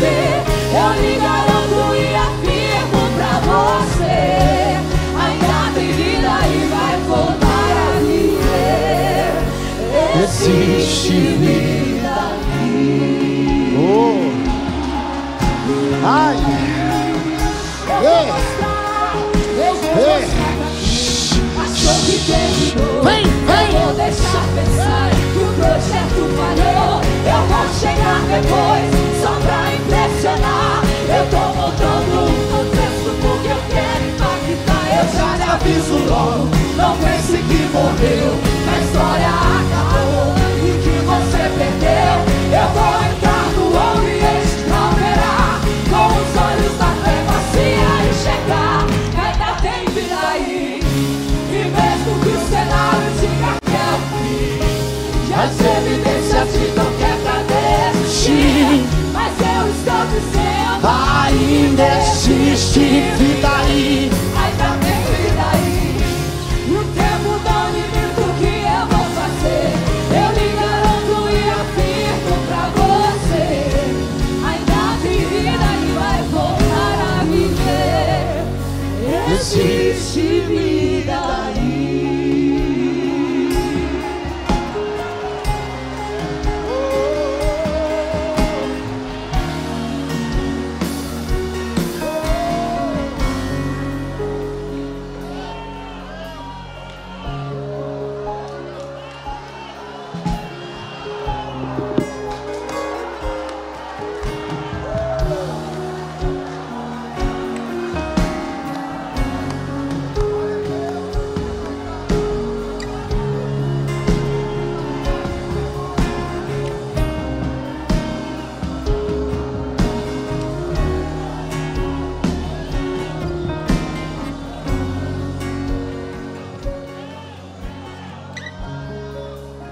Eu 0.03 0.91
me 1.03 1.15
garanto 1.19 1.95
e 1.95 2.15
afirmo 2.15 3.03
pra 3.17 3.35
você. 3.45 4.17
Ainda 5.21 5.61
tem 5.75 5.91
e 5.91 6.69
vai 6.71 6.97
voltar 7.07 7.73
a 7.77 8.01
viver. 8.01 9.31
Existe 10.23 11.13
vida 11.39 12.19
oh. 13.77 14.31
Ai. 16.07 16.37
Vem, 23.03 23.25
vem. 23.25 23.75
Eu 23.75 23.81
vou 23.81 23.95
deixar 23.95 24.47
pensar 24.55 25.11
que 25.11 25.39
o 25.39 25.53
projeto 25.55 26.23
falhou. 26.37 26.93
Eu 27.27 27.41
vou 27.49 27.67
chegar 27.79 28.21
depois. 28.29 29.10
Eu 35.01 35.09
já 35.17 35.35
lhe 35.35 35.43
aviso 35.45 35.97
logo, 36.11 36.47
não 36.77 36.95
pense 36.99 37.33
que 37.33 37.71
morreu. 37.73 38.37
A 38.69 38.81
história 38.81 39.33
acabou 39.57 40.35
e 40.59 40.77
que 40.83 40.95
você 41.07 41.43
perdeu. 41.57 42.17
Eu 42.53 42.69
vou 42.75 42.95
entrar 43.09 43.47
no 43.57 43.65
pra 44.69 44.81
operar. 44.89 45.57
Com 45.89 46.07
os 46.21 46.31
olhos 46.37 46.75
da 46.77 46.91
fé 47.03 47.17
vazia 47.25 47.91
enxergar. 48.11 48.85
Ainda 49.17 49.51
tem 49.63 49.81
vida 49.95 50.19
aí. 50.33 50.81
E 50.83 51.61
mesmo 51.65 52.11
que 52.21 52.29
o 52.29 52.41
cenário 52.51 53.11
diga 53.21 53.53
que 53.65 53.73
é 53.73 53.89
o 53.95 54.01
fim, 54.11 54.61
e 55.29 55.33
as 55.33 55.57
evidências 55.79 56.49
digam 56.53 56.91
que 56.99 57.05
é 57.05 57.17
pra 57.23 57.39
desistir. 57.49 58.85
Mas 59.15 59.33
eu 59.41 59.63
estou 59.71 60.03
dizendo, 60.13 60.51
Ainda 61.25 61.89
existe 62.03 62.81
vida 63.17 63.49
aí. 63.49 64.11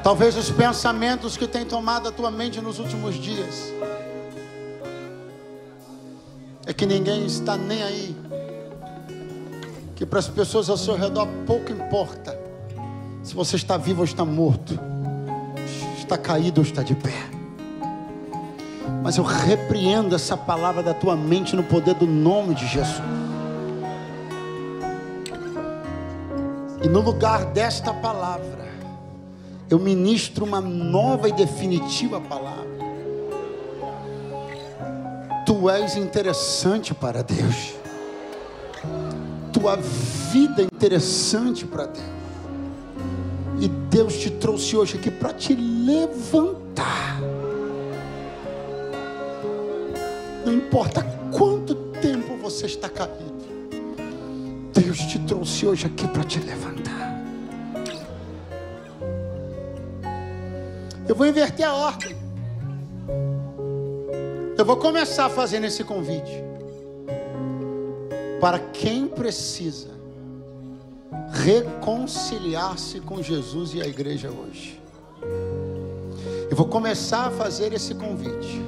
Talvez 0.09 0.39
os 0.39 0.51
pensamentos 0.51 1.37
que 1.37 1.47
têm 1.47 1.67
tomado 1.67 2.09
a 2.09 2.11
tua 2.11 2.31
mente 2.31 2.63
nos 2.63 2.79
últimos 2.79 3.15
dias. 3.17 3.71
É 6.65 6.73
que 6.73 6.87
ninguém 6.87 7.27
está 7.27 7.59
nem 7.59 7.83
aí. 7.83 8.17
Que 9.95 10.07
para 10.07 10.19
as 10.19 10.27
pessoas 10.27 10.71
ao 10.71 10.79
seu 10.79 10.97
redor 10.97 11.29
pouco 11.47 11.71
importa 11.71 12.41
se 13.23 13.35
você 13.35 13.57
está 13.57 13.77
vivo 13.77 13.99
ou 13.99 14.07
está 14.07 14.25
morto, 14.25 14.81
está 15.99 16.17
caído 16.17 16.63
ou 16.63 16.67
está 16.67 16.83
de 16.83 16.95
pé. 16.95 17.29
Mas 19.03 19.19
eu 19.19 19.25
repreendo 19.25 20.15
essa 20.15 20.39
palavra 20.39 20.83
da 20.83 20.95
tua 20.95 21.17
mente 21.17 21.55
no 21.55 21.65
poder 21.65 21.95
do 21.97 22.07
nome 22.07 22.55
de 22.55 22.67
Jesus. 22.67 23.03
E 26.83 26.89
no 26.89 27.03
lugar 27.03 27.45
desta 27.45 27.93
palavra, 27.93 28.69
eu 29.71 29.79
ministro 29.79 30.45
uma 30.45 30.61
nova 30.61 31.29
e 31.29 31.33
definitiva 31.33 32.21
palavra. 32.21 32.79
Tu 35.45 35.71
és 35.71 35.97
interessante 35.97 36.95
para 36.95 37.23
Deus. 37.23 37.75
Tua 39.53 39.77
vida 39.77 40.63
é 40.63 40.65
interessante 40.65 41.67
para 41.67 41.87
Deus. 41.87 42.19
E 43.61 43.69
Deus 43.69 44.15
te 44.19 44.31
trouxe 44.31 44.77
hoje 44.77 44.97
aqui 44.97 45.11
para 45.11 45.33
te 45.33 45.55
levantar. 45.55 47.21
Não 50.47 50.53
importa 50.53 51.03
quanto 51.37 51.75
tempo 52.01 52.37
você 52.37 52.67
está 52.67 52.89
caído. 52.89 53.39
Deus 54.73 54.99
te 54.99 55.19
trouxe 55.21 55.67
hoje 55.67 55.87
aqui 55.87 56.07
para 56.07 56.25
te 56.25 56.39
levantar. 56.39 56.78
Eu 61.09 61.15
vou 61.15 61.27
inverter 61.27 61.67
a 61.67 61.75
ordem. 61.75 62.15
Eu 64.59 64.65
vou 64.65 64.77
começar 64.77 65.31
fazendo 65.31 65.65
esse 65.65 65.83
convite. 65.83 66.45
Para 68.39 68.59
quem 68.59 69.09
precisa 69.09 69.89
reconciliar-se 71.31 73.01
com 73.01 73.23
Jesus 73.23 73.73
e 73.73 73.81
a 73.81 73.87
igreja 73.87 74.31
hoje. 74.31 74.81
Eu 76.51 76.57
vou 76.57 76.67
começar 76.67 77.29
a 77.29 77.31
fazer 77.31 77.73
esse 77.73 77.95
convite. 77.95 78.61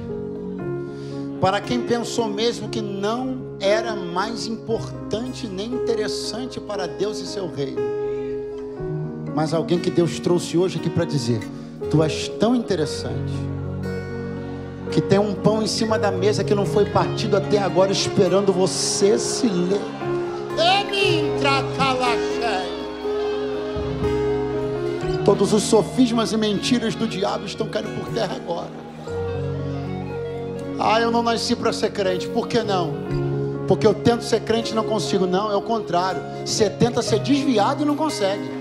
Para 1.39 1.61
quem 1.61 1.81
pensou 1.81 2.27
mesmo 2.27 2.69
que 2.69 2.81
não 2.81 3.57
era 3.59 3.95
mais 3.95 4.47
importante 4.47 5.47
nem 5.47 5.73
interessante 5.73 6.59
para 6.59 6.87
Deus 6.87 7.19
e 7.19 7.27
seu 7.27 7.51
reino. 7.51 7.81
Mas 9.35 9.53
alguém 9.53 9.79
que 9.79 9.91
Deus 9.91 10.19
trouxe 10.19 10.57
hoje 10.57 10.79
aqui 10.79 10.89
para 10.89 11.05
dizer: 11.05 11.41
Tu 11.89 12.03
és 12.03 12.27
tão 12.39 12.55
interessante. 12.55 13.33
Que 14.91 15.01
tem 15.01 15.19
um 15.19 15.33
pão 15.33 15.63
em 15.63 15.67
cima 15.67 15.97
da 15.97 16.11
mesa 16.11 16.43
que 16.43 16.53
não 16.53 16.65
foi 16.65 16.85
partido 16.85 17.37
até 17.37 17.57
agora, 17.57 17.91
esperando 17.91 18.51
você 18.51 19.17
se 19.17 19.47
ler. 19.47 19.81
Todos 25.23 25.53
os 25.53 25.63
sofismas 25.63 26.33
e 26.33 26.37
mentiras 26.37 26.95
do 26.95 27.07
diabo 27.07 27.45
estão 27.45 27.67
caindo 27.67 27.89
por 27.97 28.11
terra 28.13 28.35
agora. 28.35 28.69
Ah, 30.79 30.99
eu 30.99 31.11
não 31.11 31.21
nasci 31.21 31.55
para 31.55 31.71
ser 31.71 31.91
crente. 31.91 32.27
Por 32.27 32.47
que 32.47 32.63
não? 32.63 32.93
Porque 33.67 33.85
eu 33.85 33.93
tento 33.93 34.23
ser 34.23 34.41
crente 34.41 34.71
e 34.71 34.75
não 34.75 34.83
consigo. 34.83 35.27
Não, 35.27 35.51
é 35.51 35.55
o 35.55 35.61
contrário. 35.61 36.21
Você 36.43 36.69
tenta 36.69 37.01
ser 37.01 37.19
desviado 37.19 37.83
e 37.83 37.85
não 37.85 37.95
consegue. 37.95 38.60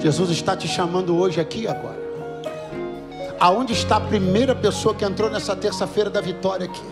Jesus 0.00 0.30
está 0.30 0.56
te 0.56 0.68
chamando 0.68 1.16
hoje 1.16 1.40
aqui 1.40 1.62
e 1.62 1.68
agora. 1.68 1.98
Aonde 3.40 3.72
está 3.72 3.96
a 3.96 4.00
primeira 4.00 4.54
pessoa 4.54 4.94
que 4.94 5.04
entrou 5.04 5.30
nessa 5.30 5.54
terça-feira 5.56 6.08
da 6.08 6.20
vitória 6.20 6.66
aqui? 6.66 6.82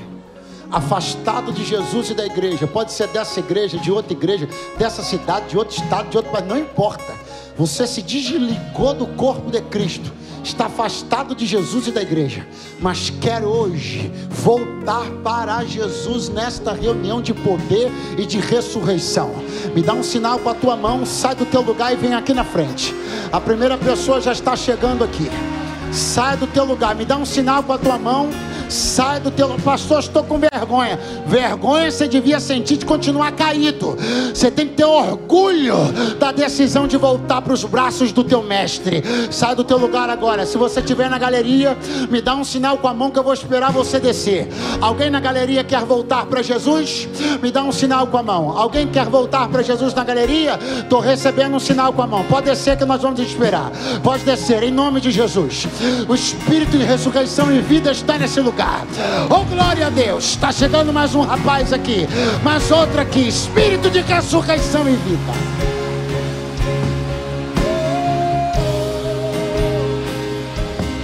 Afastado 0.70 1.52
de 1.52 1.64
Jesus 1.64 2.10
e 2.10 2.14
da 2.14 2.26
igreja. 2.26 2.66
Pode 2.66 2.92
ser 2.92 3.08
dessa 3.08 3.38
igreja, 3.38 3.78
de 3.78 3.90
outra 3.92 4.12
igreja, 4.12 4.48
dessa 4.76 5.02
cidade, 5.02 5.50
de 5.50 5.58
outro 5.58 5.76
estado, 5.76 6.08
de 6.08 6.16
outro 6.16 6.32
país, 6.32 6.46
não 6.46 6.58
importa. 6.58 7.14
Você 7.56 7.86
se 7.86 8.02
desligou 8.02 8.92
do 8.94 9.06
corpo 9.06 9.50
de 9.50 9.60
Cristo. 9.62 10.12
Está 10.46 10.66
afastado 10.66 11.34
de 11.34 11.44
Jesus 11.44 11.88
e 11.88 11.90
da 11.90 12.00
igreja, 12.00 12.46
mas 12.78 13.10
quer 13.10 13.42
hoje 13.42 14.12
voltar 14.30 15.10
para 15.24 15.64
Jesus 15.64 16.28
nesta 16.28 16.72
reunião 16.72 17.20
de 17.20 17.34
poder 17.34 17.90
e 18.16 18.24
de 18.24 18.38
ressurreição. 18.38 19.34
Me 19.74 19.82
dá 19.82 19.92
um 19.92 20.04
sinal 20.04 20.38
com 20.38 20.48
a 20.48 20.54
tua 20.54 20.76
mão, 20.76 21.04
sai 21.04 21.34
do 21.34 21.44
teu 21.44 21.62
lugar 21.62 21.92
e 21.92 21.96
vem 21.96 22.14
aqui 22.14 22.32
na 22.32 22.44
frente. 22.44 22.94
A 23.32 23.40
primeira 23.40 23.76
pessoa 23.76 24.20
já 24.20 24.30
está 24.30 24.54
chegando 24.54 25.02
aqui. 25.02 25.28
Sai 25.92 26.36
do 26.36 26.46
teu 26.46 26.64
lugar, 26.64 26.94
me 26.94 27.04
dá 27.04 27.16
um 27.16 27.26
sinal 27.26 27.64
com 27.64 27.72
a 27.72 27.78
tua 27.78 27.98
mão. 27.98 28.30
Sai 28.68 29.20
do 29.20 29.30
teu 29.30 29.48
pastor, 29.60 30.00
estou 30.00 30.24
com 30.24 30.38
vergonha. 30.38 30.98
Vergonha 31.26 31.90
você 31.90 32.08
devia 32.08 32.40
sentir 32.40 32.76
de 32.76 32.86
continuar 32.86 33.32
caído. 33.32 33.96
Você 34.34 34.50
tem 34.50 34.66
que 34.66 34.74
ter 34.74 34.84
orgulho 34.84 35.76
da 36.18 36.32
decisão 36.32 36.86
de 36.86 36.96
voltar 36.96 37.42
para 37.42 37.52
os 37.52 37.64
braços 37.64 38.12
do 38.12 38.24
teu 38.24 38.42
mestre. 38.42 39.02
Sai 39.30 39.54
do 39.54 39.64
teu 39.64 39.78
lugar 39.78 40.10
agora. 40.10 40.44
Se 40.46 40.58
você 40.58 40.80
estiver 40.80 41.08
na 41.08 41.18
galeria, 41.18 41.76
me 42.10 42.20
dá 42.20 42.34
um 42.34 42.44
sinal 42.44 42.78
com 42.78 42.88
a 42.88 42.94
mão 42.94 43.10
que 43.10 43.18
eu 43.18 43.22
vou 43.22 43.32
esperar 43.32 43.70
você 43.72 44.00
descer. 44.00 44.48
Alguém 44.80 45.10
na 45.10 45.20
galeria 45.20 45.62
quer 45.62 45.84
voltar 45.84 46.26
para 46.26 46.42
Jesus? 46.42 47.08
Me 47.42 47.50
dá 47.50 47.62
um 47.62 47.72
sinal 47.72 48.06
com 48.06 48.18
a 48.18 48.22
mão. 48.22 48.56
Alguém 48.56 48.86
quer 48.86 49.06
voltar 49.06 49.48
para 49.48 49.62
Jesus 49.62 49.94
na 49.94 50.04
galeria? 50.04 50.58
Estou 50.80 51.00
recebendo 51.00 51.54
um 51.54 51.60
sinal 51.60 51.92
com 51.92 52.02
a 52.02 52.06
mão. 52.06 52.24
Pode 52.24 52.46
descer 52.46 52.76
que 52.76 52.84
nós 52.84 53.02
vamos 53.02 53.20
esperar. 53.20 53.70
Pode 54.02 54.24
descer 54.24 54.62
em 54.62 54.70
nome 54.70 55.00
de 55.00 55.10
Jesus. 55.10 55.66
O 56.08 56.14
Espírito 56.14 56.76
de 56.76 56.84
ressurreição 56.84 57.52
e 57.52 57.60
vida 57.60 57.90
está 57.92 58.18
nesse 58.18 58.40
lugar. 58.40 58.55
Oh 59.30 59.44
glória 59.44 59.86
a 59.86 59.90
Deus! 59.90 60.24
Está 60.24 60.50
chegando 60.50 60.92
mais 60.92 61.14
um 61.14 61.20
rapaz 61.20 61.72
aqui, 61.72 62.06
mais 62.42 62.70
outro 62.70 63.00
aqui. 63.00 63.28
Espírito 63.28 63.90
de 63.90 64.00
ressurreição 64.00 64.88
e 64.88 64.96
vida. 64.96 65.32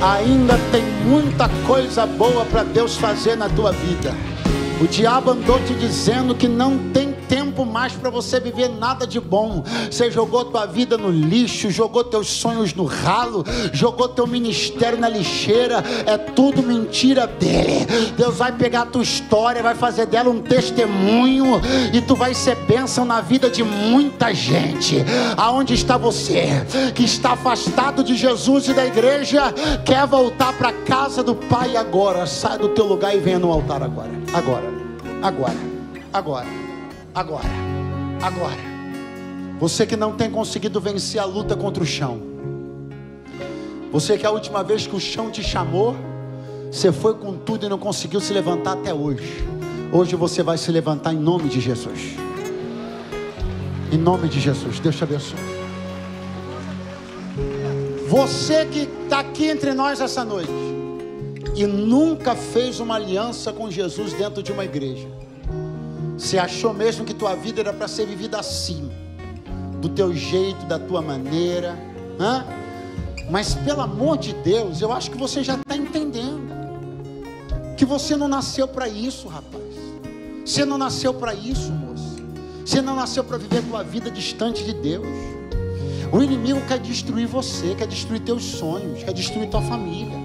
Ainda 0.01 0.59
tem 0.73 0.83
muita 1.05 1.49
coisa 1.67 2.07
boa 2.07 2.45
para 2.45 2.65
Deus 2.65 2.97
fazer 2.97 3.37
na 3.37 3.49
tua 3.49 3.71
vida. 3.73 4.13
O 4.81 4.87
diabo 4.89 5.31
andou 5.31 5.61
te 5.61 5.75
dizendo 5.75 6.35
que 6.35 6.49
não 6.49 6.77
tem 6.93 7.15
tempo 7.33 7.65
mais 7.65 7.95
para 7.95 8.11
você 8.11 8.39
viver 8.39 8.69
nada 8.69 9.07
de 9.07 9.19
bom. 9.19 9.65
Você 9.91 10.11
jogou 10.11 10.45
tua 10.45 10.67
vida 10.67 10.99
no 10.99 11.11
lixo, 11.11 11.71
jogou 11.71 12.05
teus 12.05 12.29
sonhos 12.29 12.75
no 12.75 12.85
ralo, 12.85 13.43
jogou 13.73 14.07
teu 14.07 14.27
ministério 14.27 14.99
na 14.99 15.09
lixeira. 15.09 15.83
É 16.05 16.19
tudo 16.19 16.63
mentira 16.63 17.27
dele. 17.27 17.87
Deus 18.19 18.37
vai 18.37 18.53
pegar 18.53 18.83
a 18.83 18.87
tua 18.87 19.03
história, 19.03 19.63
vai 19.63 19.75
fazer 19.75 20.05
dela 20.05 20.29
um 20.29 20.43
testemunho 20.43 21.59
e 21.91 22.03
tu 22.03 22.15
vai 22.15 22.35
ser 22.35 22.55
bênção 22.67 23.07
na 23.07 23.23
vida 23.23 23.49
de 23.49 23.65
muita 23.65 24.35
gente. 24.35 25.03
Aonde 25.35 25.73
está 25.73 25.97
você 25.97 26.67
que 26.95 27.05
está 27.05 27.33
afastado 27.33 28.05
de 28.05 28.15
Jesus 28.15 28.69
e 28.69 28.75
da 28.75 28.85
igreja, 28.85 29.55
quer 29.87 30.07
voltar 30.07 30.53
para 30.53 30.71
casa 30.71 31.23
do 31.23 31.35
Pai 31.35 31.79
agora? 31.79 32.27
Sai 32.27 32.59
do 32.59 32.69
teu 32.69 32.85
lugar 32.85 33.17
e 33.17 33.21
venha 33.21 33.39
no 33.39 33.51
altar 33.51 33.83
agora. 33.83 34.11
Agora. 34.35 34.71
Agora. 35.23 35.73
Agora 36.13 36.62
agora, 37.15 37.49
agora. 38.23 38.73
Você 39.59 39.87
que 39.87 39.97
não 39.97 40.13
tem 40.13 40.31
conseguido 40.31 40.81
vencer 40.81 41.21
a 41.21 41.25
luta 41.25 41.55
contra 41.57 41.83
o 41.83 41.87
chão. 41.87 42.21
Você 43.93 44.17
que 44.17 44.27
a 44.27 44.31
última 44.31 44.65
vez 44.65 44.87
que 44.87 44.97
o 44.97 45.01
chão 45.01 45.31
te 45.31 45.43
chamou, 45.43 45.95
você 46.71 46.91
foi 46.91 47.15
com 47.15 47.37
tudo 47.37 47.67
e 47.67 47.69
não 47.69 47.79
conseguiu 47.79 48.21
se 48.21 48.33
levantar 48.33 48.73
até 48.73 48.93
hoje. 48.93 49.45
Hoje 49.93 50.17
você 50.17 50.43
vai 50.43 50.57
se 50.57 50.73
levantar 50.73 51.13
em 51.13 51.19
nome 51.19 51.49
de 51.49 51.61
Jesus. 51.61 52.17
Em 53.93 53.99
nome 53.99 54.29
de 54.29 54.41
Jesus. 54.41 54.81
Deus 54.81 54.97
te 54.97 55.05
abençoe. 55.05 55.39
Você 58.09 58.67
que 58.67 58.89
está 59.05 59.21
aqui 59.21 59.51
entre 59.51 59.75
nós 59.75 60.01
essa 60.01 60.25
noite 60.25 60.51
e 61.55 61.67
nunca 61.67 62.35
fez 62.35 62.81
uma 62.81 62.97
aliança 62.97 63.53
com 63.53 63.71
Jesus 63.71 64.13
dentro 64.15 64.43
de 64.43 64.51
uma 64.51 64.65
igreja. 64.65 65.07
Você 66.17 66.39
achou 66.39 66.73
mesmo 66.73 67.05
que 67.05 67.15
tua 67.15 67.35
vida 67.35 67.61
era 67.61 67.73
para 67.73 67.89
ser 67.89 68.07
vivida 68.07 68.39
assim, 68.39 68.91
do 69.81 69.89
teu 69.89 70.15
jeito, 70.15 70.65
da 70.67 70.79
tua 70.79 71.03
maneira, 71.03 71.77
hã? 72.19 72.45
Mas 73.31 73.55
pelo 73.55 73.81
amor 73.81 74.19
de 74.19 74.33
Deus, 74.35 74.81
eu 74.81 74.93
acho 74.93 75.11
que 75.11 75.17
você 75.17 75.43
já 75.43 75.55
está 75.55 75.77
entendendo 75.77 76.53
que 77.77 77.85
você 77.85 78.15
não 78.17 78.29
nasceu 78.29 78.69
para 78.69 78.89
isso, 78.89 79.27
rapaz. 79.29 79.63
Você 80.45 80.65
não 80.65 80.77
nasceu 80.77 81.15
para 81.15 81.35
isso, 81.35 81.73
moço. 81.73 82.17
Você 82.65 82.81
não 82.81 82.95
nasceu 82.95 83.25
para 83.25 83.39
viver 83.39 83.63
tua 83.63 83.83
vida 83.83 84.11
distante 84.11 84.63
de 84.65 84.73
Deus. 84.73 85.07
O 86.13 86.23
inimigo 86.23 86.61
quer 86.69 86.79
destruir 86.79 87.27
você, 87.27 87.75
quer 87.75 87.87
destruir 87.87 88.21
teus 88.21 88.45
sonhos, 88.45 89.03
quer 89.03 89.13
destruir 89.13 89.49
tua 89.49 89.63
família. 89.63 90.17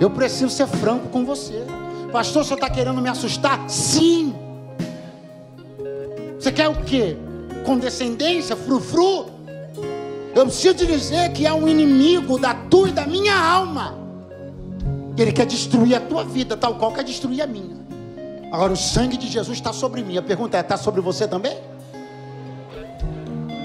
Eu 0.00 0.10
preciso 0.10 0.50
ser 0.50 0.66
franco 0.66 1.08
com 1.08 1.24
você. 1.24 1.64
Pastor, 2.10 2.44
você 2.44 2.54
está 2.54 2.68
querendo 2.68 3.00
me 3.00 3.08
assustar? 3.08 3.68
Sim. 3.68 4.34
Você 6.40 6.50
quer 6.50 6.68
o 6.68 6.76
quê? 6.84 7.18
Condescendência, 7.66 8.56
frufru? 8.56 9.26
Eu 10.34 10.46
preciso 10.46 10.74
te 10.74 10.86
dizer 10.86 11.32
que 11.32 11.46
é 11.46 11.52
um 11.52 11.68
inimigo 11.68 12.38
da 12.38 12.54
tua 12.54 12.88
e 12.88 12.92
da 12.92 13.06
minha 13.06 13.36
alma. 13.38 13.94
Ele 15.18 15.32
quer 15.32 15.44
destruir 15.44 15.94
a 15.94 16.00
tua 16.00 16.24
vida, 16.24 16.56
tal 16.56 16.76
qual 16.76 16.92
quer 16.92 17.04
destruir 17.04 17.42
a 17.42 17.46
minha. 17.46 17.76
Agora, 18.50 18.72
o 18.72 18.76
sangue 18.76 19.18
de 19.18 19.28
Jesus 19.28 19.58
está 19.58 19.70
sobre 19.70 20.02
mim. 20.02 20.16
A 20.16 20.22
pergunta 20.22 20.56
é: 20.56 20.60
está 20.60 20.78
sobre 20.78 21.02
você 21.02 21.28
também? 21.28 21.58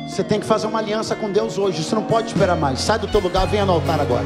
Você 0.10 0.22
tem 0.22 0.42
que 0.42 0.46
fazer 0.46 0.68
uma 0.68 0.80
aliança 0.80 1.16
com 1.16 1.32
Deus 1.32 1.58
hoje. 1.58 1.82
Você 1.82 1.96
não 1.96 2.04
pode 2.04 2.28
esperar 2.28 2.58
mais. 2.58 2.82
Sai 2.82 3.00
do 3.00 3.08
teu 3.08 3.22
lugar, 3.22 3.48
venha 3.48 3.66
no 3.66 3.72
altar 3.72 4.02
agora. 4.02 4.26